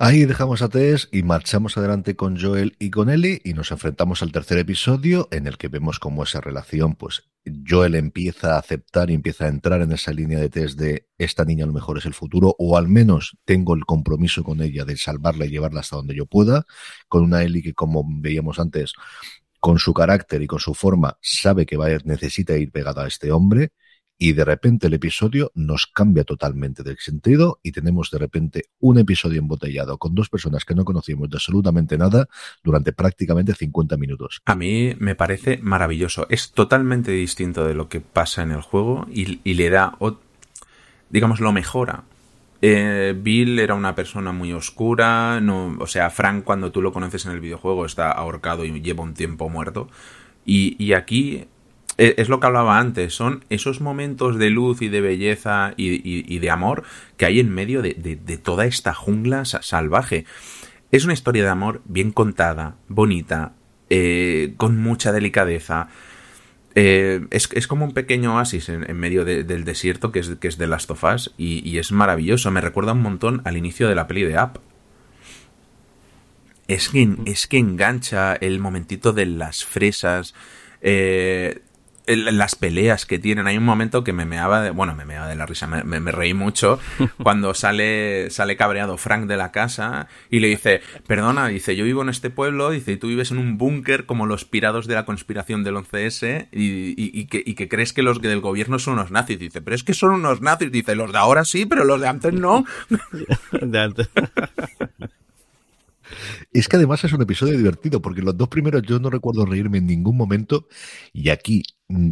Ahí 0.00 0.26
dejamos 0.26 0.62
a 0.62 0.68
Tess 0.68 1.08
y 1.10 1.24
marchamos 1.24 1.76
adelante 1.76 2.14
con 2.14 2.40
Joel 2.40 2.76
y 2.78 2.90
con 2.90 3.10
Ellie 3.10 3.40
y 3.42 3.52
nos 3.52 3.72
enfrentamos 3.72 4.22
al 4.22 4.30
tercer 4.30 4.58
episodio 4.58 5.26
en 5.32 5.48
el 5.48 5.58
que 5.58 5.66
vemos 5.66 5.98
cómo 5.98 6.22
esa 6.22 6.40
relación, 6.40 6.94
pues 6.94 7.24
Joel 7.68 7.96
empieza 7.96 8.54
a 8.54 8.60
aceptar 8.60 9.10
y 9.10 9.14
empieza 9.14 9.46
a 9.46 9.48
entrar 9.48 9.82
en 9.82 9.90
esa 9.90 10.12
línea 10.12 10.38
de 10.38 10.50
test 10.50 10.78
de 10.78 11.08
esta 11.18 11.44
niña 11.44 11.64
a 11.64 11.66
lo 11.66 11.72
mejor 11.72 11.98
es 11.98 12.06
el 12.06 12.14
futuro 12.14 12.54
o 12.60 12.76
al 12.76 12.86
menos 12.86 13.38
tengo 13.44 13.74
el 13.74 13.84
compromiso 13.86 14.44
con 14.44 14.62
ella 14.62 14.84
de 14.84 14.96
salvarla 14.96 15.46
y 15.46 15.50
llevarla 15.50 15.80
hasta 15.80 15.96
donde 15.96 16.14
yo 16.14 16.26
pueda, 16.26 16.64
con 17.08 17.24
una 17.24 17.42
Ellie 17.42 17.64
que 17.64 17.74
como 17.74 18.04
veíamos 18.06 18.60
antes 18.60 18.92
con 19.58 19.80
su 19.80 19.92
carácter 19.94 20.40
y 20.42 20.46
con 20.46 20.60
su 20.60 20.74
forma, 20.74 21.18
sabe 21.20 21.66
que 21.66 21.76
va 21.76 21.86
a, 21.86 21.98
necesita 22.04 22.56
ir 22.56 22.70
pegado 22.70 23.00
a 23.00 23.08
este 23.08 23.32
hombre 23.32 23.72
y 24.18 24.32
de 24.32 24.44
repente 24.44 24.88
el 24.88 24.94
episodio 24.94 25.52
nos 25.54 25.86
cambia 25.86 26.24
totalmente 26.24 26.82
del 26.82 26.98
sentido 26.98 27.60
y 27.62 27.72
tenemos 27.72 28.10
de 28.10 28.18
repente 28.18 28.64
un 28.80 28.98
episodio 28.98 29.38
embotellado 29.38 29.96
con 29.96 30.14
dos 30.14 30.28
personas 30.28 30.64
que 30.64 30.74
no 30.74 30.84
conocíamos 30.84 31.30
de 31.30 31.36
absolutamente 31.36 31.96
nada 31.96 32.28
durante 32.64 32.92
prácticamente 32.92 33.54
50 33.54 33.96
minutos. 33.96 34.42
A 34.44 34.56
mí 34.56 34.94
me 34.98 35.14
parece 35.14 35.58
maravilloso. 35.62 36.26
Es 36.30 36.50
totalmente 36.50 37.12
distinto 37.12 37.64
de 37.64 37.74
lo 37.74 37.88
que 37.88 38.00
pasa 38.00 38.42
en 38.42 38.50
el 38.50 38.60
juego 38.60 39.06
y, 39.12 39.54
le 39.54 39.70
da, 39.70 39.96
digamos, 41.10 41.40
lo 41.40 41.52
mejora. 41.52 42.02
Eh, 42.60 43.14
Bill 43.16 43.60
era 43.60 43.74
una 43.74 43.94
persona 43.94 44.32
muy 44.32 44.52
oscura, 44.52 45.40
o 45.78 45.86
sea, 45.86 46.10
Frank 46.10 46.42
cuando 46.42 46.72
tú 46.72 46.82
lo 46.82 46.92
conoces 46.92 47.24
en 47.26 47.32
el 47.32 47.40
videojuego 47.40 47.86
está 47.86 48.10
ahorcado 48.10 48.64
y 48.64 48.80
lleva 48.80 49.04
un 49.04 49.14
tiempo 49.14 49.48
muerto. 49.48 49.88
Y, 50.50 50.94
aquí 50.94 51.44
es 51.98 52.28
lo 52.28 52.38
que 52.38 52.46
hablaba 52.46 52.78
antes, 52.78 53.12
son 53.12 53.44
esos 53.50 53.80
momentos 53.80 54.38
de 54.38 54.50
luz 54.50 54.82
y 54.82 54.88
de 54.88 55.00
belleza 55.00 55.74
y, 55.76 56.38
de 56.38 56.50
amor 56.50 56.84
que 57.16 57.26
hay 57.26 57.40
en 57.40 57.52
medio 57.52 57.82
de, 57.82 58.40
toda 58.42 58.66
esta 58.66 58.94
jungla 58.94 59.44
salvaje. 59.44 60.24
Es 60.90 61.04
una 61.04 61.12
historia 61.12 61.42
de 61.42 61.50
amor 61.50 61.82
bien 61.84 62.12
contada, 62.12 62.76
bonita, 62.88 63.52
eh, 63.90 64.54
con 64.56 64.80
mucha 64.80 65.12
delicadeza. 65.12 65.88
Eh, 66.74 67.26
es, 67.30 67.66
como 67.66 67.84
un 67.84 67.92
pequeño 67.92 68.36
oasis 68.36 68.68
en, 68.68 68.96
medio 68.96 69.24
del 69.24 69.64
desierto 69.64 70.12
que 70.12 70.20
es, 70.20 70.28
que 70.36 70.48
es 70.48 70.58
de 70.58 70.66
Last 70.66 70.90
of 70.90 71.02
Us 71.04 71.34
y, 71.36 71.78
es 71.78 71.92
maravilloso. 71.92 72.50
Me 72.50 72.60
recuerda 72.60 72.92
un 72.92 73.02
montón 73.02 73.42
al 73.44 73.56
inicio 73.56 73.88
de 73.88 73.94
la 73.94 74.06
peli 74.06 74.22
de 74.24 74.40
Up. 74.40 74.60
Es 76.68 76.90
que, 76.90 77.16
es 77.24 77.46
que 77.46 77.58
engancha 77.58 78.34
el 78.34 78.60
momentito 78.60 79.12
de 79.12 79.26
las 79.26 79.64
fresas, 79.64 80.34
eh, 80.82 81.62
las 82.08 82.54
peleas 82.56 83.06
que 83.06 83.18
tienen. 83.18 83.46
Hay 83.46 83.58
un 83.58 83.64
momento 83.64 84.04
que 84.04 84.12
me 84.12 84.24
meaba 84.24 84.62
de, 84.62 84.70
bueno, 84.70 84.94
me 84.94 85.04
meaba 85.04 85.28
de 85.28 85.36
la 85.36 85.46
risa, 85.46 85.66
me, 85.66 86.12
reí 86.12 86.34
mucho 86.34 86.78
cuando 87.22 87.54
sale, 87.54 88.30
sale 88.30 88.56
cabreado 88.56 88.96
Frank 88.96 89.26
de 89.26 89.36
la 89.36 89.52
casa 89.52 90.08
y 90.30 90.40
le 90.40 90.48
dice, 90.48 90.80
perdona, 91.06 91.48
dice, 91.48 91.76
yo 91.76 91.84
vivo 91.84 92.02
en 92.02 92.08
este 92.08 92.30
pueblo, 92.30 92.70
dice, 92.70 92.92
y 92.92 92.96
tú 92.96 93.08
vives 93.08 93.30
en 93.30 93.38
un 93.38 93.58
búnker 93.58 94.06
como 94.06 94.26
los 94.26 94.44
pirados 94.44 94.86
de 94.86 94.94
la 94.94 95.04
conspiración 95.04 95.64
del 95.64 95.76
11S 95.76 96.48
y, 96.52 97.26
que, 97.26 97.42
y 97.44 97.54
que 97.54 97.68
crees 97.68 97.92
que 97.92 98.02
los 98.02 98.20
del 98.20 98.40
gobierno 98.40 98.78
son 98.78 98.94
unos 98.94 99.10
nazis. 99.10 99.38
Dice, 99.38 99.60
pero 99.60 99.74
es 99.74 99.84
que 99.84 99.94
son 99.94 100.12
unos 100.12 100.40
nazis. 100.40 100.72
Dice, 100.72 100.94
los 100.94 101.12
de 101.12 101.18
ahora 101.18 101.44
sí, 101.44 101.66
pero 101.66 101.84
los 101.84 102.00
de 102.00 102.08
antes 102.08 102.32
no. 102.32 102.64
de 103.60 103.80
antes. 103.80 104.08
Es 106.52 106.68
que 106.68 106.76
además 106.76 107.04
es 107.04 107.12
un 107.12 107.22
episodio 107.22 107.56
divertido, 107.56 108.00
porque 108.00 108.22
los 108.22 108.36
dos 108.36 108.48
primeros 108.48 108.82
yo 108.82 108.98
no 108.98 109.10
recuerdo 109.10 109.44
reírme 109.44 109.78
en 109.78 109.86
ningún 109.86 110.16
momento, 110.16 110.66
y 111.12 111.28
aquí 111.28 111.62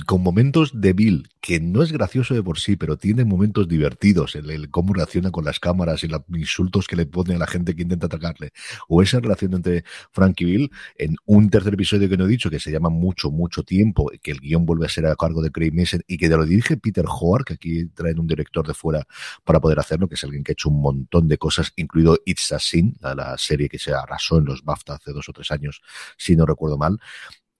con 0.06 0.22
momentos 0.22 0.80
de 0.80 0.94
Bill, 0.94 1.28
que 1.38 1.60
no 1.60 1.82
es 1.82 1.92
gracioso 1.92 2.32
de 2.32 2.42
por 2.42 2.58
sí, 2.58 2.76
pero 2.76 2.96
tiene 2.96 3.26
momentos 3.26 3.68
divertidos, 3.68 4.34
el, 4.34 4.48
el, 4.48 4.70
cómo 4.70 4.94
reacciona 4.94 5.30
con 5.30 5.44
las 5.44 5.60
cámaras 5.60 6.02
y 6.02 6.08
los 6.08 6.22
insultos 6.34 6.86
que 6.86 6.96
le 6.96 7.04
pone 7.04 7.34
a 7.34 7.38
la 7.38 7.46
gente 7.46 7.76
que 7.76 7.82
intenta 7.82 8.06
atacarle, 8.06 8.52
o 8.88 9.02
esa 9.02 9.20
relación 9.20 9.52
entre 9.52 9.84
Frank 10.12 10.40
y 10.40 10.44
Bill, 10.46 10.70
en 10.96 11.16
un 11.26 11.50
tercer 11.50 11.74
episodio 11.74 12.08
que 12.08 12.16
no 12.16 12.24
he 12.24 12.28
dicho, 12.28 12.48
que 12.48 12.58
se 12.58 12.70
llama 12.70 12.88
Mucho, 12.88 13.30
Mucho 13.30 13.64
Tiempo, 13.64 14.10
que 14.22 14.30
el 14.30 14.40
guion 14.40 14.64
vuelve 14.64 14.86
a 14.86 14.88
ser 14.88 15.06
a 15.06 15.14
cargo 15.14 15.42
de 15.42 15.50
Craig 15.50 15.72
Mason 15.74 16.00
y 16.06 16.16
que 16.16 16.28
lo 16.30 16.46
dirige 16.46 16.78
Peter 16.78 17.04
Hoare, 17.06 17.44
que 17.44 17.54
aquí 17.54 17.84
traen 17.88 18.18
un 18.18 18.26
director 18.26 18.66
de 18.66 18.72
fuera 18.72 19.06
para 19.44 19.60
poder 19.60 19.78
hacerlo, 19.78 20.08
que 20.08 20.14
es 20.14 20.24
alguien 20.24 20.42
que 20.42 20.52
ha 20.52 20.54
hecho 20.54 20.70
un 20.70 20.80
montón 20.80 21.28
de 21.28 21.36
cosas, 21.36 21.74
incluido 21.76 22.18
It's 22.24 22.50
a 22.52 22.58
Sin, 22.58 22.96
la 23.02 23.36
serie 23.36 23.68
que 23.68 23.78
se 23.78 23.92
arrasó 23.92 24.38
en 24.38 24.46
los 24.46 24.64
BAFTA 24.64 24.94
hace 24.94 25.12
dos 25.12 25.28
o 25.28 25.34
tres 25.34 25.50
años, 25.50 25.82
si 26.16 26.34
no 26.34 26.46
recuerdo 26.46 26.78
mal, 26.78 26.98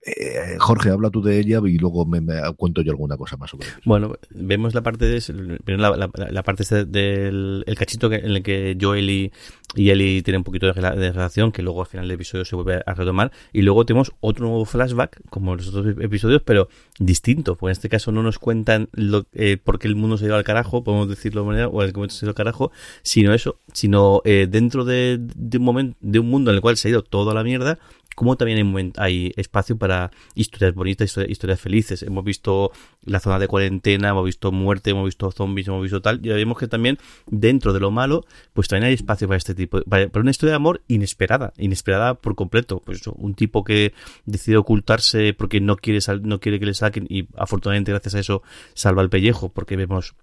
eh, 0.07 0.57
Jorge, 0.61 0.91
habla 0.91 1.11
tú 1.11 1.21
de 1.21 1.41
ella 1.41 1.61
y 1.65 1.79
luego 1.79 2.07
me, 2.07 2.21
cuento 2.57 2.81
yo 2.81 2.93
alguna 2.93 3.17
cosa 3.17 3.37
más 3.37 3.51
sobre 3.51 3.67
Bueno, 3.85 4.15
vemos 4.31 4.73
la 4.73 4.83
parte 4.83 5.07
de 5.07 5.59
la, 5.67 6.43
parte 6.45 6.63
este 6.63 6.85
del 6.85 7.65
el 7.67 7.75
cachito 7.77 8.13
en 8.13 8.25
el 8.25 8.43
que 8.45 8.79
Joel 8.81 9.11
y, 9.11 9.33
y 9.75 9.91
Ellie 9.91 10.23
tienen 10.23 10.41
un 10.41 10.45
poquito 10.45 10.67
de, 10.67 10.73
relación, 10.73 11.51
que 11.51 11.63
luego 11.63 11.81
al 11.81 11.89
final 11.89 12.07
del 12.07 12.15
episodio 12.15 12.45
se 12.45 12.55
vuelve 12.55 12.83
a 12.87 12.95
retomar. 12.95 13.33
Y 13.53 13.63
luego 13.63 13.85
tenemos 13.85 14.13
otro 14.21 14.47
nuevo 14.47 14.65
flashback, 14.65 15.21
como 15.29 15.57
los 15.57 15.69
otros 15.69 15.97
episodios, 16.01 16.43
pero 16.43 16.69
distinto. 17.01 17.57
Porque 17.57 17.71
en 17.71 17.73
este 17.73 17.89
caso 17.89 18.13
no 18.13 18.23
nos 18.23 18.39
cuentan 18.39 18.89
lo, 18.93 19.27
eh, 19.33 19.57
por 19.57 19.81
qué 19.81 19.89
el 19.89 19.97
mundo 19.97 20.19
se 20.19 20.27
ha 20.27 20.29
ido 20.29 20.37
al 20.37 20.45
carajo, 20.45 20.85
podemos 20.85 21.09
decirlo 21.09 21.41
de 21.41 21.47
manera, 21.49 21.69
o 21.69 21.83
el 21.83 21.93
momento 21.93 22.15
se 22.15 22.25
ha 22.25 22.27
ido 22.27 22.31
al 22.31 22.37
carajo, 22.37 22.71
sino 23.03 23.35
eso, 23.35 23.59
sino 23.73 24.23
eh, 24.25 24.47
dentro 24.49 24.85
de, 24.85 25.19
de, 25.21 25.59
un 25.59 25.65
momento, 25.65 25.99
de 26.01 26.21
un 26.21 26.31
mundo 26.31 26.53
en 26.53 26.57
el 26.57 26.61
cual 26.61 26.77
se 26.77 26.89
ha 26.89 26.91
ido 26.93 27.03
todo 27.03 27.33
a 27.33 27.35
la 27.35 27.43
mierda, 27.43 27.79
como 28.17 28.37
también 28.37 28.93
hay, 28.97 29.33
espacio 29.37 29.77
para 29.77 30.11
historias 30.35 30.75
bonitas, 30.75 31.17
historias, 31.29 31.61
felices. 31.61 32.03
Hemos 32.03 32.25
visto 32.25 32.73
la 33.05 33.21
zona 33.21 33.39
de 33.39 33.47
cuarentena, 33.47 34.09
hemos 34.09 34.25
visto 34.25 34.51
muerte, 34.51 34.91
hemos 34.91 35.05
visto 35.05 35.31
zombies, 35.31 35.69
hemos 35.69 35.83
visto 35.83 36.01
tal, 36.01 36.25
y 36.25 36.31
vemos 36.31 36.59
que 36.59 36.67
también 36.67 36.99
dentro 37.27 37.75
de 37.75 37.81
lo 37.81 37.91
malo, 37.91 38.25
pues 38.55 38.69
también 38.69 38.89
hay 38.89 38.95
espacio 38.95 39.29
para 39.29 39.37
este 39.37 39.55
tipo, 39.55 39.83
para, 39.83 40.09
una 40.15 40.31
historia 40.31 40.53
de 40.53 40.57
amor 40.57 40.83
inesperada, 40.89 41.53
inesperada 41.59 42.15
por 42.15 42.35
completo. 42.35 42.83
Pues 42.85 43.07
un 43.07 43.35
tipo 43.35 43.65
que 43.65 43.93
decide 44.25 44.57
ocultarse 44.57 45.35
porque 45.35 45.61
no 45.61 45.77
quiere, 45.77 46.01
no 46.23 46.41
quiere 46.41 46.59
que 46.59 46.67
le 46.67 46.75
saquen 46.75 47.07
y 47.11 47.29
afortunadamente 47.37 47.93
gracias 47.93 48.15
a 48.15 48.21
eso 48.21 48.43
salva 48.73 49.03
el 49.03 49.11
pellejo, 49.11 49.51
porque 49.51 49.77
vemos 49.77 50.15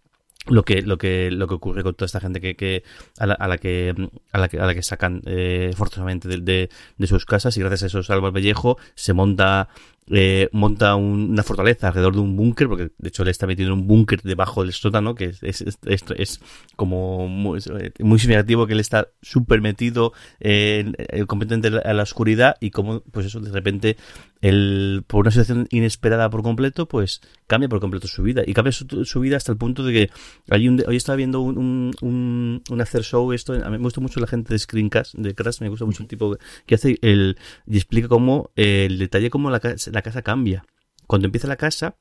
lo 0.48 0.64
que 0.64 0.82
lo 0.82 0.98
que 0.98 1.32
lo 1.32 1.48
que 1.48 1.54
ocurre 1.54 1.84
con 1.84 1.94
toda 1.94 2.06
esta 2.06 2.20
gente 2.20 2.42
que, 2.42 2.56
que 2.56 2.84
a, 3.18 3.28
la, 3.28 3.34
a 3.34 3.48
la 3.48 3.58
que 3.58 3.94
a 4.32 4.38
la 4.38 4.50
que 4.50 4.60
a 4.60 4.66
la 4.66 4.74
que 4.74 4.84
sacan 4.84 5.22
eh, 5.26 5.72
forzosamente 5.76 6.28
de, 6.28 6.70
de, 6.98 7.08
sus 7.08 7.26
casas 7.26 7.56
y 7.58 7.62
gracias 7.62 7.84
a 7.84 7.88
eso 7.88 8.04
salva 8.04 8.28
el 8.28 8.34
pellejo 8.34 8.78
se 8.96 9.14
monta 9.14 9.70
eh, 10.12 10.50
monta 10.52 10.96
una 10.96 11.44
fortaleza 11.44 11.88
alrededor 11.88 12.16
de 12.16 12.22
un 12.22 12.36
búnker, 12.36 12.68
porque 12.68 12.92
de 12.98 13.10
hecho 13.10 13.24
le 13.24 13.32
está 13.32 13.48
metiendo 13.48 13.74
un 13.74 13.88
búnker 13.88 14.22
debajo 14.22 14.64
del 14.64 14.74
sótano, 14.74 15.16
que 15.16 15.26
es, 15.26 15.42
es, 15.44 15.78
es, 15.86 16.40
como 16.76 17.28
muy, 17.28 17.62
muy, 18.00 18.20
significativo 18.20 18.68
que 18.68 18.74
él 18.74 18.80
está 18.80 19.10
súper 19.22 19.62
metido 19.62 20.14
eh, 20.40 20.92
completamente 21.28 21.70
a 21.84 21.94
la 21.94 22.04
oscuridad 22.04 22.56
y 22.60 22.72
como, 22.72 23.02
pues 23.02 23.28
eso, 23.28 23.40
de 23.40 23.52
repente, 23.52 23.98
él, 24.42 25.04
por 25.08 25.22
una 25.22 25.32
situación 25.32 25.68
inesperada 25.72 26.30
por 26.30 26.44
completo, 26.44 26.88
pues 26.88 27.22
cambia 27.48 27.70
por 27.70 27.80
completo 27.80 28.08
su 28.08 28.24
vida. 28.24 28.44
Y 28.46 28.54
cambia 28.54 28.72
su, 28.72 29.20
vida 29.20 29.38
hasta 29.38 29.52
el 29.52 29.58
punto 29.58 29.84
de 29.84 29.94
que 29.94 30.10
hay 30.50 30.68
un, 30.68 30.84
hoy 30.86 30.98
estaba 30.98 31.16
viendo 31.16 31.40
un, 31.40 31.94
un, 32.02 32.62
un, 32.70 32.82
hacer 32.82 33.04
show, 33.04 33.32
esto, 33.32 33.54
a 33.54 33.70
mí 33.70 33.78
me 33.78 33.84
gusta 33.84 34.02
mucho 34.02 34.20
la 34.20 34.28
gente 34.28 34.54
de 34.54 34.60
Screencast, 34.60 35.16
de 35.16 35.34
Crash, 35.34 35.62
me 35.62 35.70
gusta 35.70 35.86
mucho 35.86 36.04
el 36.04 36.10
tipo 36.10 36.38
que 36.66 36.76
hace 36.76 36.98
el, 37.02 37.38
y 37.68 37.78
explica 37.78 38.08
cómo 38.08 38.52
el 38.56 39.00
detalle, 39.00 39.30
cómo 39.30 39.50
la, 39.50 39.62
la 39.94 40.02
casa 40.02 40.22
cambia. 40.22 40.66
Cuando 41.08 41.28
empieza 41.28 41.48
la 41.48 41.56
casa, 41.56 41.96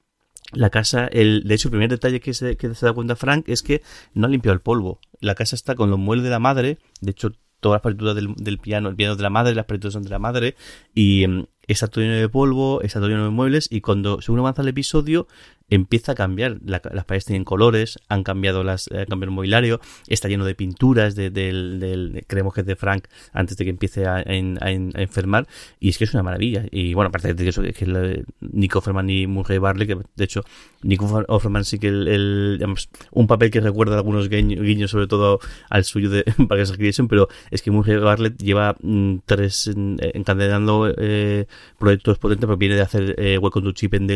la 0.52 0.70
casa, 0.70 1.06
el, 1.06 1.44
de 1.44 1.54
hecho, 1.54 1.68
el 1.68 1.72
primer 1.72 1.90
detalle 1.90 2.20
que 2.20 2.34
se, 2.34 2.56
que 2.56 2.74
se 2.74 2.86
da 2.86 2.92
cuenta 2.92 3.16
Frank 3.16 3.48
es 3.48 3.62
que 3.62 3.82
no 4.14 4.26
ha 4.26 4.30
limpiado 4.30 4.54
el 4.54 4.60
polvo. 4.60 5.00
La 5.20 5.34
casa 5.34 5.54
está 5.54 5.74
con 5.74 5.90
los 5.90 5.98
muebles 5.98 6.24
de 6.24 6.30
la 6.30 6.38
madre, 6.38 6.78
de 7.00 7.10
hecho, 7.10 7.32
todas 7.60 7.76
las 7.76 7.82
partituras 7.82 8.16
del, 8.16 8.34
del 8.34 8.58
piano, 8.58 8.88
el 8.88 8.96
piano 8.96 9.14
de 9.14 9.22
la 9.22 9.30
madre, 9.30 9.54
las 9.54 9.66
partituras 9.66 9.94
son 9.94 10.02
de 10.02 10.10
la 10.10 10.18
madre, 10.18 10.56
y 10.94 11.26
mm, 11.26 11.46
está 11.68 11.86
todo 11.86 12.02
lleno 12.02 12.16
de 12.16 12.28
polvo, 12.28 12.82
está 12.82 12.98
todo 12.98 13.08
lleno 13.08 13.24
de 13.24 13.30
muebles, 13.30 13.68
y 13.70 13.80
cuando 13.80 14.20
según 14.20 14.40
avanza 14.40 14.62
el 14.62 14.68
episodio, 14.68 15.28
empieza 15.74 16.12
a 16.12 16.14
cambiar. 16.14 16.58
las 16.64 16.80
paredes 16.80 17.24
tienen 17.24 17.44
colores, 17.44 17.98
han 18.08 18.24
cambiado 18.24 18.62
las, 18.62 18.88
eh, 18.88 19.06
cambiado 19.08 19.30
el 19.30 19.30
mobiliario, 19.30 19.80
está 20.06 20.28
lleno 20.28 20.44
de 20.44 20.54
pinturas, 20.54 21.14
de, 21.14 21.30
del, 21.30 22.24
creemos 22.26 22.52
que 22.52 22.60
es 22.60 22.66
de 22.66 22.76
Frank 22.76 23.06
antes 23.32 23.56
de 23.56 23.64
que 23.64 23.70
empiece 23.70 24.06
a, 24.06 24.22
enfermar, 24.22 25.46
y 25.80 25.88
es 25.88 25.96
que 25.96 26.04
es 26.04 26.12
una 26.12 26.22
maravilla. 26.22 26.66
Y 26.70 26.92
bueno, 26.92 27.08
aparte 27.08 27.32
de 27.32 27.48
eso, 27.48 27.62
es 27.62 27.74
que 27.74 28.22
Nico 28.40 28.80
Offerman 28.80 29.08
y 29.08 29.26
Murray 29.26 29.58
Barley, 29.58 29.86
que 29.86 29.96
de 30.14 30.24
hecho, 30.24 30.44
Nico 30.82 31.24
Offerman 31.28 31.64
sí 31.64 31.78
que 31.78 31.88
el, 31.88 32.62
un 33.10 33.26
papel 33.26 33.50
que 33.50 33.60
recuerda 33.60 33.96
algunos 33.96 34.28
guiños, 34.28 34.90
sobre 34.90 35.06
todo 35.06 35.40
al 35.70 35.84
suyo 35.84 36.10
de 36.10 36.24
Parks 36.48 36.70
Recreation, 36.70 37.08
pero 37.08 37.28
es 37.50 37.62
que 37.62 37.70
Murray 37.70 37.96
Bartlett 37.96 38.36
lleva 38.36 38.76
mm, 38.82 39.20
tres 39.24 39.70
encadenando 39.74 40.92
eh, 40.98 41.46
proyectos 41.78 42.18
potentes, 42.18 42.46
pero 42.46 42.58
viene 42.58 42.74
de 42.74 42.82
hacer 42.82 43.14
eh, 43.16 43.38
Welcome 43.38 43.68
to 43.68 43.72
Chip 43.72 43.94
and 43.94 44.12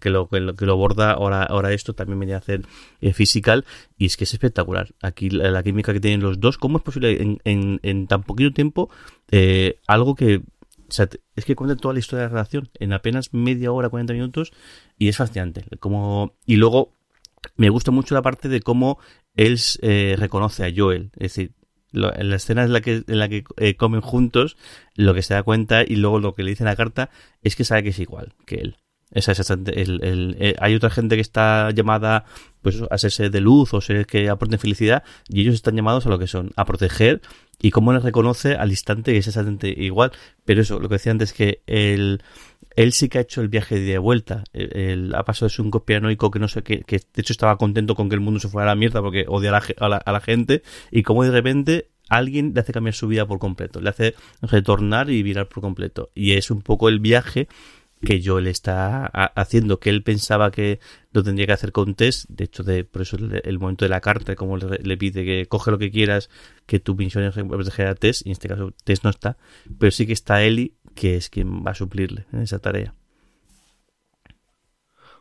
que 0.00 0.10
lo, 0.10 0.28
que 0.28 0.40
lo 0.40 0.77
borda, 0.78 1.12
ahora, 1.12 1.72
esto 1.72 1.94
también 1.94 2.18
viene 2.18 2.34
a 2.34 2.38
hacer 2.38 2.62
eh, 3.00 3.12
y 3.98 4.06
es 4.06 4.16
que 4.16 4.24
es 4.24 4.32
espectacular. 4.32 4.94
Aquí 5.02 5.30
la, 5.30 5.62
química 5.62 5.92
que 5.92 6.00
tienen 6.00 6.20
los 6.20 6.40
dos, 6.40 6.58
¿cómo 6.58 6.78
es 6.78 6.84
posible 6.84 7.38
en, 7.44 7.80
en, 7.82 8.06
tan 8.06 8.22
poquito 8.22 8.52
tiempo 8.52 8.88
eh, 9.30 9.80
algo 9.86 10.14
que... 10.14 10.42
es 11.36 11.44
que 11.44 11.54
cuenta 11.54 11.76
toda 11.76 11.94
la 11.94 12.00
historia 12.00 12.22
de 12.22 12.28
la 12.28 12.34
relación 12.34 12.70
en 12.78 12.92
apenas 12.92 13.34
media 13.34 13.72
hora, 13.72 13.88
40 13.90 14.12
minutos 14.14 14.52
y 14.96 15.08
es 15.08 15.16
fascinante. 15.16 15.64
Como, 15.80 16.34
y 16.46 16.56
luego 16.56 16.92
me 17.56 17.68
gusta 17.68 17.90
mucho 17.90 18.14
la 18.14 18.22
parte 18.22 18.48
de 18.48 18.60
cómo 18.60 18.98
él 19.34 19.58
eh, 19.82 20.16
reconoce 20.18 20.64
a 20.64 20.72
Joel. 20.74 21.10
Es 21.16 21.34
decir, 21.34 21.52
en 21.92 22.30
la 22.30 22.36
escena 22.36 22.64
en 22.64 22.72
la 22.72 22.80
que, 22.80 23.02
en 23.06 23.18
la 23.18 23.28
que 23.28 23.44
eh, 23.56 23.76
comen 23.76 24.00
juntos, 24.00 24.56
lo 24.94 25.14
que 25.14 25.22
se 25.22 25.34
da 25.34 25.42
cuenta 25.42 25.82
y 25.82 25.96
luego 25.96 26.20
lo 26.20 26.34
que 26.34 26.42
le 26.42 26.50
dice 26.50 26.64
en 26.64 26.68
la 26.68 26.76
carta 26.76 27.10
es 27.42 27.56
que 27.56 27.64
sabe 27.64 27.82
que 27.82 27.88
es 27.90 27.98
igual 27.98 28.34
que 28.46 28.56
él 28.56 28.76
Esa 29.12 29.32
es 29.32 29.50
el, 29.50 29.64
el, 29.68 30.36
eh, 30.38 30.54
hay 30.58 30.74
otra 30.74 30.90
gente 30.90 31.14
que 31.14 31.22
está 31.22 31.70
llamada 31.70 32.24
pues 32.60 32.82
a 32.90 32.98
serse 32.98 33.30
de 33.30 33.40
luz 33.40 33.72
o 33.72 33.80
seres 33.80 34.06
que 34.06 34.28
aporten 34.28 34.58
felicidad 34.58 35.02
y 35.28 35.40
ellos 35.40 35.54
están 35.54 35.76
llamados 35.76 36.06
a 36.06 36.10
lo 36.10 36.18
que 36.18 36.26
son, 36.26 36.50
a 36.56 36.66
proteger 36.66 37.22
y 37.60 37.70
cómo 37.70 37.92
les 37.92 38.02
reconoce 38.02 38.54
al 38.54 38.70
instante 38.70 39.12
que 39.12 39.18
es 39.18 39.26
exactamente 39.26 39.68
igual. 39.68 40.12
Pero 40.44 40.60
eso, 40.60 40.78
lo 40.78 40.88
que 40.88 40.96
decía 40.96 41.12
antes, 41.12 41.32
que 41.32 41.62
el, 41.66 42.22
él 42.76 42.92
sí 42.92 43.08
que 43.08 43.18
ha 43.18 43.22
hecho 43.22 43.40
el 43.40 43.48
viaje 43.48 43.80
de 43.80 43.98
vuelta. 43.98 44.44
El, 44.52 45.14
ha 45.14 45.24
pasado 45.24 45.48
de 45.48 45.54
ser 45.54 45.64
un 45.64 45.70
copianoico 45.70 46.30
que 46.30 46.38
no 46.38 46.48
sé, 46.48 46.62
que, 46.62 46.82
que, 46.82 46.98
de 46.98 47.22
hecho 47.22 47.32
estaba 47.32 47.56
contento 47.56 47.94
con 47.94 48.08
que 48.08 48.14
el 48.14 48.20
mundo 48.20 48.40
se 48.40 48.48
fuera 48.48 48.70
a 48.70 48.74
la 48.74 48.78
mierda 48.78 49.02
porque 49.02 49.24
odia 49.26 49.50
a 49.50 49.88
la, 49.88 49.96
a 49.96 50.12
la, 50.12 50.20
gente 50.20 50.62
y 50.90 51.02
como 51.02 51.24
de 51.24 51.30
repente 51.30 51.88
alguien 52.08 52.52
le 52.54 52.60
hace 52.60 52.72
cambiar 52.72 52.94
su 52.94 53.08
vida 53.08 53.26
por 53.26 53.38
completo, 53.38 53.80
le 53.80 53.90
hace 53.90 54.14
retornar 54.42 55.10
y 55.10 55.22
virar 55.22 55.48
por 55.48 55.60
completo. 55.62 56.10
Y 56.14 56.32
es 56.32 56.50
un 56.50 56.62
poco 56.62 56.88
el 56.88 57.00
viaje 57.00 57.48
que 58.04 58.22
Joel 58.24 58.46
está 58.46 59.06
haciendo, 59.06 59.80
que 59.80 59.90
él 59.90 60.02
pensaba 60.02 60.50
que 60.50 60.80
lo 61.12 61.22
tendría 61.22 61.46
que 61.46 61.52
hacer 61.52 61.72
con 61.72 61.94
Tess, 61.94 62.26
de 62.28 62.44
hecho, 62.44 62.62
de, 62.62 62.84
por 62.84 63.02
eso 63.02 63.16
el, 63.16 63.58
momento 63.58 63.84
de 63.84 63.88
la 63.88 64.00
carta, 64.00 64.36
como 64.36 64.56
le, 64.56 64.96
pide 64.96 65.24
que 65.24 65.46
coge 65.46 65.70
lo 65.70 65.78
que 65.78 65.90
quieras, 65.90 66.30
que 66.66 66.78
tu 66.78 66.94
misión 66.94 67.24
es 67.24 67.34
proteger 67.34 67.88
a 67.88 67.94
Tess, 67.94 68.22
y 68.24 68.28
en 68.28 68.32
este 68.32 68.48
caso 68.48 68.72
Tess 68.84 69.04
no 69.04 69.10
está, 69.10 69.36
pero 69.78 69.90
sí 69.90 70.06
que 70.06 70.12
está 70.12 70.42
Ellie, 70.42 70.74
que 70.94 71.16
es 71.16 71.28
quien 71.28 71.64
va 71.64 71.72
a 71.72 71.74
suplirle 71.74 72.26
en 72.32 72.40
esa 72.40 72.58
tarea. 72.58 72.94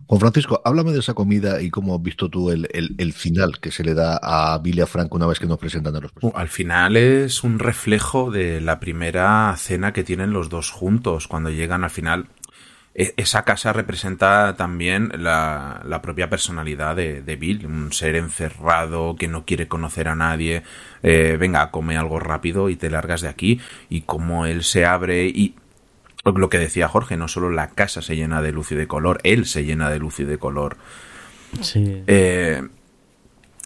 Juan 0.05 0.21
Francisco, 0.21 0.61
háblame 0.63 0.93
de 0.93 0.99
esa 0.99 1.13
comida 1.13 1.61
y 1.61 1.69
cómo 1.69 1.95
has 1.95 2.01
visto 2.01 2.29
tú 2.29 2.49
el, 2.49 3.13
final 3.13 3.59
que 3.59 3.71
se 3.71 3.83
le 3.83 3.93
da 3.93 4.17
a 4.21 4.57
Billy 4.59 4.81
a 4.81 4.85
Frank 4.85 5.13
una 5.13 5.27
vez 5.27 5.37
que 5.37 5.47
nos 5.47 5.57
presentan 5.57 5.95
a 5.95 5.99
los 5.99 6.13
personajes. 6.13 6.39
Al 6.39 6.47
final 6.47 6.95
es 6.95 7.43
un 7.43 7.59
reflejo 7.59 8.31
de 8.31 8.61
la 8.61 8.79
primera 8.79 9.53
cena 9.57 9.91
que 9.91 10.05
tienen 10.05 10.31
los 10.31 10.49
dos 10.49 10.71
juntos, 10.71 11.27
cuando 11.27 11.49
llegan 11.49 11.83
al 11.83 11.89
final 11.89 12.27
esa 12.97 13.43
casa 13.43 13.73
representa 13.73 14.55
también 14.57 15.11
la, 15.19 15.83
la 15.85 16.01
propia 16.01 16.31
personalidad 16.31 16.95
de, 16.95 17.21
de, 17.21 17.35
Bill, 17.35 17.67
un 17.67 17.93
ser 17.93 18.15
encerrado 18.15 19.15
que 19.15 19.27
no 19.27 19.45
quiere 19.45 19.67
conocer 19.67 20.07
a 20.07 20.15
nadie, 20.15 20.63
eh, 21.03 21.37
venga, 21.39 21.69
come 21.69 21.95
algo 21.95 22.19
rápido 22.19 22.69
y 22.69 22.75
te 22.75 22.89
largas 22.89 23.21
de 23.21 23.27
aquí, 23.27 23.61
y 23.87 24.01
como 24.01 24.47
él 24.47 24.63
se 24.63 24.85
abre 24.85 25.27
y 25.27 25.53
lo 26.25 26.49
que 26.49 26.59
decía 26.59 26.89
Jorge, 26.89 27.15
no 27.15 27.27
solo 27.27 27.51
la 27.51 27.69
casa 27.69 28.01
se 28.01 28.15
llena 28.15 28.41
de 28.41 28.51
luz 28.51 28.71
y 28.71 28.75
de 28.75 28.87
color, 28.87 29.19
él 29.23 29.45
se 29.45 29.63
llena 29.63 29.89
de 29.89 29.99
luz 29.99 30.19
y 30.19 30.25
de 30.25 30.37
color. 30.37 30.77
Sí. 31.61 32.03
Eh, 32.07 32.61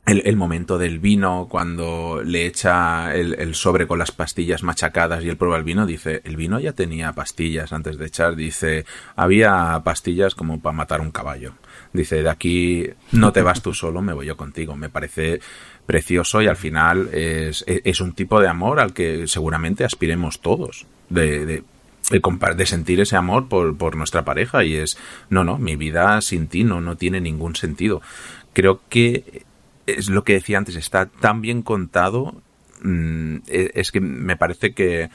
el, 0.05 0.35
momento 0.35 0.77
del 0.77 0.99
vino, 0.99 1.47
cuando 1.49 2.21
le 2.25 2.45
echa 2.45 3.13
el, 3.15 3.53
sobre 3.55 3.87
con 3.87 3.99
las 3.99 4.11
pastillas 4.11 4.63
machacadas 4.63 5.23
y 5.23 5.29
él 5.29 5.37
prueba 5.37 5.57
el 5.57 5.63
vino, 5.63 5.85
dice, 5.85 6.21
el 6.23 6.35
vino 6.35 6.59
ya 6.59 6.73
tenía 6.73 7.13
pastillas 7.13 7.71
antes 7.71 7.97
de 7.97 8.07
echar, 8.07 8.35
dice, 8.35 8.85
había 9.15 9.79
pastillas 9.83 10.33
como 10.35 10.59
para 10.59 10.75
matar 10.75 11.01
un 11.01 11.11
caballo. 11.11 11.53
Dice, 11.93 12.23
de 12.23 12.29
aquí 12.29 12.89
no 13.11 13.31
te 13.31 13.41
vas 13.41 13.61
tú 13.61 13.73
solo, 13.73 14.01
me 14.01 14.13
voy 14.13 14.25
yo 14.25 14.37
contigo. 14.37 14.75
Me 14.75 14.89
parece 14.89 15.39
precioso 15.85 16.41
y 16.41 16.47
al 16.47 16.57
final 16.57 17.09
es, 17.13 17.63
es 17.67 18.01
un 18.01 18.13
tipo 18.13 18.39
de 18.41 18.47
amor 18.47 18.79
al 18.79 18.93
que 18.93 19.27
seguramente 19.27 19.83
aspiremos 19.83 20.41
todos. 20.41 20.87
De, 21.09 21.45
de, 21.45 21.63
de, 22.09 22.65
sentir 22.65 23.01
ese 23.01 23.17
amor 23.17 23.49
por, 23.49 23.77
por 23.77 23.95
nuestra 23.95 24.23
pareja 24.25 24.63
y 24.63 24.75
es, 24.75 24.97
no, 25.29 25.43
no, 25.43 25.57
mi 25.57 25.75
vida 25.75 26.21
sin 26.21 26.47
ti 26.47 26.63
no, 26.63 26.81
no 26.81 26.95
tiene 26.95 27.21
ningún 27.21 27.55
sentido. 27.55 28.01
Creo 28.53 28.81
que 28.89 29.43
es 29.85 30.09
lo 30.09 30.23
que 30.23 30.33
decía 30.33 30.57
antes, 30.57 30.75
está 30.75 31.05
tan 31.05 31.41
bien 31.41 31.61
contado, 31.61 32.41
mm, 32.81 33.37
e, 33.47 33.71
es 33.75 33.91
que 33.91 34.01
me 34.01 34.37
parece 34.37 34.73
que, 34.73 35.09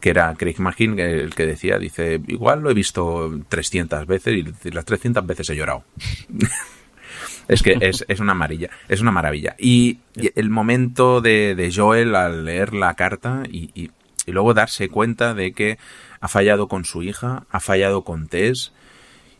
que 0.00 0.10
era 0.10 0.34
Craig 0.34 0.58
Magin 0.58 0.98
el 0.98 1.34
que 1.34 1.46
decía, 1.46 1.78
dice, 1.78 2.20
igual 2.26 2.60
lo 2.60 2.70
he 2.70 2.74
visto 2.74 3.32
300 3.48 4.06
veces 4.06 4.44
y 4.64 4.70
las 4.70 4.84
300 4.84 5.24
veces 5.26 5.48
he 5.50 5.56
llorado. 5.56 5.84
es 7.48 7.62
que 7.62 7.76
es, 7.80 8.04
es, 8.08 8.20
una 8.20 8.32
amarilla, 8.32 8.70
es 8.88 9.00
una 9.00 9.12
maravilla. 9.12 9.54
Y, 9.58 10.00
el 10.34 10.50
momento 10.50 11.20
de, 11.20 11.54
de, 11.54 11.72
Joel 11.72 12.14
al 12.14 12.44
leer 12.44 12.74
la 12.74 12.94
carta 12.94 13.44
y, 13.48 13.70
y, 13.74 13.90
y, 14.26 14.32
luego 14.32 14.54
darse 14.54 14.88
cuenta 14.88 15.34
de 15.34 15.52
que 15.52 15.78
ha 16.20 16.28
fallado 16.28 16.68
con 16.68 16.84
su 16.84 17.02
hija, 17.02 17.46
ha 17.50 17.60
fallado 17.60 18.02
con 18.02 18.28
Tess, 18.28 18.72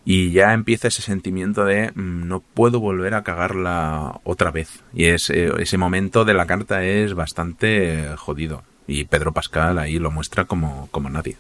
y 0.05 0.33
ya 0.33 0.53
empieza 0.53 0.89
ese 0.89 1.03
sentimiento 1.03 1.65
de 1.65 1.93
mm, 1.95 2.27
no 2.27 2.41
puedo 2.41 2.81
volver 2.81 3.15
a 3.15 3.23
cagarla 3.23 4.21
otra 4.25 4.51
vez. 4.51 4.83
Y 4.93 5.07
ese, 5.07 5.47
eh, 5.47 5.53
ese 5.59 5.79
momento 5.79 6.25
de 6.25 6.35
la 6.35 6.47
carta 6.47 6.85
es 6.85 7.15
bastante 7.15 8.15
jodido. 8.17 8.63
Y 8.87 9.05
Pedro 9.05 9.33
Pascal 9.33 9.79
ahí 9.79 9.99
lo 9.99 10.11
muestra 10.11 10.45
como, 10.45 10.89
como 10.91 11.09
nadie. 11.09 11.37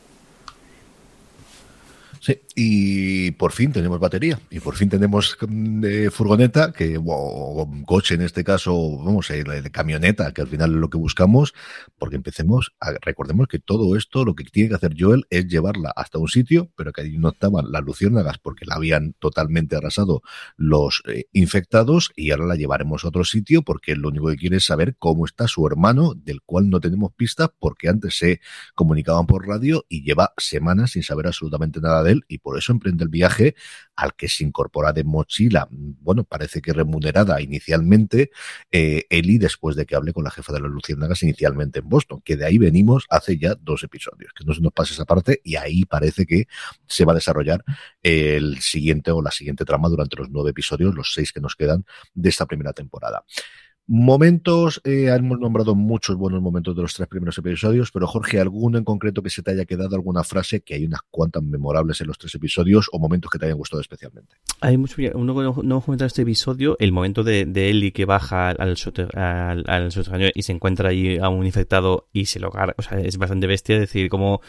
Sí, 2.24 2.40
y 2.54 3.32
por 3.32 3.50
fin 3.50 3.72
tenemos 3.72 3.98
batería 3.98 4.38
y 4.48 4.60
por 4.60 4.76
fin 4.76 4.88
tenemos 4.88 5.36
mm, 5.40 5.84
eh, 5.84 6.08
furgoneta, 6.08 6.72
que, 6.72 6.96
o, 7.04 7.68
coche 7.84 8.14
en 8.14 8.22
este 8.22 8.44
caso, 8.44 8.98
vamos, 8.98 9.28
eh, 9.32 9.42
camioneta, 9.72 10.32
que 10.32 10.42
al 10.42 10.46
final 10.46 10.70
es 10.70 10.76
lo 10.76 10.88
que 10.88 10.98
buscamos, 10.98 11.52
porque 11.98 12.14
empecemos, 12.14 12.76
a, 12.78 12.92
recordemos 13.00 13.48
que 13.48 13.58
todo 13.58 13.96
esto 13.96 14.24
lo 14.24 14.36
que 14.36 14.44
tiene 14.44 14.68
que 14.68 14.76
hacer 14.76 14.94
Joel 14.96 15.26
es 15.30 15.48
llevarla 15.48 15.92
hasta 15.96 16.20
un 16.20 16.28
sitio, 16.28 16.70
pero 16.76 16.92
que 16.92 17.00
allí 17.00 17.18
no 17.18 17.30
estaban 17.30 17.72
las 17.72 17.82
luciérnagas 17.82 18.38
porque 18.38 18.66
la 18.66 18.76
habían 18.76 19.14
totalmente 19.14 19.74
arrasado 19.74 20.22
los 20.56 21.02
eh, 21.08 21.24
infectados 21.32 22.12
y 22.14 22.30
ahora 22.30 22.46
la 22.46 22.54
llevaremos 22.54 23.04
a 23.04 23.08
otro 23.08 23.24
sitio 23.24 23.62
porque 23.62 23.96
lo 23.96 24.10
único 24.10 24.28
que 24.28 24.36
quiere 24.36 24.58
es 24.58 24.64
saber 24.66 24.94
cómo 24.96 25.26
está 25.26 25.48
su 25.48 25.66
hermano, 25.66 26.14
del 26.14 26.40
cual 26.42 26.70
no 26.70 26.78
tenemos 26.78 27.12
pistas 27.14 27.48
porque 27.58 27.88
antes 27.88 28.16
se 28.16 28.40
comunicaban 28.76 29.26
por 29.26 29.48
radio 29.48 29.84
y 29.88 30.04
lleva 30.04 30.32
semanas 30.36 30.92
sin 30.92 31.02
saber 31.02 31.26
absolutamente 31.26 31.80
nada 31.80 32.04
de 32.04 32.11
y 32.28 32.38
por 32.38 32.58
eso 32.58 32.72
emprende 32.72 33.04
el 33.04 33.10
viaje 33.10 33.54
al 33.96 34.14
que 34.14 34.28
se 34.28 34.44
incorpora 34.44 34.92
de 34.92 35.04
mochila, 35.04 35.68
bueno, 35.70 36.24
parece 36.24 36.60
que 36.60 36.72
remunerada 36.72 37.40
inicialmente, 37.40 38.30
eh, 38.70 39.04
Eli 39.10 39.38
después 39.38 39.76
de 39.76 39.86
que 39.86 39.94
hable 39.94 40.12
con 40.12 40.24
la 40.24 40.30
jefa 40.30 40.52
de 40.52 40.60
las 40.60 40.70
Luciérnagas 40.70 41.22
inicialmente 41.22 41.80
en 41.80 41.88
Boston, 41.88 42.22
que 42.24 42.36
de 42.36 42.46
ahí 42.46 42.58
venimos 42.58 43.06
hace 43.10 43.38
ya 43.38 43.54
dos 43.54 43.82
episodios, 43.82 44.32
que 44.34 44.44
no 44.44 44.54
se 44.54 44.60
nos 44.60 44.72
pase 44.72 44.94
esa 44.94 45.04
parte 45.04 45.40
y 45.44 45.56
ahí 45.56 45.84
parece 45.84 46.26
que 46.26 46.46
se 46.86 47.04
va 47.04 47.12
a 47.12 47.16
desarrollar 47.16 47.64
el 48.02 48.60
siguiente 48.60 49.10
o 49.10 49.22
la 49.22 49.30
siguiente 49.30 49.64
trama 49.64 49.88
durante 49.88 50.16
los 50.16 50.30
nueve 50.30 50.50
episodios, 50.50 50.94
los 50.94 51.12
seis 51.12 51.32
que 51.32 51.40
nos 51.40 51.56
quedan 51.56 51.84
de 52.14 52.28
esta 52.28 52.46
primera 52.46 52.72
temporada. 52.72 53.24
Momentos, 53.88 54.80
eh, 54.84 55.08
hemos 55.08 55.40
nombrado 55.40 55.74
muchos 55.74 56.16
buenos 56.16 56.40
momentos 56.40 56.76
de 56.76 56.82
los 56.82 56.94
tres 56.94 57.08
primeros 57.08 57.36
episodios, 57.38 57.90
pero 57.90 58.06
Jorge, 58.06 58.38
¿alguno 58.38 58.78
en 58.78 58.84
concreto 58.84 59.22
que 59.22 59.30
se 59.30 59.42
te 59.42 59.50
haya 59.50 59.64
quedado, 59.64 59.96
alguna 59.96 60.22
frase, 60.22 60.60
que 60.60 60.74
hay 60.74 60.84
unas 60.84 61.00
cuantas 61.10 61.42
memorables 61.42 62.00
en 62.00 62.06
los 62.06 62.16
tres 62.16 62.32
episodios 62.36 62.88
o 62.92 63.00
momentos 63.00 63.28
que 63.30 63.40
te 63.40 63.46
hayan 63.46 63.58
gustado 63.58 63.80
especialmente? 63.80 64.36
Hay 64.60 64.78
mucho, 64.78 64.96
uno 65.14 65.34
que 65.34 65.42
no, 65.42 65.60
hemos 65.60 65.84
comentado 65.84 66.06
este 66.06 66.22
episodio, 66.22 66.76
el 66.78 66.92
momento 66.92 67.24
de, 67.24 67.44
de 67.44 67.70
Ellie 67.70 67.92
que 67.92 68.04
baja 68.04 68.50
al, 68.50 68.76
al, 69.14 69.64
al, 69.66 70.32
y 70.32 70.42
se 70.42 70.52
encuentra 70.52 70.90
ahí 70.90 71.18
a 71.18 71.28
un 71.28 71.44
infectado 71.44 72.08
y 72.12 72.26
se 72.26 72.38
lo 72.38 72.50
carga, 72.52 72.74
o 72.78 72.82
sea, 72.82 73.00
es 73.00 73.18
bastante 73.18 73.48
bestia, 73.48 73.80
decir, 73.80 74.08
como 74.08 74.42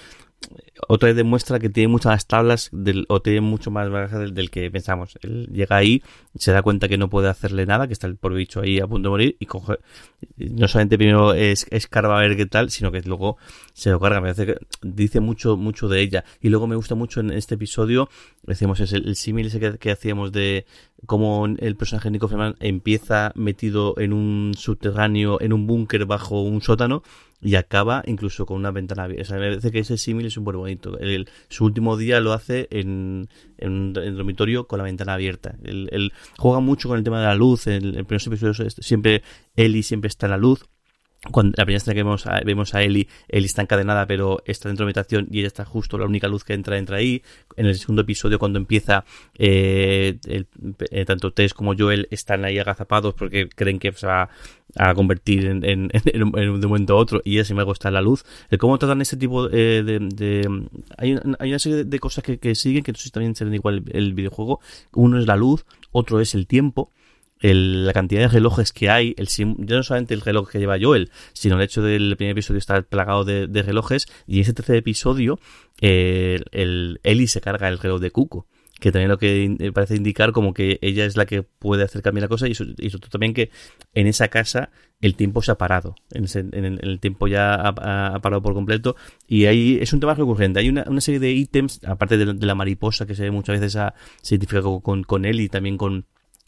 otra 0.87 1.13
demuestra 1.13 1.59
que 1.59 1.69
tiene 1.69 1.87
muchas 1.87 2.27
tablas 2.27 2.69
del, 2.71 3.05
o 3.09 3.21
tiene 3.21 3.41
mucho 3.41 3.71
más 3.71 3.89
bagaje 3.89 4.17
del, 4.17 4.49
que 4.49 4.69
pensamos. 4.71 5.17
Él 5.21 5.47
llega 5.51 5.75
ahí, 5.75 6.03
se 6.35 6.51
da 6.51 6.61
cuenta 6.61 6.87
que 6.87 6.97
no 6.97 7.09
puede 7.09 7.29
hacerle 7.29 7.65
nada, 7.65 7.87
que 7.87 7.93
está 7.93 8.07
el 8.07 8.15
por 8.15 8.33
bicho 8.33 8.61
ahí 8.61 8.79
a 8.79 8.87
punto 8.87 9.07
de 9.07 9.11
morir 9.11 9.37
y 9.39 9.45
coge, 9.45 9.77
no 10.37 10.67
solamente 10.67 10.97
primero 10.97 11.33
es, 11.33 11.67
escarba 11.69 12.17
a 12.17 12.21
ver 12.21 12.35
qué 12.35 12.45
tal, 12.45 12.69
sino 12.69 12.91
que 12.91 13.01
luego 13.01 13.37
se 13.73 13.89
lo 13.91 13.99
carga. 13.99 14.21
Me 14.21 14.33
parece 14.33 14.45
que 14.45 14.65
dice 14.81 15.19
mucho, 15.19 15.57
mucho 15.57 15.87
de 15.87 16.01
ella. 16.01 16.23
Y 16.41 16.49
luego 16.49 16.67
me 16.67 16.75
gusta 16.75 16.95
mucho 16.95 17.19
en 17.19 17.31
este 17.31 17.55
episodio, 17.55 18.09
decimos, 18.43 18.79
es 18.79 18.93
el, 18.93 19.15
símil 19.15 19.47
ese 19.47 19.77
que, 19.77 19.91
hacíamos 19.91 20.31
de 20.31 20.65
cómo 21.05 21.45
el 21.45 21.75
personaje 21.75 22.09
Nico 22.09 22.27
Ferman 22.27 22.55
empieza 22.59 23.31
metido 23.35 23.95
en 23.99 24.13
un 24.13 24.53
subterráneo, 24.57 25.39
en 25.41 25.53
un 25.53 25.67
búnker 25.67 26.05
bajo 26.05 26.41
un 26.41 26.61
sótano 26.61 27.03
y 27.43 27.55
acaba 27.55 28.03
incluso 28.05 28.45
con 28.45 28.57
una 28.57 28.71
ventana 28.71 29.03
abierta. 29.03 29.23
O 29.23 29.25
sea, 29.25 29.37
me 29.37 29.49
parece 29.49 29.71
que 29.71 29.79
ese 29.79 29.97
símil 29.97 30.27
es 30.27 30.37
buen 30.37 30.57
bonito. 30.57 30.97
El, 30.99 31.29
su 31.49 31.65
último 31.65 31.97
día 31.97 32.19
lo 32.19 32.33
hace 32.33 32.67
en, 32.71 33.27
en, 33.57 33.71
un, 33.71 33.93
dormitorio 33.93 34.67
con 34.67 34.77
la 34.77 34.85
ventana 34.85 35.13
abierta. 35.13 35.55
Él, 35.63 36.13
juega 36.37 36.59
mucho 36.59 36.87
con 36.87 36.97
el 36.97 37.03
tema 37.03 37.19
de 37.19 37.25
la 37.25 37.35
luz. 37.35 37.67
En 37.67 37.83
el, 37.83 38.05
primer 38.05 38.21
episodio 38.25 38.69
siempre 38.69 39.23
Eli 39.55 39.83
siempre 39.83 40.07
está 40.07 40.27
en 40.27 40.31
la 40.31 40.37
luz 40.37 40.65
cuando 41.31 41.53
la 41.57 41.65
primera 41.65 41.77
escena 41.77 41.93
que 41.93 42.03
vemos 42.03 42.27
a, 42.27 42.41
vemos 42.41 42.73
a 42.75 42.83
Ellie, 42.83 43.07
Ellie 43.29 43.45
está 43.45 43.61
encadenada 43.61 44.05
pero 44.07 44.43
está 44.45 44.67
dentro 44.67 44.85
de 44.85 44.87
la 44.87 44.99
habitación 44.99 45.27
y 45.31 45.39
ella 45.39 45.47
está 45.47 45.63
justo, 45.63 45.97
la 45.97 46.05
única 46.05 46.27
luz 46.27 46.43
que 46.43 46.53
entra 46.53 46.77
entra 46.77 46.97
ahí. 46.97 47.23
En 47.55 47.65
el 47.65 47.75
segundo 47.75 48.01
episodio 48.01 48.39
cuando 48.39 48.59
empieza 48.59 49.05
eh, 49.37 50.17
eh, 50.27 51.05
tanto 51.05 51.31
Tess 51.31 51.53
como 51.53 51.75
Joel 51.77 52.07
están 52.11 52.43
ahí 52.43 52.59
agazapados 52.59 53.13
porque 53.13 53.47
creen 53.47 53.79
que 53.79 53.91
se 53.93 54.05
va 54.05 54.29
a 54.75 54.93
convertir 54.95 55.45
en, 55.45 55.63
en, 55.63 55.89
en, 56.05 56.23
un 56.23 56.59
momento 56.59 56.93
a 56.93 56.97
otro 56.97 57.21
y 57.23 57.37
ese 57.37 57.53
me 57.53 57.63
gusta 57.63 57.89
la 57.89 58.01
luz. 58.01 58.25
El 58.49 58.57
cómo 58.57 58.77
tratan 58.77 59.01
ese 59.01 59.15
tipo 59.15 59.49
eh, 59.49 59.81
de... 59.83 60.67
hay, 60.97 61.17
hay, 61.39 61.49
una 61.49 61.59
serie 61.59 61.85
de 61.85 61.99
cosas 61.99 62.23
que, 62.23 62.55
siguen 62.55 62.83
que 62.83 62.91
no 62.91 62.97
sé 62.97 63.05
si 63.05 63.11
también 63.11 63.35
serán 63.35 63.53
igual 63.53 63.83
el, 63.87 63.95
el 63.95 64.13
videojuego. 64.13 64.59
Uno 64.93 65.19
es 65.19 65.27
la 65.27 65.37
luz, 65.37 65.65
otro 65.91 66.19
es 66.19 66.35
el 66.35 66.47
tiempo 66.47 66.91
el, 67.43 67.85
la 67.85 67.93
cantidad 67.93 68.21
de 68.21 68.27
relojes 68.29 68.71
que 68.71 68.89
hay, 68.89 69.13
el, 69.17 69.27
ya 69.27 69.75
no 69.75 69.83
solamente 69.83 70.13
el 70.13 70.21
reloj 70.21 70.49
que 70.49 70.59
lleva 70.59 70.77
Joel, 70.81 71.11
sino 71.33 71.57
el 71.57 71.61
hecho 71.61 71.83
del 71.83 72.15
primer 72.17 72.31
episodio 72.31 72.57
estar 72.57 72.85
plagado 72.85 73.25
de, 73.25 73.61
relojes, 73.61 74.07
y 74.25 74.37
en 74.37 74.41
ese 74.41 74.53
tercer 74.53 74.77
episodio, 74.77 75.39
eh, 75.81 76.39
el 76.51 76.99
Eli 77.03 77.27
se 77.27 77.41
carga 77.41 77.67
el 77.67 77.77
reloj 77.77 77.99
de 78.01 78.11
Cuco 78.11 78.47
que 78.79 78.91
también 78.91 79.09
lo 79.09 79.17
que 79.17 79.71
parece 79.73 79.95
indicar 79.95 80.33
como 80.33 80.53
que 80.53 80.77
ella 80.81 81.05
es 81.05 81.15
la 81.15 81.25
que 81.25 81.41
puede 81.41 81.83
hacer 81.83 82.01
cambiar 82.01 82.23
la 82.23 82.27
cosa 82.27 82.49
y, 82.49 82.53
sobre 82.53 82.73
todo 82.73 83.09
también 83.09 83.33
que 83.33 83.49
en 83.93 84.07
esa 84.07 84.27
casa 84.27 84.71
el 84.99 85.15
tiempo 85.15 85.41
se 85.41 85.51
ha 85.51 85.57
parado, 85.57 85.95
en, 86.11 86.25
el, 86.81 86.99
tiempo 86.99 87.29
ya 87.29 87.55
ha, 87.55 88.19
parado 88.19 88.41
por 88.41 88.53
completo 88.53 88.97
y 89.25 89.45
ahí 89.45 89.77
es 89.79 89.93
un 89.93 90.01
tema 90.01 90.15
recurrente. 90.15 90.59
Hay 90.59 90.67
una, 90.67 90.85
serie 90.99 91.21
de 91.21 91.31
ítems, 91.31 91.79
aparte 91.85 92.17
de, 92.17 92.33
la 92.45 92.55
mariposa 92.55 93.05
que 93.05 93.15
se 93.15 93.23
ve 93.23 93.31
muchas 93.31 93.57
veces 93.57 93.77
a, 93.77 93.93
se 94.21 94.35
identifica 94.35 94.61
con, 94.61 95.03
con 95.03 95.23
él 95.23 95.39
y 95.39 95.47
también 95.47 95.77
con 95.77 96.05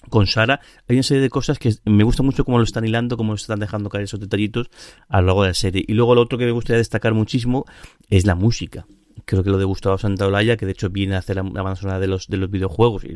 con 0.10 0.28
Sara 0.28 0.60
hay 0.88 0.96
una 0.96 1.04
serie 1.04 1.22
de 1.22 1.30
cosas 1.30 1.60
que 1.60 1.74
me 1.86 2.04
gusta 2.04 2.24
mucho 2.24 2.46
cómo 2.46 2.58
lo 2.58 2.64
están 2.64 2.86
hilando, 2.86 3.18
cómo 3.18 3.34
lo 3.34 3.38
están 3.38 3.60
dejando 3.60 3.90
caer 3.90 4.04
esos 4.04 4.20
detallitos 4.20 4.70
a 5.08 5.22
lo 5.22 5.28
largo 5.28 5.44
de 5.44 5.50
la 5.50 5.54
serie. 5.54 5.84
Y 5.88 5.94
luego 5.94 6.16
lo 6.16 6.22
otro 6.22 6.38
que 6.38 6.46
me 6.46 6.52
gustaría 6.52 6.78
destacar 6.78 7.14
muchísimo 7.14 7.66
es 8.10 8.26
la 8.26 8.36
música. 8.36 8.86
Creo 9.24 9.44
que 9.44 9.50
lo 9.50 9.58
de 9.58 9.66
Gustavo 9.66 9.98
Santaolalla, 9.98 10.58
que 10.58 10.66
de 10.66 10.74
hecho 10.74 10.90
viene 10.90 11.16
a 11.16 11.20
hacer 11.20 11.38
la 11.38 11.44
banda 11.44 11.76
sonora 11.76 12.00
de 12.00 12.08
los, 12.08 12.28
de 12.28 12.38
los 12.38 12.52
videojuegos. 12.52 13.06
Y 13.06 13.16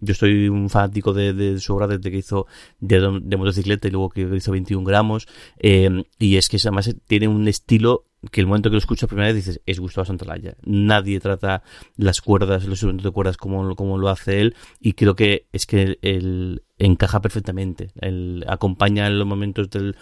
yo 0.00 0.14
soy 0.14 0.48
un 0.48 0.70
fanático 0.70 1.12
de, 1.12 1.58
su 1.58 1.74
obra 1.74 1.88
desde 1.88 2.10
que 2.10 2.18
hizo 2.18 2.46
de, 2.78 3.00
motocicleta 3.36 3.88
y 3.88 3.90
luego 3.90 4.10
que 4.10 4.22
hizo 4.22 4.52
21 4.52 4.84
gramos. 4.84 5.26
Eh, 5.58 6.04
y 6.18 6.36
es 6.36 6.48
que 6.48 6.56
además 6.58 6.94
tiene 7.06 7.26
un 7.28 7.48
estilo 7.48 8.04
que 8.30 8.40
el 8.40 8.46
momento 8.46 8.68
que 8.68 8.74
lo 8.74 8.78
escuchas 8.78 9.08
primera 9.08 9.28
vez 9.28 9.36
dices, 9.36 9.60
es 9.66 9.80
Gustavo 9.80 10.04
Santolaya. 10.04 10.56
Nadie 10.64 11.20
trata 11.20 11.62
las 11.96 12.20
cuerdas, 12.20 12.64
los 12.64 12.72
instrumentos 12.72 13.04
de 13.04 13.10
cuerdas 13.10 13.36
como, 13.36 13.74
como 13.76 13.98
lo 13.98 14.08
hace 14.08 14.40
él 14.40 14.56
y 14.80 14.92
creo 14.92 15.14
que 15.14 15.48
es 15.52 15.66
que 15.66 15.98
él 16.02 16.62
encaja 16.80 17.20
perfectamente. 17.20 17.90
Él 18.00 18.44
acompaña 18.48 19.06
en 19.06 19.18
los 19.18 19.26
momentos 19.26 19.70
del... 19.70 19.96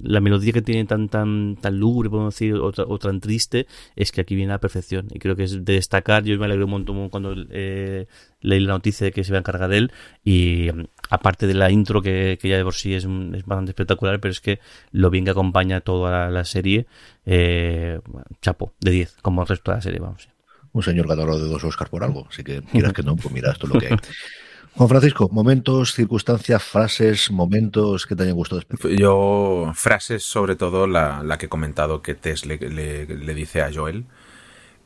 La, 0.00 0.20
melodía 0.20 0.52
que 0.52 0.62
tiene 0.62 0.84
tan 0.84 1.08
tan 1.08 1.56
tan 1.60 1.78
lúgubre, 1.78 2.10
podemos 2.10 2.34
decir, 2.34 2.54
o, 2.54 2.98
tan 2.98 3.20
triste, 3.20 3.66
es 3.96 4.12
que 4.12 4.22
aquí 4.22 4.34
viene 4.34 4.52
a 4.52 4.56
la 4.56 4.60
perfección. 4.60 5.08
Y 5.10 5.18
creo 5.18 5.36
que 5.36 5.44
es 5.44 5.64
de 5.64 5.74
destacar. 5.74 6.24
Yo 6.24 6.38
me 6.38 6.46
alegro 6.46 6.64
un 6.64 6.72
montón 6.72 7.08
cuando 7.08 7.34
eh, 7.50 8.06
leí 8.40 8.60
la 8.60 8.72
noticia 8.72 9.04
de 9.04 9.12
que 9.12 9.24
se 9.24 9.32
va 9.32 9.38
a 9.38 9.40
encargar 9.40 9.70
de 9.70 9.78
él 9.78 9.92
y 10.24 10.68
aparte 11.10 11.46
de 11.46 11.54
la 11.54 11.70
intro 11.70 12.02
que, 12.02 12.38
ya 12.42 12.56
de 12.56 12.64
por 12.64 12.74
sí 12.74 12.94
es, 12.94 13.04
es, 13.04 13.44
bastante 13.44 13.70
espectacular, 13.70 14.20
pero 14.20 14.32
es 14.32 14.40
que 14.40 14.60
lo 14.90 15.10
bien 15.10 15.24
que 15.24 15.30
acompaña 15.30 15.80
toda 15.80 16.30
la, 16.30 16.44
serie, 16.44 16.86
eh, 17.26 18.00
chapo, 18.42 18.72
de 18.80 18.90
10, 18.90 19.16
como 19.22 19.42
el 19.42 19.48
resto 19.48 19.70
de 19.70 19.76
la 19.76 19.82
serie, 19.82 20.00
vamos. 20.00 20.28
Un 20.72 20.82
señor 20.82 21.08
ganador 21.08 21.40
de 21.40 21.48
dos 21.48 21.64
Oscars 21.64 21.90
por 21.90 22.04
algo, 22.04 22.26
así 22.28 22.44
que 22.44 22.62
quieras 22.62 22.92
que 22.92 23.02
no, 23.02 23.16
pues 23.16 23.32
mira, 23.32 23.52
esto 23.52 23.66
es 23.66 23.74
lo 23.74 23.80
que 23.80 23.86
hay. 23.86 23.96
Juan 24.78 24.88
Francisco, 24.88 25.28
momentos, 25.32 25.92
circunstancias, 25.92 26.62
frases, 26.62 27.32
momentos 27.32 28.06
que 28.06 28.14
te 28.14 28.22
hayan 28.22 28.36
gustado. 28.36 28.62
Yo, 28.96 29.72
frases, 29.74 30.22
sobre 30.22 30.54
todo 30.54 30.86
la, 30.86 31.24
la 31.24 31.36
que 31.36 31.46
he 31.46 31.48
comentado 31.48 32.00
que 32.00 32.14
Tess 32.14 32.46
le, 32.46 32.56
le 32.56 33.34
dice 33.34 33.60
a 33.60 33.72
Joel, 33.74 34.04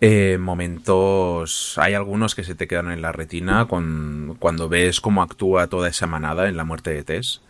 eh, 0.00 0.38
momentos, 0.40 1.76
hay 1.76 1.92
algunos 1.92 2.34
que 2.34 2.42
se 2.42 2.54
te 2.54 2.66
quedan 2.66 2.90
en 2.90 3.02
la 3.02 3.12
retina 3.12 3.68
con, 3.68 4.36
cuando 4.38 4.70
ves 4.70 5.02
cómo 5.02 5.22
actúa 5.22 5.66
toda 5.66 5.90
esa 5.90 6.06
manada 6.06 6.48
en 6.48 6.56
la 6.56 6.64
muerte 6.64 6.90
de 6.90 7.04
Tess. 7.04 7.42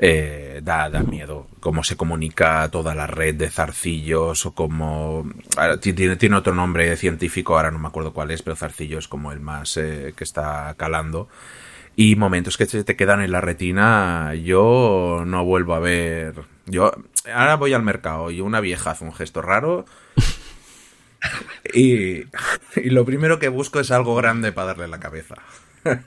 Eh, 0.00 0.60
da, 0.64 0.90
da 0.90 1.02
miedo 1.02 1.46
cómo 1.60 1.84
se 1.84 1.96
comunica 1.96 2.68
toda 2.70 2.94
la 2.94 3.06
red 3.06 3.36
de 3.36 3.50
zarcillos 3.50 4.46
o 4.46 4.52
cómo 4.52 5.28
tiene, 5.80 6.14
tiene 6.14 6.36
otro 6.36 6.54
nombre 6.54 6.96
científico 6.96 7.56
ahora 7.56 7.72
no 7.72 7.80
me 7.80 7.88
acuerdo 7.88 8.12
cuál 8.12 8.30
es 8.30 8.40
pero 8.42 8.54
zarcillo 8.54 9.00
es 9.00 9.08
como 9.08 9.32
el 9.32 9.40
más 9.40 9.76
eh, 9.76 10.14
que 10.16 10.22
está 10.22 10.72
calando 10.78 11.28
y 12.00 12.14
momentos 12.14 12.56
que 12.56 12.66
se 12.66 12.84
te 12.84 12.94
quedan 12.94 13.20
en 13.22 13.32
la 13.32 13.40
retina 13.40 14.32
yo 14.34 15.24
no 15.26 15.44
vuelvo 15.44 15.74
a 15.74 15.80
ver 15.80 16.44
yo 16.66 16.92
ahora 17.34 17.56
voy 17.56 17.72
al 17.72 17.82
mercado 17.82 18.30
y 18.30 18.40
una 18.40 18.60
vieja 18.60 18.92
hace 18.92 19.04
un 19.04 19.12
gesto 19.12 19.42
raro 19.42 19.84
y, 21.74 22.22
lo 22.76 23.04
primero 23.04 23.40
que 23.40 23.48
busco 23.48 23.80
es 23.80 23.90
algo 23.90 24.14
grande 24.14 24.52
para 24.52 24.68
darle 24.68 24.86
la 24.86 25.00
cabeza. 25.00 25.34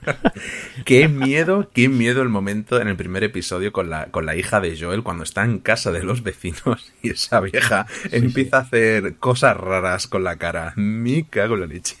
qué 0.86 1.08
miedo, 1.08 1.70
qué 1.74 1.90
miedo 1.90 2.22
el 2.22 2.30
momento 2.30 2.80
en 2.80 2.88
el 2.88 2.96
primer 2.96 3.22
episodio 3.22 3.70
con 3.70 3.90
la, 3.90 4.06
con 4.06 4.24
la 4.24 4.34
hija 4.34 4.60
de 4.60 4.78
Joel 4.78 5.02
cuando 5.02 5.24
está 5.24 5.44
en 5.44 5.58
casa 5.58 5.92
de 5.92 6.02
los 6.02 6.22
vecinos 6.22 6.92
y 7.02 7.10
esa 7.10 7.40
vieja 7.40 7.86
empieza 8.10 8.56
a 8.56 8.60
hacer 8.60 9.16
cosas 9.16 9.56
raras 9.56 10.06
con 10.06 10.24
la 10.24 10.36
cara. 10.36 10.72
Me 10.76 11.26
cago 11.28 11.54
en 11.54 11.60
la 11.60 11.66
leche. 11.66 11.96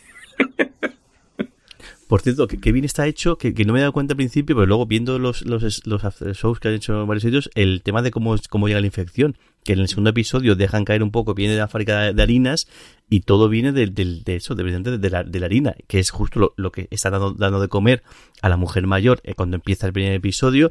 Por 2.12 2.20
cierto, 2.20 2.46
que, 2.46 2.72
bien 2.72 2.84
está 2.84 3.06
hecho, 3.06 3.38
que, 3.38 3.54
no 3.64 3.72
me 3.72 3.78
he 3.78 3.80
dado 3.80 3.94
cuenta 3.94 4.12
al 4.12 4.18
principio, 4.18 4.54
pero 4.54 4.66
luego 4.66 4.84
viendo 4.84 5.18
los, 5.18 5.46
los, 5.46 5.86
los 5.86 6.02
shows 6.36 6.60
que 6.60 6.68
han 6.68 6.74
hecho 6.74 7.06
varios 7.06 7.22
sitios, 7.22 7.50
el 7.54 7.80
tema 7.82 8.02
de 8.02 8.10
cómo, 8.10 8.36
cómo 8.50 8.68
llega 8.68 8.80
la 8.80 8.86
infección. 8.86 9.38
Que 9.64 9.72
en 9.72 9.78
el 9.78 9.88
segundo 9.88 10.10
episodio 10.10 10.54
dejan 10.54 10.84
caer 10.84 11.02
un 11.02 11.10
poco, 11.10 11.32
viene 11.32 11.54
de 11.54 11.60
la 11.60 11.68
fábrica 11.68 12.12
de, 12.12 12.22
harinas 12.22 12.68
y 13.08 13.20
todo 13.20 13.48
viene 13.48 13.72
de, 13.72 13.84
eso, 14.26 14.54
de, 14.54 14.62
de, 14.98 15.08
la, 15.08 15.24
de 15.24 15.40
la 15.40 15.46
harina, 15.46 15.74
que 15.86 16.00
es 16.00 16.10
justo 16.10 16.52
lo, 16.54 16.70
que 16.70 16.86
está 16.90 17.08
dando, 17.08 17.60
de 17.60 17.68
comer 17.68 18.02
a 18.42 18.50
la 18.50 18.58
mujer 18.58 18.86
mayor 18.86 19.22
eh, 19.24 19.32
cuando 19.34 19.56
empieza 19.56 19.86
el 19.86 19.94
primer 19.94 20.12
episodio. 20.12 20.70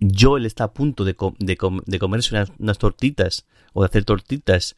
Joel 0.00 0.46
está 0.46 0.64
a 0.64 0.72
punto 0.72 1.04
de, 1.04 1.14
de, 1.38 1.98
comerse 2.00 2.34
unas 2.58 2.78
tortitas 2.78 3.46
o 3.72 3.82
de 3.82 3.86
hacer 3.86 4.04
tortitas 4.04 4.74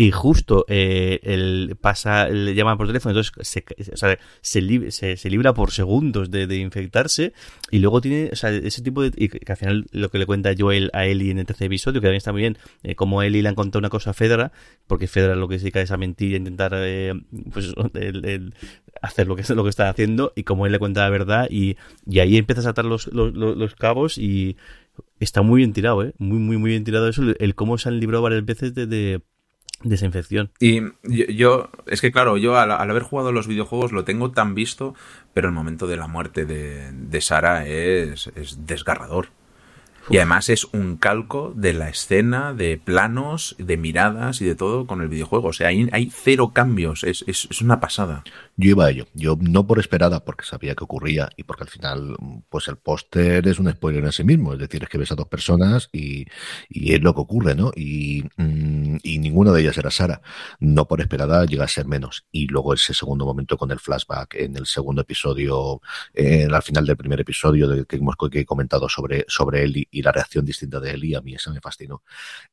y 0.00 0.12
justo 0.12 0.64
eh, 0.68 1.18
el 1.24 1.76
pasa, 1.80 2.28
le 2.28 2.54
llaman 2.54 2.78
por 2.78 2.86
teléfono, 2.86 3.10
entonces 3.10 3.32
se, 3.42 3.64
o 3.92 3.96
se, 4.40 5.16
se, 5.16 5.30
libra 5.30 5.54
por 5.54 5.72
segundos 5.72 6.30
de, 6.30 6.46
de, 6.46 6.58
infectarse 6.58 7.32
y 7.72 7.80
luego 7.80 8.00
tiene 8.00 8.30
o 8.32 8.36
sea, 8.36 8.50
ese 8.50 8.80
tipo 8.80 9.02
de... 9.02 9.10
Y 9.16 9.28
que 9.28 9.52
al 9.52 9.58
final 9.58 9.86
lo 9.90 10.08
que 10.08 10.18
le 10.18 10.26
cuenta 10.26 10.54
Joel 10.56 10.90
a 10.92 11.04
Ellie 11.04 11.32
en 11.32 11.40
el 11.40 11.46
tercer 11.46 11.66
episodio, 11.66 12.00
que 12.00 12.06
también 12.06 12.18
está 12.18 12.30
muy 12.30 12.42
bien, 12.42 12.58
eh, 12.84 12.94
como 12.94 13.24
Ellie 13.24 13.42
le 13.42 13.48
han 13.48 13.56
contado 13.56 13.80
una 13.80 13.90
cosa 13.90 14.10
a 14.10 14.12
Fedra, 14.12 14.52
porque 14.86 15.08
Fedra 15.08 15.34
lo 15.34 15.48
que 15.48 15.58
se 15.58 15.64
dedica 15.64 15.80
es 15.80 15.90
a 15.90 15.96
mentir, 15.96 16.36
intentar 16.36 16.74
eh, 16.76 17.14
pues, 17.52 17.74
hacer 19.02 19.26
lo 19.26 19.34
que, 19.34 19.52
lo 19.52 19.64
que 19.64 19.70
está 19.70 19.88
haciendo 19.88 20.32
y 20.36 20.44
como 20.44 20.66
él 20.66 20.70
le 20.70 20.78
cuenta 20.78 21.00
la 21.00 21.10
verdad 21.10 21.48
y, 21.50 21.76
y 22.06 22.20
ahí 22.20 22.36
empieza 22.36 22.60
a 22.60 22.64
saltar 22.64 22.84
los, 22.84 23.08
los, 23.08 23.34
los 23.34 23.74
cabos 23.74 24.16
y 24.16 24.56
está 25.18 25.42
muy 25.42 25.58
bien 25.58 25.72
tirado, 25.72 26.04
¿eh? 26.04 26.14
Muy, 26.18 26.38
muy, 26.38 26.56
muy 26.56 26.70
bien 26.70 26.84
tirado 26.84 27.08
eso, 27.08 27.24
el, 27.36 27.54
cómo 27.56 27.78
se 27.78 27.88
han 27.88 27.98
librado 27.98 28.22
varias 28.22 28.44
veces 28.44 28.74
de, 28.74 28.86
de 28.86 29.22
desinfección. 29.82 30.50
Y 30.58 30.82
yo, 31.02 31.70
es 31.86 32.00
que 32.00 32.12
claro, 32.12 32.36
yo 32.36 32.56
al, 32.56 32.70
haber 32.70 33.02
jugado 33.02 33.32
los 33.32 33.46
videojuegos 33.46 33.92
lo 33.92 34.04
tengo 34.04 34.32
tan 34.32 34.54
visto, 34.54 34.94
pero 35.34 35.48
el 35.48 35.54
momento 35.54 35.86
de 35.86 35.96
la 35.96 36.08
muerte 36.08 36.44
de, 36.44 36.90
de 36.92 37.20
Sara 37.20 37.66
es, 37.66 38.30
es 38.34 38.66
desgarrador. 38.66 39.28
Y 40.10 40.16
además 40.16 40.48
es 40.48 40.64
un 40.72 40.96
calco 40.96 41.52
de 41.54 41.72
la 41.72 41.88
escena, 41.88 42.54
de 42.54 42.80
planos, 42.82 43.56
de 43.58 43.76
miradas 43.76 44.40
y 44.40 44.44
de 44.44 44.54
todo 44.54 44.86
con 44.86 45.02
el 45.02 45.08
videojuego. 45.08 45.48
O 45.48 45.52
sea, 45.52 45.68
hay, 45.68 45.88
hay 45.92 46.10
cero 46.14 46.52
cambios. 46.54 47.04
Es, 47.04 47.24
es, 47.26 47.46
es, 47.50 47.60
una 47.60 47.80
pasada. 47.80 48.24
Yo 48.56 48.70
iba 48.70 48.86
a 48.86 48.90
ello. 48.90 49.06
Yo 49.14 49.36
no 49.40 49.66
por 49.66 49.78
esperada, 49.78 50.24
porque 50.24 50.44
sabía 50.44 50.74
que 50.74 50.84
ocurría 50.84 51.28
y 51.36 51.42
porque 51.44 51.64
al 51.64 51.68
final, 51.68 52.16
pues 52.48 52.68
el 52.68 52.76
póster 52.76 53.46
es 53.46 53.58
un 53.58 53.70
spoiler 53.70 54.04
en 54.04 54.12
sí 54.12 54.24
mismo. 54.24 54.54
Es 54.54 54.58
decir, 54.58 54.82
es 54.82 54.88
que 54.88 54.98
ves 54.98 55.12
a 55.12 55.14
dos 55.14 55.28
personas 55.28 55.88
y, 55.92 56.26
es 56.70 57.02
lo 57.02 57.14
que 57.14 57.20
ocurre, 57.20 57.54
¿no? 57.54 57.70
Y, 57.76 58.24
mm, 58.36 58.96
y 59.02 59.18
ninguna 59.18 59.52
de 59.52 59.60
ellas 59.60 59.78
era 59.78 59.90
Sara. 59.90 60.22
No 60.60 60.86
por 60.86 61.00
esperada 61.00 61.44
llega 61.44 61.64
a 61.64 61.68
ser 61.68 61.86
menos. 61.86 62.24
Y 62.32 62.46
luego 62.46 62.74
ese 62.74 62.94
segundo 62.94 63.24
momento 63.26 63.56
con 63.56 63.70
el 63.70 63.78
flashback 63.78 64.36
en 64.36 64.56
el 64.56 64.66
segundo 64.66 65.02
episodio, 65.02 65.80
en, 66.14 66.54
al 66.54 66.62
final 66.62 66.86
del 66.86 66.96
primer 66.96 67.20
episodio 67.20 67.68
de, 67.68 67.84
que 67.84 67.96
hemos 67.96 68.16
comentado 68.16 68.88
sobre, 68.88 69.24
sobre 69.28 69.64
él 69.64 69.86
y, 69.90 69.97
y 69.98 70.02
la 70.02 70.12
reacción 70.12 70.44
distinta 70.44 70.80
de 70.80 70.92
él 70.92 71.04
y 71.04 71.14
a 71.14 71.20
mí 71.20 71.34
esa 71.34 71.52
me 71.52 71.60
fascinó. 71.60 72.02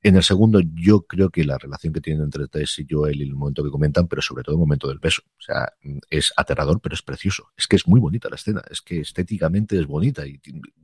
En 0.02 0.16
el 0.16 0.24
segundo, 0.24 0.60
yo 0.74 1.02
creo 1.02 1.30
que 1.30 1.44
la 1.44 1.58
relación 1.58 1.94
que 1.94 2.02
tienen 2.02 2.24
entre 2.24 2.48
Tess 2.48 2.80
y 2.80 2.88
Joel 2.90 3.22
y 3.22 3.24
el 3.24 3.36
momento 3.36 3.64
que 3.64 3.70
comentan, 3.70 4.08
pero 4.08 4.22
sobre 4.22 4.44
todo 4.44 4.56
el 4.56 4.60
momento 4.60 4.88
del 4.88 5.00
beso. 5.00 5.22
O 5.26 5.42
sea, 5.42 5.72
es 6.10 6.34
aterrador, 6.36 6.82
pero 6.82 6.96
es 6.96 7.02
precioso. 7.02 7.52
Es 7.56 7.68
que 7.68 7.76
es 7.76 7.88
muy 7.88 8.00
bonita 8.00 8.30
la 8.30 8.36
escena, 8.36 8.62
es 8.70 8.82
que 8.82 9.02
estéticamente 9.02 9.80
es 9.80 9.86
bonita 9.88 10.26
y 10.26 10.42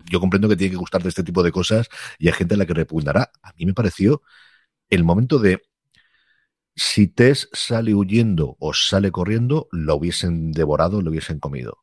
yo 0.09 0.19
comprendo 0.19 0.47
que 0.47 0.55
tiene 0.55 0.71
que 0.71 0.77
gustar 0.77 1.01
de 1.03 1.09
este 1.09 1.23
tipo 1.23 1.43
de 1.43 1.51
cosas 1.51 1.87
y 2.19 2.27
hay 2.27 2.33
gente 2.33 2.55
a 2.55 2.57
la 2.57 2.65
que 2.65 2.73
repugnará. 2.73 3.31
A 3.41 3.53
mí 3.53 3.65
me 3.65 3.73
pareció 3.73 4.21
el 4.89 5.03
momento 5.03 5.39
de 5.39 5.61
si 6.75 7.07
Tess 7.07 7.49
sale 7.53 7.93
huyendo 7.93 8.55
o 8.59 8.73
sale 8.73 9.11
corriendo, 9.11 9.67
lo 9.71 9.95
hubiesen 9.95 10.51
devorado, 10.51 11.01
lo 11.01 11.11
hubiesen 11.11 11.39
comido. 11.39 11.79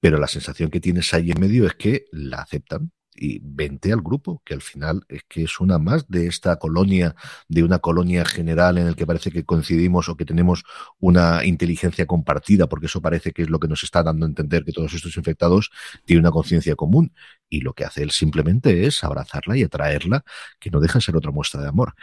Pero 0.00 0.18
la 0.18 0.28
sensación 0.28 0.70
que 0.70 0.80
tienes 0.80 1.12
ahí 1.14 1.30
en 1.30 1.40
medio 1.40 1.66
es 1.66 1.74
que 1.74 2.04
la 2.12 2.38
aceptan, 2.38 2.92
y 3.16 3.40
vente 3.42 3.92
al 3.92 4.00
grupo, 4.00 4.42
que 4.44 4.54
al 4.54 4.62
final 4.62 5.04
es 5.08 5.22
que 5.28 5.44
es 5.44 5.60
una 5.60 5.78
más 5.78 6.08
de 6.08 6.26
esta 6.26 6.56
colonia, 6.56 7.14
de 7.48 7.62
una 7.62 7.78
colonia 7.78 8.24
general 8.24 8.78
en 8.78 8.86
el 8.86 8.96
que 8.96 9.06
parece 9.06 9.30
que 9.30 9.44
coincidimos 9.44 10.08
o 10.08 10.16
que 10.16 10.24
tenemos 10.24 10.64
una 10.98 11.44
inteligencia 11.44 12.06
compartida, 12.06 12.68
porque 12.68 12.86
eso 12.86 13.00
parece 13.00 13.32
que 13.32 13.42
es 13.42 13.50
lo 13.50 13.58
que 13.58 13.68
nos 13.68 13.82
está 13.82 14.02
dando 14.02 14.26
a 14.26 14.28
entender 14.28 14.64
que 14.64 14.72
todos 14.72 14.92
estos 14.94 15.16
infectados 15.16 15.70
tienen 16.04 16.24
una 16.24 16.30
conciencia 16.30 16.76
común. 16.76 17.12
Y 17.48 17.60
lo 17.60 17.74
que 17.74 17.84
hace 17.84 18.02
él 18.02 18.10
simplemente 18.10 18.86
es 18.86 19.04
abrazarla 19.04 19.56
y 19.56 19.62
atraerla, 19.62 20.24
que 20.58 20.70
no 20.70 20.80
deja 20.80 20.98
de 20.98 21.04
ser 21.04 21.16
otra 21.16 21.30
muestra 21.30 21.60
de 21.62 21.68
amor. 21.68 21.94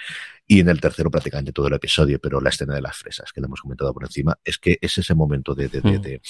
Y 0.47 0.59
en 0.59 0.69
el 0.69 0.79
tercero 0.79 1.11
prácticamente 1.11 1.51
todo 1.51 1.67
el 1.67 1.73
episodio, 1.73 2.19
pero 2.19 2.39
la 2.39 2.49
escena 2.49 2.75
de 2.75 2.81
las 2.81 2.97
fresas, 2.97 3.31
que 3.33 3.41
le 3.41 3.45
hemos 3.45 3.61
comentado 3.61 3.93
por 3.93 4.03
encima, 4.03 4.37
es 4.43 4.57
que 4.57 4.77
es 4.81 4.97
ese 4.97 5.13
momento 5.15 5.53
de, 5.53 5.67
de, 5.67 5.81
de, 5.81 5.99
mm. 5.99 6.01
de 6.01 6.21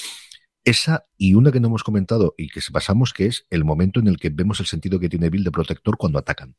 esa 0.63 1.05
y 1.17 1.33
una 1.35 1.51
que 1.51 1.59
no 1.59 1.67
hemos 1.67 1.83
comentado 1.83 2.35
y 2.37 2.49
que 2.49 2.61
pasamos, 2.71 3.13
que 3.13 3.25
es 3.27 3.45
el 3.49 3.65
momento 3.65 3.99
en 3.99 4.07
el 4.07 4.17
que 4.17 4.29
vemos 4.29 4.59
el 4.59 4.65
sentido 4.65 4.99
que 4.99 5.09
tiene 5.09 5.29
Bill 5.29 5.43
de 5.43 5.51
protector 5.51 5.97
cuando 5.97 6.19
atacan. 6.19 6.55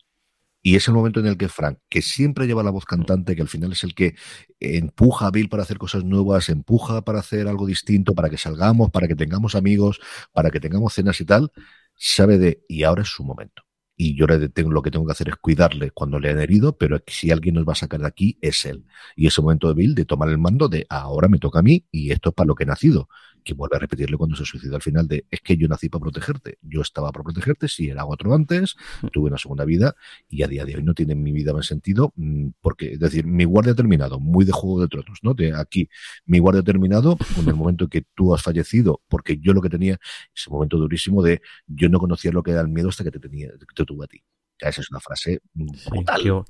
Y 0.67 0.77
es 0.77 0.89
el 0.89 0.95
momento 0.95 1.21
en 1.21 1.27
el 1.27 1.37
que 1.37 1.51
Frank, 1.51 1.79
que 1.91 2.01
siempre 2.01 2.47
lleva 2.47 2.63
la 2.63 2.71
voz 2.71 2.87
cantante, 2.87 3.37
que 3.37 3.43
al 3.43 3.49
final 3.49 3.73
es 3.73 3.85
el 3.85 3.95
que 3.95 4.17
empuja 4.61 5.27
a 5.27 5.31
Bill 5.31 5.51
para 5.51 5.63
hacer 5.63 5.77
cosas 5.77 6.05
nuevas, 6.05 6.49
empuja 6.49 7.05
para 7.05 7.19
hacer 7.19 7.49
algo 7.49 7.67
distinto, 7.67 8.15
para 8.15 8.31
que 8.31 8.39
salgamos, 8.39 8.91
para 8.91 9.07
que 9.07 9.15
tengamos 9.15 9.55
amigos, 9.57 10.01
para 10.33 10.51
que 10.51 10.61
tengamos 10.61 10.95
cenas 10.95 11.21
y 11.21 11.27
tal, 11.27 11.53
sabe 11.97 12.39
de, 12.39 12.65
y 12.67 12.85
ahora 12.85 13.03
es 13.03 13.09
su 13.09 13.25
momento. 13.25 13.63
Y 13.95 14.17
yo 14.17 14.27
le 14.27 14.49
tengo, 14.49 14.73
lo 14.73 14.81
que 14.81 14.91
tengo 14.91 15.05
que 15.05 15.13
hacer 15.13 15.29
es 15.29 15.37
cuidarle 15.37 15.91
cuando 15.91 16.19
le 16.19 16.31
han 16.31 16.41
herido, 16.41 16.79
pero 16.79 16.99
si 17.07 17.31
alguien 17.31 17.57
nos 17.57 17.69
va 17.69 17.73
a 17.73 17.77
sacar 17.77 18.01
de 18.01 18.07
aquí 18.07 18.39
es 18.41 18.65
él. 18.65 18.87
Y 19.17 19.27
ese 19.27 19.43
momento 19.43 19.69
de 19.69 19.75
Bill 19.75 19.95
de 19.95 20.07
tomar 20.07 20.31
el 20.31 20.39
mando 20.39 20.69
de 20.69 20.87
ahora 20.89 21.29
me 21.29 21.39
toca 21.39 21.59
a 21.59 21.63
mí 21.63 21.87
y 21.93 22.11
esto 22.11 22.31
es 22.31 22.35
para 22.35 22.47
lo 22.47 22.55
que 22.55 22.65
he 22.65 22.67
nacido 22.67 23.09
que 23.45 23.55
vuelve 23.55 23.77
a 23.77 23.79
repetirle 23.79 24.17
cuando 24.17 24.37
se 24.37 24.45
suicida 24.45 24.77
al 24.77 24.83
final 24.83 25.07
de 25.07 25.27
es 25.31 25.41
que 25.41 25.57
yo 25.57 25.69
nací 25.69 25.89
para 25.89 26.01
protegerte, 26.03 26.59
yo 26.63 26.81
estaba 26.81 27.13
para 27.13 27.25
protegerte, 27.25 27.69
si 27.69 27.89
era 27.89 28.07
otro 28.07 28.35
antes, 28.35 28.77
mm. 29.03 29.09
tuve 29.09 29.29
una 29.29 29.39
segunda 29.39 29.65
vida 29.65 29.95
y 30.29 30.43
a 30.43 30.49
día 30.49 30.65
de 30.65 30.77
hoy 30.77 30.83
no 30.83 30.95
tiene 30.95 31.15
mi 31.15 31.33
vida 31.33 31.53
más 31.53 31.67
sentido 31.67 32.13
mm, 32.17 32.49
porque, 32.61 32.93
es 32.95 32.99
decir, 32.99 33.27
mi 33.27 33.45
guardia 33.45 33.73
ha 33.73 33.77
terminado, 33.77 34.19
muy 34.19 34.45
de 34.45 34.53
Juego 34.53 34.81
de 34.81 34.89
Tronos, 34.89 35.19
¿no? 35.23 35.35
De 35.35 35.55
aquí, 35.55 35.89
mi 36.27 36.39
guardia 36.39 36.61
ha 36.61 36.65
terminado 36.65 37.17
en 37.39 37.49
el 37.49 37.55
momento 37.55 37.89
que 37.89 38.05
tú 38.15 38.35
has 38.35 38.43
fallecido, 38.43 39.03
porque 39.09 39.39
yo 39.39 39.53
lo 39.53 39.63
que 39.63 39.69
tenía, 39.69 39.99
ese 40.35 40.51
momento 40.51 40.79
durísimo 40.79 41.23
de 41.23 41.41
yo 41.67 41.89
no 41.89 41.99
conocía 41.99 42.33
lo 42.33 42.43
que 42.43 42.53
era 42.53 42.61
el 42.61 42.69
miedo 42.69 42.89
hasta 42.89 43.05
que 43.05 43.11
te 43.11 43.21
tenía, 43.21 43.49
que 43.51 43.75
te 43.75 43.85
tuve 43.85 44.05
a 44.05 44.09
ti. 44.09 44.23
Esa 44.69 44.81
es 44.81 44.91
una 44.91 45.01
frase 45.01 45.41
brutal, 45.53 46.45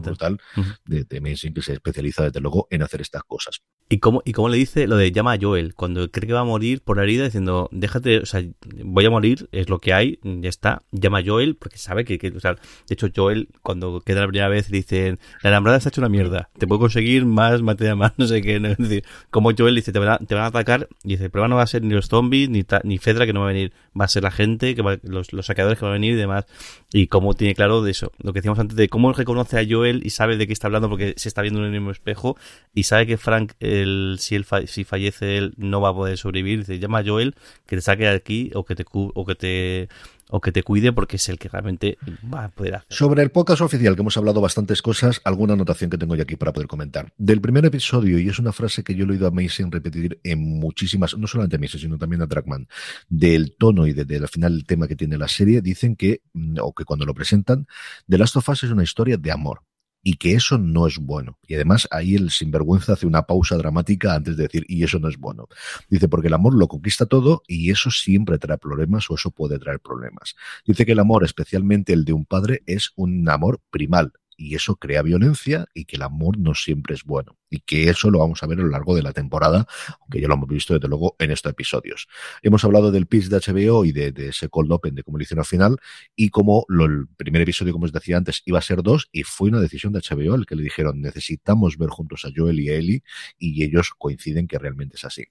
brutal, 0.00 0.38
de, 0.86 1.04
de 1.04 1.20
Mason, 1.20 1.52
que 1.52 1.62
se 1.62 1.74
especializa 1.74 2.24
desde 2.24 2.40
luego 2.40 2.66
en 2.70 2.82
hacer 2.82 3.00
estas 3.00 3.22
cosas. 3.24 3.62
¿Y 3.88 3.98
cómo, 3.98 4.22
¿Y 4.24 4.32
cómo 4.32 4.48
le 4.48 4.56
dice 4.56 4.86
lo 4.86 4.96
de 4.96 5.12
llama 5.12 5.32
a 5.34 5.38
Joel? 5.38 5.74
Cuando 5.74 6.10
cree 6.10 6.26
que 6.26 6.32
va 6.32 6.40
a 6.40 6.44
morir 6.44 6.80
por 6.82 6.98
herida, 6.98 7.24
diciendo, 7.24 7.68
déjate, 7.72 8.20
o 8.20 8.26
sea, 8.26 8.42
voy 8.84 9.04
a 9.04 9.10
morir, 9.10 9.50
es 9.52 9.68
lo 9.68 9.80
que 9.80 9.92
hay, 9.92 10.18
ya 10.22 10.48
está. 10.48 10.82
Llama 10.92 11.18
a 11.18 11.22
Joel, 11.22 11.56
porque 11.56 11.76
sabe 11.76 12.06
que, 12.06 12.32
o 12.34 12.40
sea, 12.40 12.54
de 12.54 12.94
hecho, 12.94 13.08
Joel, 13.14 13.48
cuando 13.62 14.00
queda 14.00 14.20
la 14.20 14.28
primera 14.28 14.48
vez, 14.48 14.70
dice, 14.70 15.18
la 15.42 15.50
alambrada 15.50 15.78
se 15.80 15.88
ha 15.88 15.90
hecho 15.90 16.00
una 16.00 16.08
mierda, 16.08 16.48
te 16.58 16.66
puedo 16.66 16.80
conseguir 16.80 17.26
más 17.26 17.60
materia, 17.60 17.94
más, 17.94 18.14
no 18.16 18.26
sé 18.26 18.40
qué. 18.40 18.56
Es 18.56 18.78
decir, 18.78 19.04
como 19.30 19.50
Joel 19.56 19.74
dice, 19.74 19.92
te 19.92 19.98
van, 19.98 20.08
a, 20.08 20.18
te 20.18 20.34
van 20.34 20.44
a 20.44 20.46
atacar, 20.46 20.88
y 21.04 21.10
dice, 21.10 21.24
el 21.24 21.30
problema 21.30 21.48
no 21.48 21.56
va 21.56 21.62
a 21.62 21.66
ser 21.66 21.82
ni 21.82 21.92
los 21.92 22.06
zombies, 22.06 22.48
ni, 22.48 22.64
ni 22.84 22.96
Fedra 22.96 23.26
que 23.26 23.34
no 23.34 23.40
va 23.40 23.46
a 23.46 23.52
venir, 23.52 23.74
va 23.98 24.06
a 24.06 24.08
ser 24.08 24.22
la 24.22 24.30
gente, 24.30 24.74
que 24.74 24.82
los, 25.02 25.34
los 25.34 25.46
saqueadores 25.46 25.78
que 25.78 25.84
van 25.84 25.92
a 25.92 25.94
venir 25.94 26.14
y 26.14 26.16
demás. 26.16 26.46
Y 26.94 27.08
cómo 27.08 27.34
tiene 27.42 27.56
claro 27.56 27.82
de 27.82 27.90
eso, 27.90 28.12
lo 28.22 28.32
que 28.32 28.38
decíamos 28.38 28.60
antes, 28.60 28.76
de 28.76 28.88
cómo 28.88 29.12
reconoce 29.12 29.58
a 29.58 29.66
Joel 29.68 30.06
y 30.06 30.10
sabe 30.10 30.36
de 30.36 30.46
qué 30.46 30.52
está 30.52 30.68
hablando 30.68 30.88
porque 30.88 31.14
se 31.16 31.26
está 31.26 31.42
viendo 31.42 31.58
en 31.58 31.66
el 31.66 31.72
mismo 31.72 31.90
espejo 31.90 32.36
y 32.72 32.84
sabe 32.84 33.04
que 33.04 33.16
Frank, 33.16 33.54
el, 33.58 34.18
si, 34.20 34.36
él 34.36 34.46
si 34.68 34.84
fallece, 34.84 35.38
él 35.38 35.52
no 35.56 35.80
va 35.80 35.88
a 35.88 35.92
poder 35.92 36.16
sobrevivir. 36.16 36.60
Dice, 36.60 36.78
llama 36.78 37.00
a 37.00 37.04
Joel 37.04 37.34
que 37.66 37.74
te 37.74 37.82
saque 37.82 38.04
de 38.04 38.10
aquí 38.10 38.52
o 38.54 38.64
que 38.64 38.76
te, 38.76 38.84
o 38.92 39.26
que 39.26 39.34
te 39.34 39.88
o 40.32 40.40
que 40.40 40.50
te 40.50 40.62
cuide 40.62 40.92
porque 40.92 41.16
es 41.16 41.28
el 41.28 41.38
que 41.38 41.48
realmente 41.48 41.98
va 42.32 42.44
a 42.44 42.48
poder 42.48 42.76
hacer. 42.76 42.86
Sobre 42.88 43.22
el 43.22 43.30
podcast 43.30 43.60
oficial, 43.60 43.94
que 43.94 44.00
hemos 44.00 44.16
hablado 44.16 44.40
bastantes 44.40 44.80
cosas, 44.80 45.20
alguna 45.24 45.52
anotación 45.52 45.90
que 45.90 45.98
tengo 45.98 46.16
yo 46.16 46.22
aquí 46.22 46.36
para 46.36 46.54
poder 46.54 46.68
comentar. 46.68 47.12
Del 47.18 47.42
primer 47.42 47.66
episodio, 47.66 48.18
y 48.18 48.28
es 48.28 48.38
una 48.38 48.52
frase 48.52 48.82
que 48.82 48.94
yo 48.94 49.04
le 49.04 49.12
he 49.12 49.16
oído 49.16 49.26
a 49.26 49.30
Mason 49.30 49.70
repetir 49.70 50.18
en 50.24 50.38
muchísimas, 50.40 51.16
no 51.18 51.26
solamente 51.26 51.56
a 51.56 51.58
Mason, 51.58 51.80
sino 51.80 51.98
también 51.98 52.22
a 52.22 52.26
Trackman, 52.26 52.66
del 53.10 53.54
tono 53.58 53.86
y 53.86 53.92
de, 53.92 54.16
al 54.16 54.28
final 54.28 54.54
el 54.54 54.64
tema 54.64 54.88
que 54.88 54.96
tiene 54.96 55.18
la 55.18 55.28
serie, 55.28 55.60
dicen 55.60 55.96
que, 55.96 56.22
mm, 56.32 56.56
o 56.62 56.72
que 56.72 56.86
cuando 56.86 57.04
lo 57.04 57.12
presentan, 57.12 57.66
The 58.08 58.16
Last 58.16 58.36
of 58.36 58.48
Us 58.48 58.64
es 58.64 58.70
una 58.70 58.84
historia 58.84 59.18
de 59.18 59.30
amor 59.30 59.60
y 60.02 60.14
que 60.14 60.34
eso 60.34 60.58
no 60.58 60.86
es 60.86 60.98
bueno. 60.98 61.38
Y 61.46 61.54
además 61.54 61.88
ahí 61.90 62.14
el 62.14 62.30
sinvergüenza 62.30 62.94
hace 62.94 63.06
una 63.06 63.26
pausa 63.26 63.56
dramática 63.56 64.14
antes 64.14 64.36
de 64.36 64.44
decir, 64.44 64.64
y 64.68 64.82
eso 64.82 64.98
no 64.98 65.08
es 65.08 65.16
bueno. 65.18 65.48
Dice, 65.88 66.08
porque 66.08 66.28
el 66.28 66.34
amor 66.34 66.54
lo 66.54 66.68
conquista 66.68 67.06
todo 67.06 67.42
y 67.46 67.70
eso 67.70 67.90
siempre 67.90 68.38
trae 68.38 68.58
problemas 68.58 69.10
o 69.10 69.14
eso 69.14 69.30
puede 69.30 69.58
traer 69.58 69.80
problemas. 69.80 70.34
Dice 70.66 70.84
que 70.84 70.92
el 70.92 70.98
amor, 70.98 71.24
especialmente 71.24 71.92
el 71.92 72.04
de 72.04 72.12
un 72.12 72.24
padre, 72.24 72.62
es 72.66 72.92
un 72.96 73.28
amor 73.28 73.60
primal, 73.70 74.12
y 74.36 74.54
eso 74.54 74.76
crea 74.76 75.02
violencia 75.02 75.66
y 75.74 75.84
que 75.84 75.96
el 75.96 76.02
amor 76.02 76.38
no 76.38 76.54
siempre 76.54 76.94
es 76.94 77.04
bueno. 77.04 77.38
Y 77.50 77.60
que 77.60 77.90
eso 77.90 78.10
lo 78.10 78.18
vamos 78.18 78.42
a 78.42 78.46
ver 78.46 78.58
a 78.58 78.62
lo 78.62 78.68
largo 78.68 78.94
de 78.94 79.02
la 79.02 79.12
temporada, 79.12 79.66
aunque 80.00 80.20
ya 80.20 80.28
lo 80.28 80.34
hemos 80.34 80.48
visto 80.48 80.74
desde 80.74 80.88
luego 80.88 81.16
en 81.18 81.30
estos 81.30 81.52
episodios. 81.52 82.08
Hemos 82.42 82.64
hablado 82.64 82.90
del 82.90 83.06
pitch 83.06 83.28
de 83.28 83.36
HBO 83.38 83.84
y 83.84 83.92
de, 83.92 84.12
ese 84.28 84.48
cold 84.48 84.72
open, 84.72 84.94
de 84.94 85.02
cómo 85.02 85.18
lo 85.18 85.22
hicieron 85.22 85.40
al 85.40 85.46
final, 85.46 85.76
y 86.16 86.30
como 86.30 86.64
el 86.68 87.08
primer 87.16 87.42
episodio, 87.42 87.72
como 87.72 87.84
os 87.84 87.92
decía 87.92 88.16
antes, 88.16 88.42
iba 88.46 88.58
a 88.58 88.62
ser 88.62 88.82
dos, 88.82 89.08
y 89.12 89.22
fue 89.22 89.50
una 89.50 89.60
decisión 89.60 89.92
de 89.92 90.00
HBO 90.00 90.34
el 90.34 90.46
que 90.46 90.56
le 90.56 90.62
dijeron 90.62 91.00
necesitamos 91.00 91.76
ver 91.76 91.90
juntos 91.90 92.24
a 92.24 92.30
Joel 92.34 92.60
y 92.60 92.70
a 92.70 92.74
Ellie, 92.74 93.02
y 93.38 93.62
ellos 93.64 93.92
coinciden 93.98 94.46
que 94.46 94.58
realmente 94.58 94.96
es 94.96 95.04
así. 95.04 95.24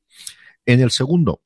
En 0.66 0.80
el 0.80 0.92
segundo, 0.92 1.42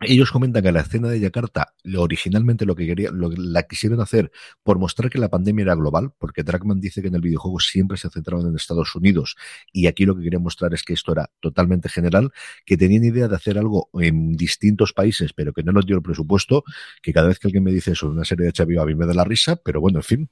ellos 0.00 0.30
comentan 0.30 0.62
que 0.62 0.70
la 0.70 0.80
escena 0.80 1.08
de 1.08 1.18
Yakarta, 1.18 1.74
originalmente 1.96 2.64
lo 2.64 2.76
que 2.76 2.86
quería, 2.86 3.10
lo, 3.10 3.30
la 3.30 3.64
quisieron 3.64 4.00
hacer 4.00 4.30
por 4.62 4.78
mostrar 4.78 5.10
que 5.10 5.18
la 5.18 5.28
pandemia 5.28 5.64
era 5.64 5.74
global, 5.74 6.12
porque 6.18 6.44
Dragman 6.44 6.80
dice 6.80 7.02
que 7.02 7.08
en 7.08 7.16
el 7.16 7.20
videojuego 7.20 7.58
siempre 7.58 7.96
se 7.96 8.08
centraban 8.08 8.46
en 8.46 8.54
Estados 8.54 8.94
Unidos, 8.94 9.36
y 9.72 9.86
aquí 9.86 10.04
lo 10.06 10.16
que 10.16 10.22
quería 10.22 10.38
mostrar 10.38 10.72
es 10.72 10.84
que 10.84 10.92
esto 10.92 11.12
era 11.12 11.30
totalmente 11.40 11.88
general, 11.88 12.30
que 12.64 12.76
tenían 12.76 13.04
idea 13.04 13.26
de 13.26 13.34
hacer 13.34 13.58
algo 13.58 13.90
en 13.94 14.32
distintos 14.34 14.92
países, 14.92 15.32
pero 15.32 15.52
que 15.52 15.64
no 15.64 15.72
nos 15.72 15.84
dio 15.84 15.96
el 15.96 16.02
presupuesto, 16.02 16.62
que 17.02 17.12
cada 17.12 17.28
vez 17.28 17.40
que 17.40 17.48
alguien 17.48 17.64
me 17.64 17.72
dice 17.72 17.92
en 18.00 18.08
una 18.08 18.24
serie 18.24 18.46
de 18.46 18.52
HBO 18.52 18.82
a 18.82 18.86
mí 18.86 18.94
me 18.94 19.06
da 19.06 19.14
la 19.14 19.24
risa, 19.24 19.56
pero 19.56 19.80
bueno, 19.80 19.98
en 19.98 20.04
fin, 20.04 20.30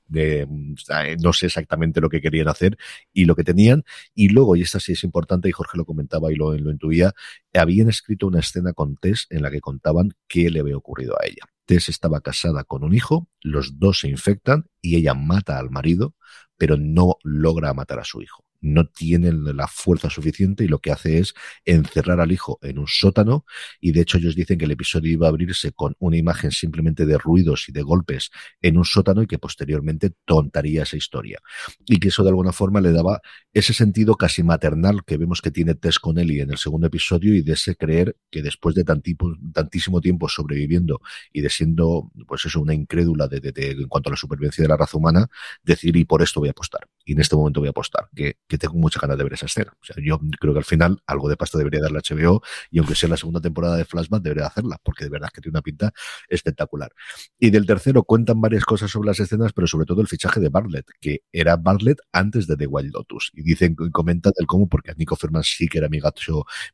no 1.21 1.33
sé 1.33 1.47
exactamente 1.47 2.01
lo 2.01 2.09
que 2.09 2.21
querían 2.21 2.49
hacer 2.49 2.77
y 3.12 3.25
lo 3.25 3.35
que 3.35 3.43
tenían, 3.43 3.85
y 4.14 4.29
luego, 4.29 4.55
y 4.55 4.62
esta 4.62 4.79
sí 4.79 4.93
es 4.93 5.03
importante, 5.03 5.49
y 5.49 5.53
Jorge 5.53 5.77
lo 5.77 5.85
comentaba 5.85 6.33
y 6.33 6.37
lo, 6.37 6.57
lo 6.57 6.71
intuía, 6.71 7.14
habían 7.53 7.89
escrito 7.89 8.27
una 8.27 8.41
escena 8.41 8.73
con 8.73 8.97
Tess 8.97 9.27
en 9.31 9.43
la 9.43 9.51
que 9.51 9.56
contaban 9.61 10.13
qué 10.29 10.51
le 10.51 10.61
había 10.61 10.77
ocurrido 10.77 11.15
a 11.21 11.27
ella. 11.27 11.45
Tess 11.67 11.89
estaba 11.89 12.21
casada 12.21 12.65
con 12.65 12.85
un 12.85 12.95
hijo, 12.95 13.29
los 13.41 13.79
dos 13.79 14.01
se 14.01 14.09
infectan 14.09 14.67
y 14.81 14.97
ella 14.97 15.15
mata 15.15 15.59
al 15.59 15.71
marido, 15.71 16.15
pero 16.57 16.77
no 16.77 17.17
logra 17.23 17.75
matar 17.75 17.99
a 17.99 18.05
su 18.05 18.23
hijo 18.23 18.45
no 18.61 18.87
tiene 18.87 19.33
la 19.33 19.69
fuerza 19.69 20.11
suficiente 20.11 20.65
y 20.65 20.69
lo 20.69 20.79
que 20.79 20.93
hace 20.93 21.19
es 21.19 21.35
encerrar 21.65 22.21
al 22.21 22.33
hijo 22.33 22.59
en 22.63 22.79
un 22.79 22.87
sótano. 22.87 23.45
Y 23.81 23.93
de 23.93 24.03
hecho 24.03 24.19
ellos 24.19 24.35
dicen 24.35 24.59
que 24.59 24.65
el 24.65 24.71
episodio 24.71 25.13
iba 25.13 25.27
a 25.27 25.31
abrirse 25.31 25.73
con 25.73 25.95
una 25.99 26.17
imagen 26.17 26.51
simplemente 26.51 27.07
de 27.07 27.19
ruidos 27.19 27.69
y 27.69 27.73
de 27.73 27.83
golpes 27.83 28.31
en 28.61 28.77
un 28.77 28.85
sótano 28.85 29.23
y 29.23 29.27
que 29.27 29.39
posteriormente 29.39 30.13
tontaría 30.25 30.83
esa 30.83 30.97
historia. 30.97 31.41
Y 31.87 31.99
que 31.99 32.09
eso 32.09 32.23
de 32.23 32.31
alguna 32.31 32.53
forma 32.53 32.81
le 32.81 32.93
daba 32.93 33.21
ese 33.53 33.73
sentido 33.73 34.17
casi 34.17 34.43
maternal 34.43 35.05
que 35.05 35.17
vemos 35.17 35.41
que 35.41 35.51
tiene 35.51 35.75
Tess 35.75 35.99
con 35.99 36.19
Ellie 36.19 36.43
en 36.43 36.51
el 36.51 36.59
segundo 36.59 36.87
episodio 36.87 37.35
y 37.35 37.43
de 37.43 37.53
ese 37.53 37.77
creer 37.77 38.17
que 38.31 38.43
después 38.43 38.75
de 38.75 38.85
tantísimo 38.85 40.01
tiempo 40.01 40.29
sobreviviendo 40.29 41.01
y 41.33 41.41
de 41.41 41.51
siendo 41.51 42.11
pues 42.27 42.45
eso 42.45 42.61
una 42.61 42.75
incrédula 42.75 43.29
de, 43.29 43.41
en 43.57 43.89
cuanto 43.89 44.11
a 44.11 44.13
la 44.13 44.17
supervivencia 44.17 44.63
de 44.63 44.69
la 44.69 44.77
raza 44.77 44.99
humana 44.99 45.29
decir 45.63 45.97
y 45.97 46.05
por 46.05 46.23
esto 46.23 46.41
voy 46.41 46.49
a 46.49 46.53
apostar. 46.53 46.89
Y 47.05 47.13
en 47.13 47.21
este 47.21 47.37
momento 47.37 47.61
voy 47.61 47.69
a 47.69 47.71
apostar 47.71 48.09
que 48.15 48.37
que 48.47 48.59
tengo 48.59 48.74
muchas 48.74 49.01
ganas 49.01 49.16
de 49.16 49.24
ver 49.24 49.34
esa 49.34 49.47
escena. 49.47 49.72
O 49.80 49.84
sea, 49.84 49.97
yo 50.03 50.18
creo 50.40 50.53
que 50.53 50.59
al 50.59 50.64
final 50.64 51.01
algo 51.07 51.28
de 51.28 51.36
pasta 51.36 51.59
debería 51.59 51.80
dar 51.80 51.92
la 51.92 52.01
HBO 52.01 52.42
y 52.70 52.78
aunque 52.78 52.94
sea 52.94 53.09
la 53.09 53.16
segunda 53.16 53.40
temporada 53.40 53.76
de 53.76 53.84
Flashback 53.84 54.22
debería 54.22 54.47
hacerla 54.47 54.78
porque 54.82 55.05
de 55.05 55.11
verdad 55.11 55.28
que 55.32 55.40
tiene 55.40 55.57
una 55.57 55.62
pinta 55.62 55.92
espectacular. 56.28 56.92
Y 57.38 57.51
del 57.51 57.66
tercero 57.66 58.03
cuentan 58.05 58.40
varias 58.40 58.64
cosas 58.64 58.90
sobre 58.90 59.07
las 59.07 59.20
escenas, 59.20 59.53
pero 59.53 59.66
sobre 59.66 59.86
todo 59.86 60.01
el 60.01 60.09
fichaje 60.09 60.40
de 60.40 60.49
Bartlett, 60.49 60.86
que 61.01 61.22
era 61.32 61.57
Bartlett 61.57 61.99
antes 62.12 62.47
de 62.47 62.57
The 62.57 62.66
Wild 62.66 62.92
Lotus. 62.92 63.30
Y 63.34 63.42
dicen, 63.42 63.74
comentan 63.74 64.32
el 64.38 64.47
cómo, 64.47 64.68
porque 64.68 64.90
a 64.90 64.94
Nico 64.94 65.16
Ferman 65.16 65.42
sí 65.44 65.68
que 65.68 65.78
era 65.78 65.88
mi 65.88 66.01
gato 66.01 66.16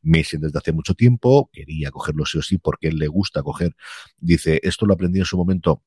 Mason 0.01 0.41
desde 0.41 0.57
hace 0.57 0.71
mucho 0.71 0.93
tiempo, 0.93 1.49
quería 1.51 1.91
cogerlo 1.91 2.25
sí 2.25 2.37
o 2.37 2.41
sí 2.41 2.57
porque 2.57 2.87
él 2.89 2.97
le 2.97 3.07
gusta 3.07 3.43
coger. 3.43 3.75
Dice, 4.17 4.59
esto 4.63 4.85
lo 4.85 4.93
aprendí 4.93 5.19
en 5.19 5.25
su 5.25 5.37
momento 5.37 5.83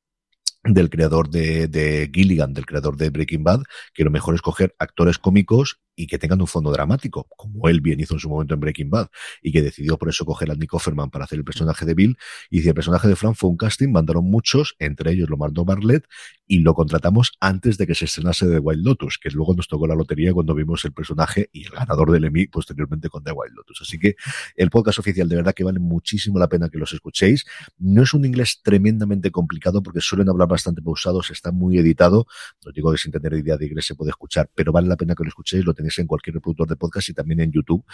del 0.74 0.90
creador 0.90 1.30
de, 1.30 1.68
de, 1.68 2.10
Gilligan, 2.12 2.52
del 2.52 2.66
creador 2.66 2.96
de 2.96 3.10
Breaking 3.10 3.44
Bad, 3.44 3.62
que 3.94 4.04
lo 4.04 4.10
mejor 4.10 4.34
es 4.34 4.42
coger 4.42 4.74
actores 4.78 5.18
cómicos 5.18 5.80
y 5.96 6.06
que 6.06 6.18
tengan 6.18 6.40
un 6.40 6.46
fondo 6.46 6.70
dramático, 6.70 7.26
como 7.36 7.68
él 7.68 7.80
bien 7.80 7.98
hizo 7.98 8.14
en 8.14 8.20
su 8.20 8.28
momento 8.28 8.54
en 8.54 8.60
Breaking 8.60 8.90
Bad, 8.90 9.08
y 9.42 9.50
que 9.50 9.62
decidió 9.62 9.98
por 9.98 10.10
eso 10.10 10.24
coger 10.24 10.50
a 10.50 10.54
Nick 10.54 10.74
Offerman 10.74 11.10
para 11.10 11.24
hacer 11.24 11.38
el 11.38 11.44
personaje 11.44 11.84
de 11.86 11.94
Bill, 11.94 12.16
y 12.50 12.60
si 12.60 12.68
el 12.68 12.74
personaje 12.74 13.08
de 13.08 13.16
Frank 13.16 13.34
fue 13.34 13.50
un 13.50 13.56
casting, 13.56 13.88
mandaron 13.88 14.24
muchos, 14.24 14.76
entre 14.78 15.12
ellos 15.12 15.30
lo 15.30 15.36
mandó 15.36 15.64
Bartlett, 15.64 16.04
y 16.46 16.60
lo 16.60 16.74
contratamos 16.74 17.32
antes 17.40 17.78
de 17.78 17.86
que 17.86 17.94
se 17.94 18.04
estrenase 18.04 18.46
The 18.46 18.58
Wild 18.58 18.84
Lotus, 18.84 19.18
que 19.18 19.30
luego 19.30 19.54
nos 19.54 19.66
tocó 19.68 19.86
la 19.86 19.94
lotería 19.94 20.32
cuando 20.32 20.54
vimos 20.54 20.84
el 20.84 20.92
personaje 20.92 21.48
y 21.52 21.64
el 21.64 21.70
ganador 21.70 22.12
del 22.12 22.24
Emmy 22.24 22.46
posteriormente 22.46 23.08
con 23.08 23.24
The 23.24 23.32
Wild 23.32 23.54
Lotus. 23.54 23.82
Así 23.82 23.98
que 23.98 24.14
el 24.54 24.70
podcast 24.70 24.98
oficial 24.98 25.28
de 25.28 25.36
verdad 25.36 25.54
que 25.54 25.64
vale 25.64 25.80
muchísimo 25.80 26.38
la 26.38 26.48
pena 26.48 26.68
que 26.68 26.78
los 26.78 26.92
escuchéis. 26.92 27.44
No 27.78 28.02
es 28.02 28.14
un 28.14 28.24
inglés 28.24 28.60
tremendamente 28.62 29.30
complicado 29.30 29.82
porque 29.82 30.00
suelen 30.00 30.28
hablar 30.28 30.48
bastante 30.48 30.82
pausados, 30.82 31.30
está 31.30 31.50
muy 31.50 31.78
editado. 31.78 32.26
No 32.64 32.72
digo 32.72 32.92
que 32.92 32.98
sin 32.98 33.12
tener 33.12 33.32
idea 33.34 33.56
de 33.56 33.66
inglés 33.66 33.86
se 33.86 33.94
puede 33.94 34.10
escuchar, 34.10 34.50
pero 34.54 34.72
vale 34.72 34.88
la 34.88 34.96
pena 34.96 35.14
que 35.14 35.24
lo 35.24 35.28
escuchéis, 35.28 35.64
en 35.98 36.06
cualquier 36.06 36.34
reproductor 36.34 36.68
de 36.68 36.76
podcast 36.76 37.08
y 37.08 37.14
también 37.14 37.40
en 37.40 37.52
YouTube, 37.52 37.84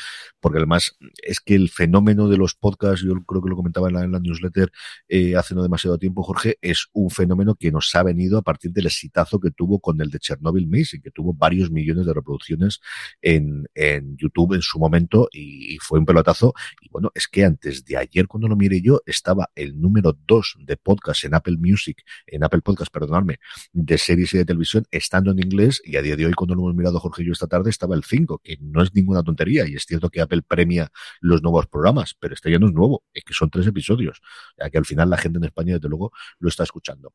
porque 0.40 0.58
además 0.58 0.96
es 1.22 1.40
que 1.40 1.54
el 1.54 1.68
fenómeno 1.68 2.28
de 2.28 2.36
los 2.36 2.54
podcasts, 2.54 3.04
yo 3.04 3.14
creo 3.24 3.42
que 3.42 3.50
lo 3.50 3.56
comentaba 3.56 3.88
en 3.88 4.12
la, 4.12 4.20
newsletter 4.20 4.70
eh, 5.08 5.36
hace 5.36 5.54
no 5.54 5.62
demasiado 5.62 5.98
tiempo, 5.98 6.22
Jorge, 6.22 6.58
es 6.60 6.86
un 6.92 7.10
fenómeno 7.10 7.54
que 7.54 7.70
nos 7.72 7.94
ha 7.94 8.02
venido 8.02 8.38
a 8.38 8.42
partir 8.42 8.72
del 8.72 8.86
exitazo 8.86 9.40
que 9.40 9.50
tuvo 9.50 9.80
con 9.80 10.00
el 10.00 10.10
de 10.10 10.18
Chernobyl 10.18 10.66
Mason, 10.68 11.00
que 11.00 11.10
tuvo 11.10 11.34
varios 11.34 11.70
millones 11.70 12.06
de 12.06 12.14
reproducciones 12.14 12.80
en, 13.20 13.68
en 13.74 14.16
YouTube 14.16 14.54
en 14.54 14.62
su 14.62 14.78
momento 14.78 15.28
y, 15.32 15.78
fue 15.82 15.98
un 15.98 16.06
pelotazo. 16.06 16.54
Y 16.80 16.88
bueno, 16.90 17.10
es 17.14 17.26
que 17.26 17.44
antes 17.44 17.84
de 17.84 17.96
ayer, 17.96 18.28
cuando 18.28 18.48
lo 18.48 18.56
miré 18.56 18.80
yo, 18.80 19.00
estaba 19.06 19.50
el 19.54 19.80
número 19.80 20.16
dos 20.26 20.56
de 20.60 20.76
podcast 20.76 21.24
en 21.24 21.34
Apple 21.34 21.56
Music, 21.58 22.02
en 22.26 22.44
Apple 22.44 22.60
Podcast, 22.60 22.92
perdonadme, 22.92 23.38
de 23.72 23.98
series 23.98 24.32
y 24.34 24.38
de 24.38 24.44
televisión, 24.44 24.84
estando 24.90 25.32
en 25.32 25.38
inglés, 25.40 25.82
y 25.84 25.96
a 25.96 26.02
día 26.02 26.16
de 26.16 26.26
hoy, 26.26 26.32
cuando 26.34 26.54
lo 26.54 26.62
hemos 26.62 26.74
mirado 26.74 27.00
Jorge 27.00 27.22
y 27.22 27.26
yo 27.26 27.32
esta 27.32 27.46
tarde, 27.46 27.70
estaba 27.82 27.96
el 27.96 28.04
5, 28.04 28.40
que 28.42 28.58
no 28.60 28.82
es 28.82 28.94
ninguna 28.94 29.24
tontería, 29.24 29.66
y 29.66 29.74
es 29.74 29.84
cierto 29.84 30.08
que 30.08 30.20
Apple 30.20 30.42
premia 30.46 30.90
los 31.20 31.42
nuevos 31.42 31.66
programas, 31.66 32.14
pero 32.18 32.34
este 32.34 32.50
ya 32.50 32.58
no 32.58 32.68
es 32.68 32.72
nuevo, 32.72 33.02
es 33.12 33.24
que 33.24 33.34
son 33.34 33.50
tres 33.50 33.66
episodios, 33.66 34.20
ya 34.56 34.70
que 34.70 34.78
al 34.78 34.84
final 34.84 35.10
la 35.10 35.18
gente 35.18 35.38
en 35.38 35.44
España, 35.44 35.74
desde 35.74 35.88
luego, 35.88 36.12
lo 36.38 36.48
está 36.48 36.62
escuchando. 36.62 37.12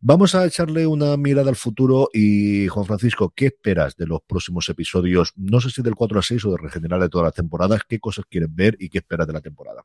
Vamos 0.00 0.34
a 0.34 0.46
echarle 0.46 0.86
una 0.86 1.16
mirada 1.18 1.50
al 1.50 1.56
futuro 1.56 2.08
y, 2.14 2.66
Juan 2.68 2.86
Francisco, 2.86 3.32
¿qué 3.36 3.46
esperas 3.46 3.96
de 3.96 4.06
los 4.06 4.20
próximos 4.26 4.68
episodios? 4.70 5.32
No 5.36 5.60
sé 5.60 5.70
si 5.70 5.82
del 5.82 5.94
4 5.94 6.18
a 6.18 6.22
6 6.22 6.44
o 6.46 6.50
de 6.52 6.58
regenerar 6.58 7.00
de 7.00 7.10
todas 7.10 7.26
las 7.26 7.34
temporadas, 7.34 7.82
¿qué 7.86 8.00
cosas 8.00 8.24
quieres 8.28 8.48
ver 8.54 8.76
y 8.80 8.88
qué 8.88 8.98
esperas 8.98 9.26
de 9.26 9.34
la 9.34 9.42
temporada? 9.42 9.84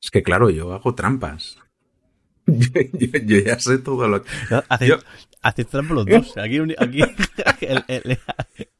Es 0.00 0.10
que 0.10 0.22
claro, 0.22 0.48
yo 0.48 0.72
hago 0.72 0.94
trampas. 0.94 1.58
Yo, 3.26 3.40
ya 3.40 3.58
sé 3.58 3.76
todo 3.76 4.08
lo 4.08 4.22
que. 4.22 4.30
Hace, 4.70 4.96
trampa 5.70 5.94
los 5.94 6.06
dos. 6.06 6.36
Aquí, 6.36 6.58
aquí, 6.78 7.02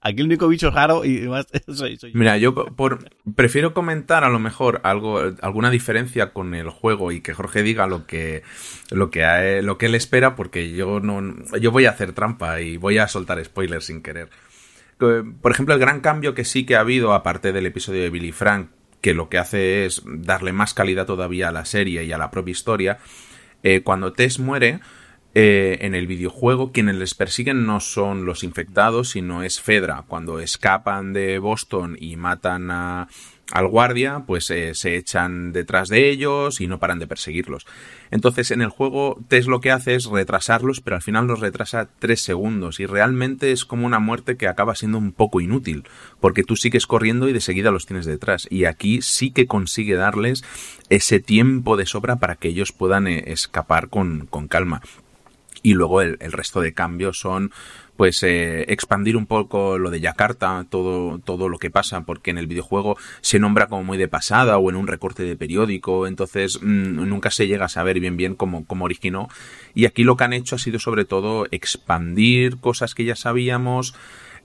el, 0.02 0.22
único 0.22 0.48
bicho 0.48 0.70
raro 0.70 1.04
y 1.04 1.28
más 1.28 1.46
soy, 1.68 1.98
Mira, 2.14 2.36
yo 2.38 2.54
por, 2.54 3.10
prefiero 3.34 3.74
comentar 3.74 4.24
a 4.24 4.28
lo 4.28 4.38
mejor 4.38 4.80
algo, 4.84 5.20
alguna 5.40 5.70
diferencia 5.70 6.32
con 6.32 6.54
el 6.54 6.70
juego 6.70 7.12
y 7.12 7.20
que 7.20 7.34
Jorge 7.34 7.62
diga 7.62 7.86
lo 7.86 8.06
que, 8.06 8.42
lo 8.90 9.10
que, 9.10 9.60
lo 9.62 9.78
que 9.78 9.86
él 9.86 9.94
espera, 9.94 10.36
porque 10.36 10.70
yo 10.72 11.00
no, 11.00 11.22
yo 11.60 11.70
voy 11.70 11.86
a 11.86 11.90
hacer 11.90 12.12
trampa 12.12 12.60
y 12.60 12.76
voy 12.76 12.98
a 12.98 13.08
soltar 13.08 13.42
spoilers 13.44 13.86
sin 13.86 14.02
querer. 14.02 14.28
Por 14.98 15.52
ejemplo, 15.52 15.74
el 15.74 15.80
gran 15.80 16.00
cambio 16.00 16.34
que 16.34 16.44
sí 16.44 16.66
que 16.66 16.74
ha 16.74 16.80
habido, 16.80 17.12
aparte 17.12 17.52
del 17.52 17.66
episodio 17.66 18.02
de 18.02 18.10
Billy 18.10 18.32
Frank, 18.32 18.70
que 19.00 19.14
lo 19.14 19.28
que 19.28 19.38
hace 19.38 19.86
es 19.86 20.02
darle 20.04 20.52
más 20.52 20.74
calidad 20.74 21.06
todavía 21.06 21.48
a 21.48 21.52
la 21.52 21.64
serie 21.64 22.02
y 22.02 22.12
a 22.12 22.18
la 22.18 22.32
propia 22.32 22.52
historia, 22.52 22.98
eh, 23.62 23.82
cuando 23.82 24.12
Tess 24.12 24.40
muere, 24.40 24.80
eh, 25.34 25.78
en 25.82 25.94
el 25.94 26.06
videojuego 26.06 26.72
quienes 26.72 26.96
les 26.96 27.14
persiguen 27.14 27.66
no 27.66 27.80
son 27.80 28.24
los 28.24 28.42
infectados, 28.44 29.10
sino 29.10 29.42
es 29.42 29.60
Fedra. 29.60 30.04
Cuando 30.08 30.40
escapan 30.40 31.12
de 31.12 31.38
Boston 31.38 31.96
y 32.00 32.16
matan 32.16 32.70
a, 32.70 33.08
al 33.52 33.68
guardia, 33.68 34.24
pues 34.26 34.50
eh, 34.50 34.74
se 34.74 34.96
echan 34.96 35.52
detrás 35.52 35.88
de 35.88 36.10
ellos 36.10 36.60
y 36.60 36.66
no 36.66 36.78
paran 36.78 36.98
de 36.98 37.06
perseguirlos. 37.06 37.66
Entonces 38.10 38.50
en 38.50 38.62
el 38.62 38.70
juego 38.70 39.18
Tess 39.28 39.46
lo 39.46 39.60
que 39.60 39.70
hace 39.70 39.94
es 39.94 40.06
retrasarlos, 40.06 40.80
pero 40.80 40.96
al 40.96 41.02
final 41.02 41.26
los 41.26 41.40
retrasa 41.40 41.88
tres 41.98 42.20
segundos 42.20 42.80
y 42.80 42.86
realmente 42.86 43.52
es 43.52 43.64
como 43.64 43.86
una 43.86 43.98
muerte 43.98 44.36
que 44.36 44.48
acaba 44.48 44.74
siendo 44.74 44.98
un 44.98 45.12
poco 45.12 45.40
inútil, 45.40 45.84
porque 46.20 46.42
tú 46.42 46.56
sigues 46.56 46.86
corriendo 46.86 47.28
y 47.28 47.32
de 47.32 47.40
seguida 47.40 47.70
los 47.70 47.86
tienes 47.86 48.06
detrás. 48.06 48.46
Y 48.50 48.64
aquí 48.64 49.02
sí 49.02 49.30
que 49.30 49.46
consigue 49.46 49.94
darles 49.94 50.44
ese 50.88 51.20
tiempo 51.20 51.76
de 51.76 51.86
sobra 51.86 52.16
para 52.16 52.36
que 52.36 52.48
ellos 52.48 52.72
puedan 52.72 53.06
eh, 53.06 53.24
escapar 53.26 53.88
con, 53.88 54.26
con 54.26 54.48
calma. 54.48 54.82
Y 55.62 55.74
luego 55.74 56.02
el, 56.02 56.18
resto 56.32 56.60
de 56.60 56.72
cambios 56.72 57.18
son 57.18 57.50
pues 57.96 58.22
eh, 58.22 58.64
expandir 58.68 59.16
un 59.16 59.26
poco 59.26 59.76
lo 59.76 59.90
de 59.90 59.98
Yakarta, 59.98 60.64
todo, 60.70 61.18
todo 61.18 61.48
lo 61.48 61.58
que 61.58 61.68
pasa, 61.68 62.02
porque 62.02 62.30
en 62.30 62.38
el 62.38 62.46
videojuego 62.46 62.96
se 63.22 63.40
nombra 63.40 63.66
como 63.66 63.82
muy 63.82 63.98
de 63.98 64.06
pasada 64.06 64.56
o 64.56 64.70
en 64.70 64.76
un 64.76 64.86
recorte 64.86 65.24
de 65.24 65.34
periódico, 65.34 66.06
entonces 66.06 66.60
mm, 66.62 67.08
nunca 67.08 67.32
se 67.32 67.48
llega 67.48 67.64
a 67.64 67.68
saber 67.68 67.98
bien 67.98 68.16
bien 68.16 68.36
cómo, 68.36 68.64
cómo 68.66 68.84
originó. 68.84 69.28
Y 69.74 69.86
aquí 69.86 70.04
lo 70.04 70.16
que 70.16 70.24
han 70.24 70.32
hecho 70.32 70.54
ha 70.54 70.58
sido 70.58 70.78
sobre 70.78 71.04
todo 71.04 71.48
expandir 71.50 72.58
cosas 72.58 72.94
que 72.94 73.04
ya 73.04 73.16
sabíamos, 73.16 73.96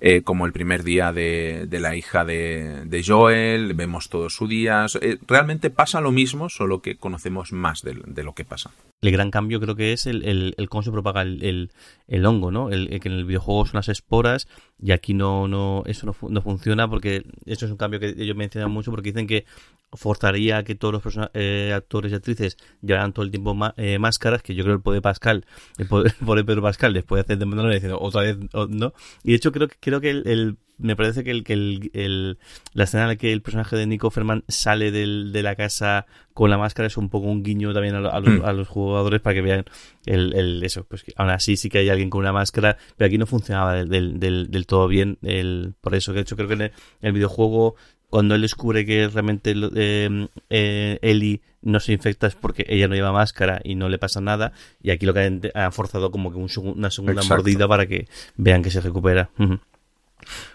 eh, 0.06 0.22
como 0.22 0.46
el 0.46 0.52
primer 0.52 0.84
día 0.84 1.14
de, 1.14 1.66
de 1.66 1.80
la 1.80 1.96
hija 1.96 2.26
de, 2.26 2.84
de, 2.84 3.04
Joel, 3.06 3.74
vemos 3.74 4.10
todos 4.10 4.36
sus 4.36 4.50
días. 4.50 5.00
Eh, 5.02 5.18
realmente 5.26 5.70
pasa 5.70 6.02
lo 6.02 6.12
mismo, 6.12 6.50
solo 6.50 6.82
que 6.82 6.98
conocemos 6.98 7.54
más 7.54 7.84
de, 7.84 8.02
de, 8.06 8.24
lo 8.26 8.34
que 8.36 8.44
pasa. 8.44 8.72
El 9.02 9.14
gran 9.14 9.32
cambio 9.32 9.62
creo 9.62 9.78
que 9.78 9.94
es 9.94 10.06
el, 10.06 10.26
el, 10.26 10.56
el 10.58 10.68
cómo 10.68 10.84
se 10.84 10.92
propaga 10.92 11.22
el, 11.22 11.72
el 12.10 12.26
hongo, 12.26 12.52
¿no? 12.52 12.70
El, 12.70 13.00
que 13.00 13.08
en 13.08 13.16
el 13.16 13.24
videojuego 13.24 13.66
son 13.66 13.78
las 13.78 13.88
esporas 13.88 14.50
y 14.78 14.92
aquí 14.92 15.14
no, 15.14 15.48
no 15.48 15.84
eso 15.86 16.06
no, 16.06 16.16
no, 16.30 16.42
funciona 16.42 16.90
porque 16.90 17.24
eso 17.46 17.66
es 17.66 17.72
un 17.72 17.78
cambio 17.78 18.02
que 18.02 18.10
ellos 18.10 18.36
mencionan 18.36 18.72
mucho 18.72 18.92
porque 18.92 19.14
dicen 19.14 19.26
que 19.26 19.46
forzaría 19.94 20.64
que 20.64 20.76
todos 20.76 20.94
los 20.94 21.30
eh, 21.34 21.72
actores 21.74 22.12
y 22.12 22.16
actrices 22.16 22.58
llevaran 22.82 23.14
todo 23.14 23.26
el 23.26 23.32
tiempo 23.32 23.56
eh, 23.78 24.00
máscaras, 24.00 24.42
que 24.42 24.56
yo 24.56 24.64
creo 24.64 24.76
el 24.76 24.82
poder 24.82 25.02
Pascal, 25.02 25.46
el 25.78 25.88
poder, 25.88 26.14
de 26.14 26.44
Pedro 26.44 26.62
Pascal 26.62 26.94
después 26.94 27.26
de 27.26 27.34
hacer 27.34 27.46
de 27.46 27.74
diciendo 27.74 28.00
otra 28.00 28.22
vez 28.22 28.38
no. 28.70 28.94
Y 29.24 29.32
de 29.32 29.36
hecho 29.36 29.52
creo 29.52 29.68
que 29.68 29.76
creo 30.00 30.24
que 30.24 30.32
el, 30.32 30.58
me 30.78 30.96
parece 30.96 31.24
que 31.24 31.32
el 31.32 31.44
que 31.44 31.54
el, 31.54 32.38
la 32.74 32.84
escena 32.84 33.04
en 33.04 33.10
la 33.10 33.16
que 33.16 33.32
el 33.32 33.42
personaje 33.42 33.76
de 33.76 33.86
Nico 33.86 34.10
Ferman 34.10 34.44
sale 34.48 34.92
del, 34.92 35.32
de 35.32 35.44
la 35.44 35.56
casa 35.56 36.06
con 36.34 36.50
la 36.50 36.58
máscara 36.58 36.88
es 36.88 36.98
un 36.98 37.10
poco 37.10 37.28
un 37.28 37.44
guiño 37.44 37.74
también 37.74 37.96
a, 37.96 38.00
los, 38.00 38.12
mm. 38.12 38.46
a 38.46 38.54
los, 38.54 38.68
jugadores 38.68 39.22
para 39.22 39.36
que 39.36 39.42
vean 39.42 39.66
el, 40.06 40.34
el 40.34 40.64
eso 40.64 40.84
pues 40.84 41.06
aún 41.16 41.30
así 41.30 41.58
sí 41.58 41.70
que 41.70 41.80
hay 41.80 41.90
alguien 41.90 42.10
con 42.10 42.22
una 42.22 42.34
máscara 42.34 42.78
pero 42.98 43.08
aquí 43.08 43.18
no 43.18 43.28
funcionaba 43.28 43.74
del, 43.86 44.20
del, 44.20 44.50
del, 44.50 44.66
todo 44.66 44.88
bien 44.88 45.18
el 45.22 45.74
por 45.80 45.96
eso 45.96 46.12
que 46.12 46.18
de 46.18 46.22
hecho 46.22 46.36
creo 46.36 46.48
que 46.48 46.56
en 46.56 46.72
el 47.02 47.14
videojuego 47.14 47.76
cuando 48.10 48.36
él 48.36 48.42
descubre 48.42 48.86
que 48.86 49.08
realmente 49.08 49.54
eh, 49.76 50.28
eh, 50.50 51.00
Ellie 51.02 51.42
no 51.64 51.80
se 51.80 51.94
infecta 51.94 52.28
es 52.28 52.36
porque 52.36 52.66
ella 52.68 52.88
no 52.88 52.94
lleva 52.94 53.12
máscara 53.12 53.60
y 53.64 53.74
no 53.74 53.90
le 53.90 53.98
pasa 53.98 54.22
nada. 54.22 54.52
Y 54.84 54.92
aquí 54.92 55.08
lo 55.08 55.16
que 55.16 55.22
han, 55.56 55.72
forzado 55.72 56.12
como 56.12 56.32
que 56.32 56.38
una 56.38 56.92
segunda 56.92 57.24
mordida 57.24 57.68
para 57.68 57.88
que 57.88 58.08
vean 58.36 58.62
que 58.62 58.70
se 58.70 58.82
recupera. 58.82 59.32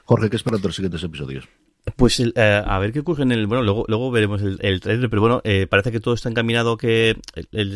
Jorge, 0.05 0.31
¿qué 0.31 0.37
esperas 0.37 0.63
de 0.63 0.69
los 0.69 0.77
siguientes 0.77 1.03
episodios? 1.03 1.49
Pues 1.97 2.21
eh, 2.21 2.63
a 2.65 2.79
ver 2.79 2.93
qué 2.93 3.01
ocurre 3.01 3.23
en 3.23 3.33
el. 3.33 3.47
Bueno, 3.47 3.63
luego, 3.63 4.11
veremos 4.11 4.43
el, 4.43 4.59
el 4.61 4.81
trailer, 4.81 5.09
pero 5.09 5.23
bueno, 5.23 5.41
eh, 5.45 5.67
parece 5.67 5.93
que 5.93 6.01
todo 6.01 6.15
está 6.15 6.29
encaminado 6.29 6.77
que 6.77 7.17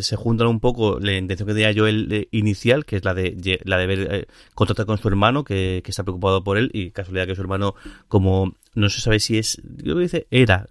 se 0.01 0.17
juntan 0.17 0.49
un 0.49 0.61
poco 0.61 0.99
la 1.01 1.13
intención 1.13 1.47
que 1.47 1.55
tenía 1.55 1.73
yo 1.73 1.87
el 1.87 2.29
inicial, 2.31 2.85
que 2.85 2.97
es 2.97 3.05
la 3.05 3.15
de 3.15 3.61
la 3.65 3.79
de 3.79 3.87
ver 3.87 4.09
eh, 4.11 4.27
con 4.55 4.99
su 4.99 5.09
hermano, 5.09 5.45
que, 5.45 5.83
está 5.87 6.03
preocupado 6.03 6.45
por 6.45 6.59
él, 6.59 6.71
y 6.73 6.91
casualidad 6.91 7.27
que 7.27 7.35
su 7.35 7.41
hermano, 7.41 7.75
como 8.09 8.55
no 8.75 8.89
se 8.91 9.01
sabe 9.01 9.21
si 9.21 9.39
es. 9.39 9.61
Dice, 9.65 10.27
era, 10.31 10.67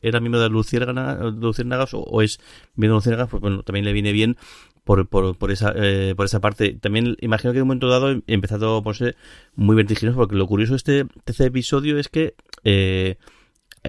era 0.00 0.20
miembro 0.20 0.40
de 0.40 0.48
Luciérnagas 0.48 1.94
o, 1.94 2.00
o 2.00 2.22
es 2.22 2.40
miembro 2.74 2.96
de 2.96 2.98
Luciérnagas, 2.98 3.30
pues 3.30 3.40
bueno, 3.40 3.62
también 3.62 3.84
le 3.84 3.92
viene 3.92 4.12
bien 4.12 4.36
por, 4.84 5.08
por, 5.08 5.36
por, 5.36 5.50
esa, 5.50 5.72
eh, 5.76 6.14
por 6.16 6.26
esa 6.26 6.40
parte. 6.40 6.74
También 6.74 7.16
imagino 7.20 7.52
que 7.52 7.58
en 7.58 7.62
un 7.62 7.68
momento 7.68 7.88
dado 7.88 8.10
he 8.10 8.22
empezado 8.26 8.76
a 8.76 8.82
ponerse 8.82 9.16
muy 9.54 9.76
vertiginoso, 9.76 10.16
porque 10.16 10.36
lo 10.36 10.46
curioso 10.46 10.72
de 10.72 10.76
este 10.76 11.06
tercer 11.24 11.48
episodio 11.48 11.98
es 11.98 12.08
que 12.08 12.34
eh, 12.64 13.16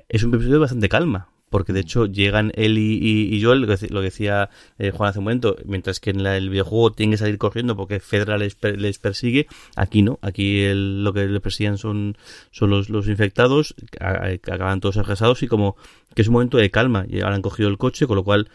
es 0.10 0.24
un 0.24 0.34
episodio 0.34 0.56
de 0.56 0.60
bastante 0.60 0.89
calma. 0.89 1.30
Porque 1.50 1.72
de 1.72 1.82
hecho 1.82 2.08
llegan 2.08 2.52
él 2.56 2.80
y, 2.80 2.98
y, 3.32 3.44
Joel, 3.44 3.62
lo 3.62 3.68
que 3.68 4.02
decía 4.02 4.50
eh, 4.80 4.89
Juan 4.89 5.12
hace 5.12 5.20
un 5.20 5.26
momento, 5.26 5.56
mientras 5.66 6.00
que 6.00 6.10
en 6.10 6.26
el 6.26 6.50
videojuego 6.50 6.94
tienen 6.94 7.12
que 7.12 7.18
salir 7.20 7.38
corriendo 7.38 7.78
porque 7.78 8.00
Fedra 8.00 8.39
les, 8.39 8.58
les 8.64 8.98
persigue, 8.98 9.46
aquí 9.76 10.02
no, 10.02 10.18
aquí 10.24 10.66
lo 10.74 11.14
que 11.14 11.28
les 11.28 11.41
persiguen 11.41 11.78
son, 11.78 12.18
son 12.50 12.72
los, 12.72 12.89
los 12.89 13.08
infectados, 13.08 13.76
acaban 14.00 14.80
todos 14.80 14.98
arrasados 14.98 15.44
y 15.44 15.48
como 15.48 15.76
que 16.16 16.24
es 16.24 16.28
un 16.28 16.34
momento 16.34 16.58
de 16.58 16.72
calma, 16.72 17.06
y 17.08 17.22
ahora 17.22 17.36
han 17.36 17.44
cogido 17.44 17.70
el 17.70 17.78
coche, 17.78 18.08
con 18.08 18.16
lo 18.16 18.24
cual 18.24 18.50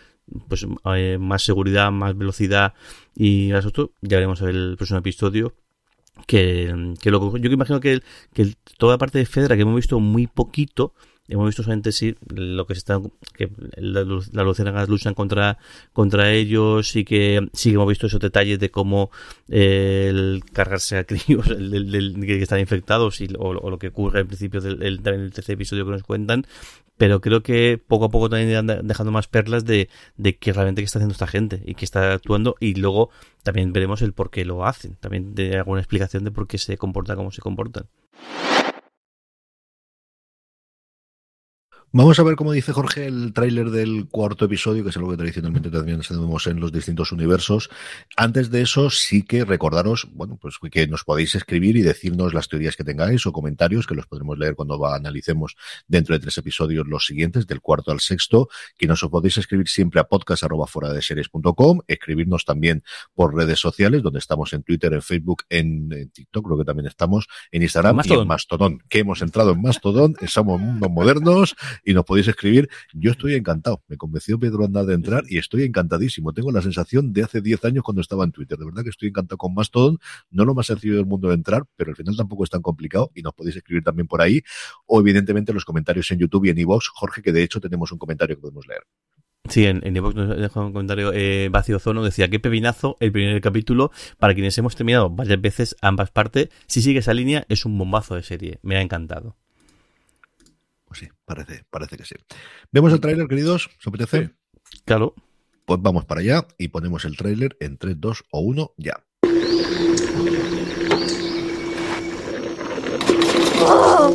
pues 0.48 0.66
eh, 0.94 1.18
más 1.20 1.42
seguridad, 1.42 1.90
más 1.90 2.16
velocidad 2.16 2.74
y 3.14 3.50
más 3.52 3.66
otro, 3.66 3.92
ya 4.00 4.16
veremos 4.16 4.40
el 4.42 4.74
próximo 4.76 5.00
episodio. 5.00 5.54
Que, 6.26 6.94
que 7.00 7.12
lo, 7.12 7.36
yo 7.36 7.50
imagino 7.50 7.78
que, 7.78 8.00
que 8.34 8.54
toda 8.76 8.94
la 8.94 8.98
parte 8.98 9.18
de 9.18 9.26
Fedra 9.26 9.54
que 9.54 9.62
hemos 9.62 9.76
visto 9.76 10.00
muy 10.00 10.26
poquito, 10.26 10.92
hemos 11.28 11.46
visto 11.46 11.62
solamente 11.62 11.92
sí 11.92 12.16
lo 12.34 12.66
que 12.66 12.74
se 12.74 12.78
está 12.78 13.00
que 13.34 13.50
la, 13.76 14.04
la 14.32 14.42
luciérnagas 14.42 14.88
luchan 14.88 15.14
contra 15.14 15.58
contra 15.92 16.32
ellos 16.32 16.96
y 16.96 17.04
que 17.04 17.48
sí 17.52 17.70
que 17.70 17.74
hemos 17.76 17.88
visto 17.88 18.06
esos 18.06 18.20
detalles 18.20 18.58
de 18.58 18.70
cómo 18.70 19.10
eh, 19.48 20.06
el 20.10 20.42
cargarse 20.52 20.98
a 20.98 21.04
críos 21.04 21.46
el, 21.48 22.16
que 22.20 22.42
están 22.42 22.60
infectados 22.60 23.20
y, 23.20 23.28
o, 23.38 23.52
lo 23.52 23.78
que 23.78 23.88
ocurre 23.88 24.20
al 24.20 24.26
principio 24.26 24.60
del, 24.60 25.02
del, 25.02 25.32
tercer 25.32 25.54
episodio 25.54 25.84
que 25.84 25.92
nos 25.92 26.02
cuentan. 26.02 26.46
Pero 26.96 27.20
creo 27.20 27.44
que 27.44 27.78
poco 27.78 28.06
a 28.06 28.08
poco 28.08 28.28
también 28.28 28.50
irán 28.50 28.66
dejando 28.86 29.12
más 29.12 29.28
perlas 29.28 29.64
de, 29.64 29.88
de 30.16 30.36
qué 30.36 30.52
realmente 30.52 30.82
qué 30.82 30.86
está 30.86 30.98
haciendo 30.98 31.12
esta 31.12 31.28
gente 31.28 31.62
y 31.64 31.76
que 31.76 31.84
está 31.84 32.12
actuando. 32.12 32.56
Y 32.58 32.74
luego 32.74 33.10
también 33.44 33.72
veremos 33.72 34.02
el 34.02 34.12
por 34.12 34.30
qué 34.30 34.44
lo 34.44 34.66
hacen. 34.66 34.96
También 34.96 35.36
de 35.36 35.56
alguna 35.58 35.80
explicación 35.80 36.24
de 36.24 36.32
por 36.32 36.48
qué 36.48 36.58
se 36.58 36.76
comporta 36.76 37.14
como 37.14 37.30
se 37.30 37.40
comportan 37.40 37.86
Vamos 41.91 42.18
a 42.18 42.22
ver 42.22 42.36
cómo 42.36 42.53
dice 42.53 42.74
Jorge 42.74 43.07
el 43.07 43.32
tráiler 43.32 43.70
del 43.70 44.09
cuarto 44.11 44.45
episodio, 44.45 44.84
que 44.84 44.91
es 44.91 44.97
algo 44.99 45.11
que 45.11 45.16
tradicionalmente 45.16 45.70
también 45.70 45.99
tenemos 46.07 46.47
en 46.47 46.61
los 46.61 46.70
distintos 46.70 47.12
universos. 47.12 47.70
Antes 48.14 48.51
de 48.51 48.61
eso, 48.61 48.91
sí 48.91 49.22
que 49.22 49.47
recordaros, 49.47 50.07
bueno, 50.12 50.39
pues 50.39 50.57
que 50.70 50.86
nos 50.86 51.05
podéis 51.05 51.34
escribir 51.34 51.78
y 51.78 51.82
decirnos 51.82 52.34
las 52.34 52.47
teorías 52.47 52.76
que 52.76 52.84
tengáis 52.84 53.24
o 53.26 53.32
comentarios, 53.32 53.86
que 53.86 53.95
los 53.95 54.07
podremos 54.07 54.39
leer 54.39 54.55
cuando 54.55 54.84
analicemos 54.86 55.57
dentro 55.86 56.14
de 56.14 56.20
tres 56.20 56.36
episodios 56.36 56.86
los 56.86 57.07
siguientes, 57.07 57.47
del 57.47 57.62
cuarto 57.62 57.91
al 57.91 58.01
sexto, 58.01 58.51
que 58.76 58.86
nos 58.86 59.01
podéis 59.01 59.39
escribir 59.39 59.68
siempre 59.68 59.99
a 59.99 60.05
podcast 60.05 60.43
de 60.43 61.03
series.com, 61.03 61.80
escribirnos 61.86 62.45
también 62.45 62.84
por 63.14 63.34
redes 63.34 63.61
sociales, 63.61 64.03
donde 64.03 64.18
estamos 64.18 64.53
en 64.53 64.62
Twitter, 64.62 64.93
en 64.93 65.01
Facebook, 65.01 65.45
en, 65.49 66.11
TikTok, 66.12 66.45
creo 66.45 66.59
que 66.59 66.64
también 66.64 66.86
estamos, 66.86 67.28
en 67.51 67.62
Instagram 67.62 68.03
y 68.05 68.12
en 68.12 68.26
Mastodon, 68.26 68.82
que 68.91 68.99
hemos 68.99 69.22
entrado 69.22 69.53
en 69.53 69.62
Mastodon, 69.62 70.16
somos 70.26 70.61
mundos 70.61 70.91
modernos, 70.91 71.57
y 71.89 71.95
nos 71.95 72.05
podéis 72.05 72.28
escribir. 72.28 72.68
Yo 72.93 73.12
estoy 73.12 73.34
encantado. 73.34 73.82
Me 73.89 73.97
convenció 73.97 74.39
Pedro 74.39 74.66
Andar 74.66 74.84
de 74.84 74.93
entrar 74.93 75.24
y 75.26 75.39
estoy 75.39 75.62
encantadísimo. 75.62 76.34
Tengo 76.34 76.53
la 76.53 76.61
sensación 76.61 77.14
de 77.14 77.22
hace 77.22 77.41
10 77.41 77.64
años 77.64 77.82
cuando 77.82 78.03
estaba 78.03 78.24
en 78.24 78.30
Twitter. 78.30 78.59
De 78.59 78.66
verdad 78.66 78.82
que 78.82 78.91
estoy 78.91 79.09
encantado 79.09 79.39
con 79.39 79.55
Mastodon. 79.55 79.99
No 80.30 80.45
lo 80.45 80.55
más 80.55 80.66
sencillo 80.66 80.97
del 80.97 81.07
mundo 81.07 81.28
de 81.28 81.34
entrar, 81.34 81.64
pero 81.76 81.91
al 81.91 81.97
final 81.97 82.14
tampoco 82.14 82.45
es 82.45 82.51
tan 82.51 82.61
complicado 82.61 83.11
y 83.14 83.22
nos 83.22 83.32
podéis 83.32 83.57
escribir 83.57 83.82
también 83.82 84.07
por 84.07 84.20
ahí. 84.20 84.43
O 84.84 85.01
evidentemente 85.01 85.55
los 85.55 85.64
comentarios 85.64 86.11
en 86.11 86.18
YouTube 86.18 86.45
y 86.45 86.51
en 86.51 86.59
iVoox. 86.59 86.89
Jorge, 86.93 87.22
que 87.22 87.32
de 87.32 87.43
hecho 87.43 87.59
tenemos 87.59 87.91
un 87.91 87.97
comentario 87.97 88.36
que 88.36 88.43
podemos 88.43 88.66
leer. 88.66 88.82
Sí, 89.49 89.64
en, 89.64 89.80
en 89.82 89.95
nos 89.95 90.36
dejó 90.36 90.66
un 90.66 90.74
comentario 90.74 91.11
eh, 91.14 91.49
vacío 91.51 91.78
zono, 91.78 92.05
decía, 92.05 92.28
qué 92.28 92.39
pepinazo 92.39 92.99
el 93.01 93.12
primer 93.12 93.41
capítulo, 93.41 93.93
para 94.18 94.34
quienes 94.34 94.59
hemos 94.59 94.76
terminado 94.76 95.09
varias 95.09 95.41
veces 95.41 95.74
ambas 95.80 96.11
partes, 96.11 96.51
si 96.66 96.82
sigue 96.82 96.99
esa 96.99 97.14
línea 97.14 97.47
es 97.49 97.64
un 97.64 97.78
bombazo 97.78 98.14
de 98.14 98.22
serie, 98.22 98.59
me 98.61 98.76
ha 98.76 98.82
encantado. 98.82 99.36
Pues 100.89 101.01
sí, 101.01 101.09
parece, 101.26 101.64
parece 101.70 101.99
que 101.99 102.05
sí. 102.05 102.14
¿Vemos 102.72 102.93
el 102.95 103.01
tráiler, 103.01 103.28
queridos? 103.28 103.68
¿Se 103.78 103.91
apetece? 103.91 104.30
Claro. 104.86 105.14
Pues 105.66 105.82
vamos 105.82 106.07
para 106.07 106.22
allá 106.22 106.47
y 106.57 106.68
ponemos 106.68 107.05
el 107.05 107.14
tráiler 107.14 107.59
en 107.61 107.76
3, 107.76 108.01
2 108.01 108.24
o 108.30 108.41
1, 108.41 108.74
ya. 108.78 109.05
Oh, 113.61 114.14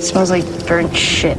smells 0.00 0.30
like 0.30 0.46
burnt 0.68 0.92
shit. 0.94 1.36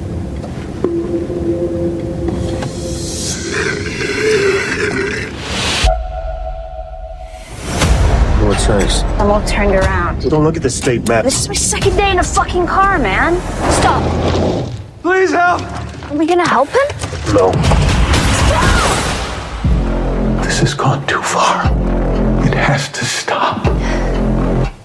I'm 8.68 9.30
all 9.30 9.46
turned 9.46 9.76
around. 9.76 10.28
Don't 10.28 10.44
look 10.44 10.58
at 10.58 10.64
the 10.64 10.72
state 10.72 11.08
map. 11.08 11.24
This 11.24 11.40
is 11.40 11.48
my 11.48 11.54
second 11.54 11.98
day 11.98 12.10
in 12.10 12.18
a 12.18 12.24
fucking 12.24 12.66
car, 12.66 12.98
man. 12.98 13.40
Stop. 13.74 14.02
Please 15.04 15.32
help! 15.32 15.62
Are 16.10 16.18
we 16.18 16.26
gonna 16.26 16.48
help 16.48 16.70
him? 16.70 16.88
No. 17.36 17.52
This 20.44 20.60
has 20.62 20.74
gone 20.74 21.06
too 21.06 21.22
far. 21.22 21.66
It 22.44 22.56
has 22.56 22.90
to 22.90 23.06
stop. 23.06 23.68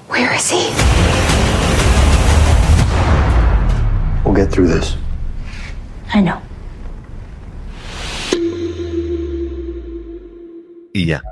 Where 0.09 0.35
is 0.35 0.51
he? 0.51 0.69
We'll 4.25 4.35
get 4.35 4.53
through 4.53 4.69
this. 4.69 4.95
I 6.13 6.21
know. 6.21 6.43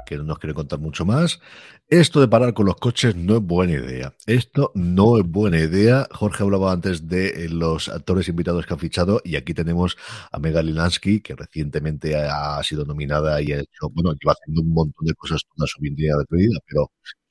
Que 0.07 0.17
no 0.17 0.25
nos 0.25 0.39
quiere 0.39 0.55
contar 0.55 0.79
mucho 0.79 1.05
más. 1.05 1.41
Esto 1.89 2.21
de 2.21 2.29
parar 2.29 2.53
con 2.53 2.67
los 2.67 2.77
coches 2.77 3.17
no 3.17 3.37
es 3.37 3.43
buena 3.43 3.75
idea. 3.75 4.15
Esto 4.27 4.73
no 4.75 5.19
es 5.19 5.25
buena 5.25 5.59
idea. 5.59 6.07
Jorge 6.11 6.43
hablaba 6.43 6.73
antes 6.73 7.09
de 7.09 7.29
eh, 7.29 7.49
los 7.49 7.89
actores 7.89 8.29
invitados 8.29 8.67
que 8.67 8.75
han 8.75 8.81
fichado 8.81 9.21
y 9.25 9.37
aquí 9.37 9.55
tenemos 9.55 9.97
a 10.31 10.39
Megan 10.39 10.67
Lilansky, 10.67 11.21
que 11.21 11.35
recientemente 11.35 12.17
ha 12.17 12.63
sido 12.63 12.85
nominada 12.85 13.41
y 13.41 13.53
ha 13.53 13.61
hecho, 13.61 13.89
bueno, 13.93 14.13
lleva 14.13 14.33
haciendo 14.33 14.63
un 14.63 14.73
montón 14.73 15.07
de 15.07 15.15
cosas 15.15 15.43
toda 15.55 15.67
su 15.67 15.81
vida 15.81 16.15
de 16.19 16.25
pero 16.67 16.91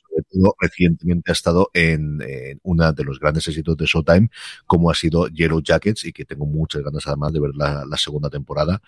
sobre 0.09 0.23
todo 0.31 0.55
recientemente 0.59 1.31
ha 1.31 1.33
estado 1.33 1.69
en, 1.73 2.21
en 2.21 2.59
una 2.63 2.91
de 2.93 3.03
los 3.03 3.19
grandes 3.19 3.47
éxitos 3.47 3.77
de 3.77 3.85
Showtime, 3.85 4.29
como 4.65 4.89
ha 4.89 4.95
sido 4.95 5.27
Yellow 5.27 5.61
Jackets 5.61 6.05
y 6.05 6.13
que 6.13 6.25
tengo 6.25 6.45
muchas 6.45 6.81
ganas 6.81 7.05
además 7.07 7.33
de 7.33 7.39
ver 7.41 7.51
la 7.55 7.97
segunda 7.97 8.29
temporada. 8.29 8.81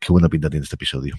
Qué 0.00 0.12
buena 0.12 0.28
pinta 0.28 0.50
tiene 0.50 0.64
este 0.64 0.76
episodio. 0.76 1.14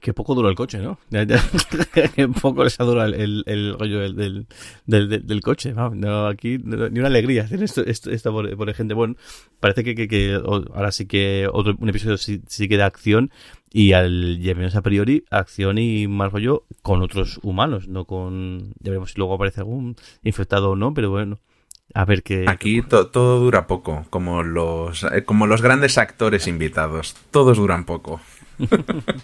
Que 0.00 0.12
poco 0.12 0.34
dura 0.34 0.48
el 0.48 0.54
coche, 0.54 0.78
¿no? 0.78 0.98
que 2.14 2.28
poco 2.28 2.64
les 2.64 2.78
ha 2.80 2.84
durado 2.84 3.14
el, 3.14 3.42
el, 3.46 3.78
rollo 3.78 4.00
del, 4.00 4.46
del, 4.86 5.26
del, 5.26 5.40
coche. 5.40 5.72
No, 5.72 6.26
aquí 6.26 6.58
ni 6.58 6.98
una 6.98 7.08
alegría 7.08 7.44
hacer 7.44 7.62
esto, 7.62 7.84
esto, 7.84 8.10
esto 8.10 8.32
por, 8.32 8.56
por, 8.56 8.72
gente. 8.74 8.94
Bueno, 8.94 9.16
parece 9.60 9.84
que, 9.84 9.94
que, 9.94 10.08
que, 10.08 10.34
ahora 10.34 10.92
sí 10.92 11.06
que 11.06 11.48
otro, 11.52 11.76
un 11.78 11.88
episodio 11.88 12.16
sí, 12.16 12.42
sí 12.46 12.68
que 12.68 12.76
da 12.76 12.86
acción 12.86 13.30
y 13.72 13.92
al 13.92 14.38
ya 14.40 14.54
a 14.74 14.82
priori 14.82 15.24
acción 15.30 15.78
y 15.78 16.06
más 16.08 16.32
rollo 16.32 16.64
con 16.82 17.02
otros 17.02 17.38
humanos, 17.42 17.88
no 17.88 18.04
con... 18.04 18.72
Ya 18.80 18.90
veremos 18.90 19.12
si 19.12 19.18
luego 19.18 19.34
aparece 19.34 19.60
algún 19.60 19.96
infectado 20.22 20.70
o 20.70 20.76
no, 20.76 20.94
pero 20.94 21.10
bueno. 21.10 21.38
A 21.94 22.04
ver 22.04 22.22
qué. 22.22 22.44
Aquí 22.46 22.82
todo 22.82 23.40
dura 23.40 23.66
poco, 23.66 24.04
como 24.10 24.42
los, 24.42 25.04
eh, 25.04 25.24
como 25.24 25.46
los 25.46 25.62
grandes 25.62 25.96
actores 25.96 26.46
invitados. 26.46 27.16
Todos 27.30 27.56
duran 27.56 27.84
poco. 27.84 28.20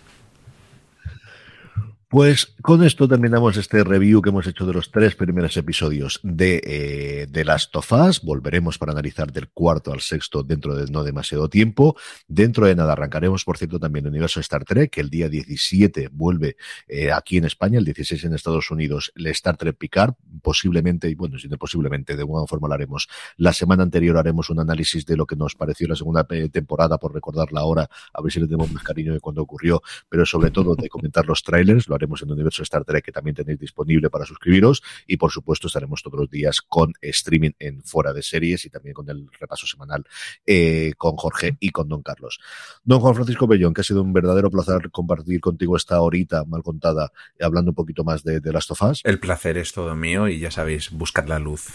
Pues 2.15 2.55
con 2.62 2.85
esto 2.85 3.09
terminamos 3.09 3.57
este 3.57 3.83
review 3.83 4.23
que 4.23 4.29
hemos 4.29 4.47
hecho 4.47 4.65
de 4.67 4.73
los 4.73 4.93
tres 4.93 5.17
primeros 5.17 5.57
episodios 5.57 6.21
de, 6.23 6.62
eh, 6.65 7.27
de 7.29 7.45
Last 7.45 7.75
of 7.75 7.91
Us. 7.91 8.23
Volveremos 8.23 8.79
para 8.79 8.93
analizar 8.93 9.33
del 9.33 9.49
cuarto 9.49 9.93
al 9.93 10.01
sexto 10.01 10.45
dentro 10.45 10.77
de 10.77 10.89
no 10.93 11.03
demasiado 11.03 11.49
tiempo. 11.49 11.97
Dentro 12.29 12.67
de 12.67 12.77
nada 12.77 12.93
arrancaremos, 12.93 13.43
por 13.43 13.59
cierto, 13.59 13.81
también 13.81 14.05
el 14.05 14.12
universo 14.12 14.39
Star 14.39 14.65
Trek, 14.65 14.93
que 14.93 15.01
el 15.01 15.11
día 15.11 15.29
17 15.29 16.11
vuelve 16.12 16.57
eh, 16.87 17.11
aquí 17.11 17.37
en 17.37 17.47
España, 17.47 17.81
el 17.81 17.85
16 17.85 18.23
en 18.23 18.35
Estados 18.35 18.71
Unidos, 18.71 19.11
el 19.17 19.27
Star 19.27 19.57
Trek 19.57 19.77
Picard. 19.77 20.15
Posiblemente, 20.41 21.11
y 21.11 21.17
bueno, 21.17 21.37
si 21.41 21.49
no 21.49 21.59
posiblemente, 21.59 22.15
de 22.15 22.21
alguna 22.21 22.47
forma 22.47 22.69
lo 22.69 22.75
haremos. 22.75 23.09
La 23.39 23.53
semana 23.53 23.83
anterior 23.83 24.19
haremos 24.19 24.51
un 24.51 24.61
análisis 24.61 25.05
de 25.05 25.17
lo 25.17 25.27
que 25.27 25.35
nos 25.35 25.57
pareció 25.57 25.89
la 25.89 25.97
segunda 25.97 26.25
eh, 26.31 26.49
temporada, 26.49 26.97
por 26.97 27.12
recordarla 27.12 27.59
ahora, 27.59 27.91
a 28.12 28.23
ver 28.23 28.31
si 28.31 28.39
le 28.39 28.47
tenemos 28.47 28.71
más 28.71 28.85
cariño 28.85 29.12
de 29.12 29.19
cuando 29.19 29.43
ocurrió, 29.43 29.83
pero 30.09 30.25
sobre 30.25 30.53
todo 30.53 30.77
de 30.77 30.89
comentar 30.89 31.27
los 31.27 31.43
trailers, 31.43 31.89
lo 31.89 31.97
haremos 31.97 32.03
en 32.05 32.28
el 32.28 32.34
universo 32.34 32.62
Star 32.62 32.84
Trek 32.84 33.05
que 33.05 33.12
también 33.12 33.34
tenéis 33.34 33.59
disponible 33.59 34.11
para 34.11 34.24
suscribiros 34.24 34.82
y 35.07 35.16
por 35.16 35.30
supuesto 35.30 35.66
estaremos 35.66 36.02
todos 36.02 36.20
los 36.20 36.30
días 36.30 36.61
con 36.61 36.92
streaming 37.00 37.52
en 37.59 37.82
fuera 37.82 38.12
de 38.12 38.22
series 38.22 38.64
y 38.64 38.70
también 38.70 38.94
con 38.94 39.09
el 39.09 39.28
repaso 39.38 39.66
semanal 39.66 40.05
eh, 40.46 40.92
con 40.96 41.16
Jorge 41.16 41.57
y 41.61 41.70
con 41.70 41.88
Don 41.88 42.02
Carlos. 42.02 42.38
Don 42.84 43.00
Juan 43.00 43.14
Francisco 43.14 43.46
Bellón, 43.46 43.74
que 43.74 43.80
ha 43.80 43.84
sido 43.84 44.02
un 44.02 44.12
verdadero 44.12 44.50
placer 44.50 44.90
compartir 44.90 45.40
contigo 45.40 45.76
esta 45.76 46.00
horita 46.00 46.44
mal 46.44 46.62
contada 46.62 47.12
hablando 47.40 47.70
un 47.70 47.74
poquito 47.74 48.05
más 48.05 48.22
de, 48.24 48.40
de 48.40 48.52
Last 48.52 48.70
of 48.70 48.82
Us. 48.82 49.00
El 49.05 49.20
placer 49.20 49.59
es 49.59 49.72
todo 49.72 49.94
mío 49.94 50.28
y 50.28 50.38
ya 50.38 50.50
sabéis, 50.50 50.90
buscad 50.90 51.26
la 51.26 51.38
luz. 51.38 51.68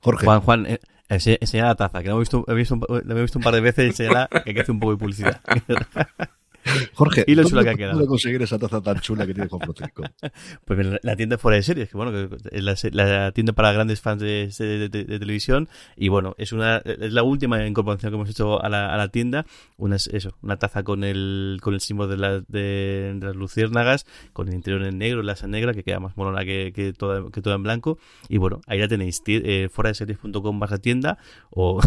Jorge. 0.00 0.24
Juan, 0.24 0.40
Juan, 0.40 0.66
eh, 0.66 0.80
enseña 1.08 1.66
la 1.66 1.74
taza, 1.74 2.02
que 2.02 2.08
la 2.08 2.16
he 2.16 2.18
visto, 2.18 2.44
he 2.48 2.54
visto, 2.54 2.78
he 2.90 3.20
visto 3.20 3.38
un 3.38 3.44
par 3.44 3.54
de 3.54 3.60
veces 3.60 3.84
y 3.84 3.88
enseña 3.88 4.28
que 4.28 4.60
hacer 4.60 4.70
un 4.70 4.80
poco 4.80 4.92
de 4.92 4.98
publicidad. 4.98 5.40
Jorge, 6.94 7.24
y 7.26 7.34
lo 7.34 7.44
chula 7.44 7.64
que 7.64 7.70
ha 7.70 7.74
quedado. 7.74 8.06
conseguir 8.06 8.42
esa 8.42 8.58
taza 8.58 8.80
tan 8.80 9.00
chula 9.00 9.26
que 9.26 9.34
tiene 9.34 9.48
Juan 9.48 9.62
Francisco? 9.62 10.02
Pues 10.64 10.98
la 11.02 11.16
tienda 11.16 11.38
fuera 11.38 11.56
de 11.56 11.62
series, 11.62 11.88
que 11.88 11.96
bueno, 11.96 12.12
que 12.12 12.36
es 12.50 12.62
la, 12.62 12.76
la, 12.92 13.32
tienda 13.32 13.52
para 13.52 13.72
grandes 13.72 14.00
fans 14.00 14.20
de, 14.20 14.50
de, 14.58 14.88
de, 14.88 15.04
de, 15.04 15.18
televisión. 15.18 15.68
Y 15.96 16.08
bueno, 16.08 16.34
es 16.38 16.52
una 16.52 16.78
es 16.78 17.12
la 17.12 17.22
última 17.22 17.64
incorporación 17.66 18.10
que 18.10 18.16
hemos 18.16 18.30
hecho 18.30 18.62
a 18.62 18.68
la, 18.68 18.92
a 18.92 18.96
la 18.96 19.08
tienda. 19.08 19.46
Una 19.76 19.96
es 19.96 20.08
eso, 20.08 20.36
una 20.42 20.56
taza 20.56 20.82
con 20.82 21.04
el, 21.04 21.58
con 21.62 21.74
el 21.74 21.80
símbolo 21.80 22.08
de, 22.08 22.16
la, 22.16 22.40
de, 22.40 23.16
las 23.20 23.36
luciérnagas, 23.36 24.06
con 24.32 24.48
el 24.48 24.54
interior 24.54 24.82
en 24.84 24.98
negro, 24.98 25.22
la 25.22 25.36
negra, 25.46 25.72
que 25.74 25.82
queda 25.82 26.00
más 26.00 26.16
molona 26.16 26.44
que, 26.44 26.72
que, 26.74 26.92
toda, 26.92 27.30
que 27.30 27.42
toda 27.42 27.56
en 27.56 27.62
blanco. 27.62 27.98
Y 28.28 28.38
bueno, 28.38 28.60
ahí 28.66 28.78
la 28.78 28.88
tenéis, 28.88 29.22
eh, 29.26 29.68
fuera 29.70 29.88
de 29.88 29.94
series.com 29.94 30.58
barra 30.58 30.78
tienda 30.78 31.18
o, 31.50 31.80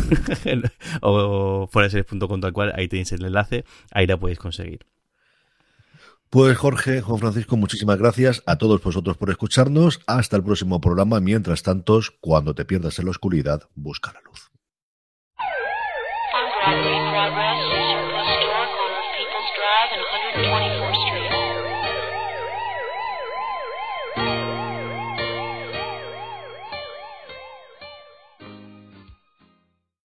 o 1.02 1.68
fuera 1.68 1.88
de 1.88 1.92
series.com 1.92 2.42
tal 2.42 2.54
cual, 2.54 2.74
ahí 2.76 2.88
tenéis 2.88 3.12
el 3.12 3.26
enlace, 3.26 3.66
ahí 3.92 4.08
la 4.08 4.18
podéis 4.18 4.40
conseguir. 4.40 4.69
Pues 6.30 6.58
Jorge, 6.58 7.02
Juan 7.02 7.18
Francisco, 7.20 7.58
muchísimas 7.58 7.98
gracias 7.98 8.44
a 8.46 8.58
todos 8.58 8.84
vosotros 8.84 9.18
por 9.18 9.32
escucharnos. 9.32 10.00
Hasta 10.06 10.38
el 10.38 10.44
próximo 10.44 10.80
programa. 10.80 11.20
Mientras 11.20 11.64
tanto, 11.64 12.00
cuando 12.22 12.54
te 12.54 12.66
pierdas 12.66 13.00
en 13.00 13.06
la 13.06 13.12
oscuridad, 13.12 13.64
busca 13.74 14.14
la 14.14 14.22
luz. 14.22 14.52
Progress, 20.36 20.69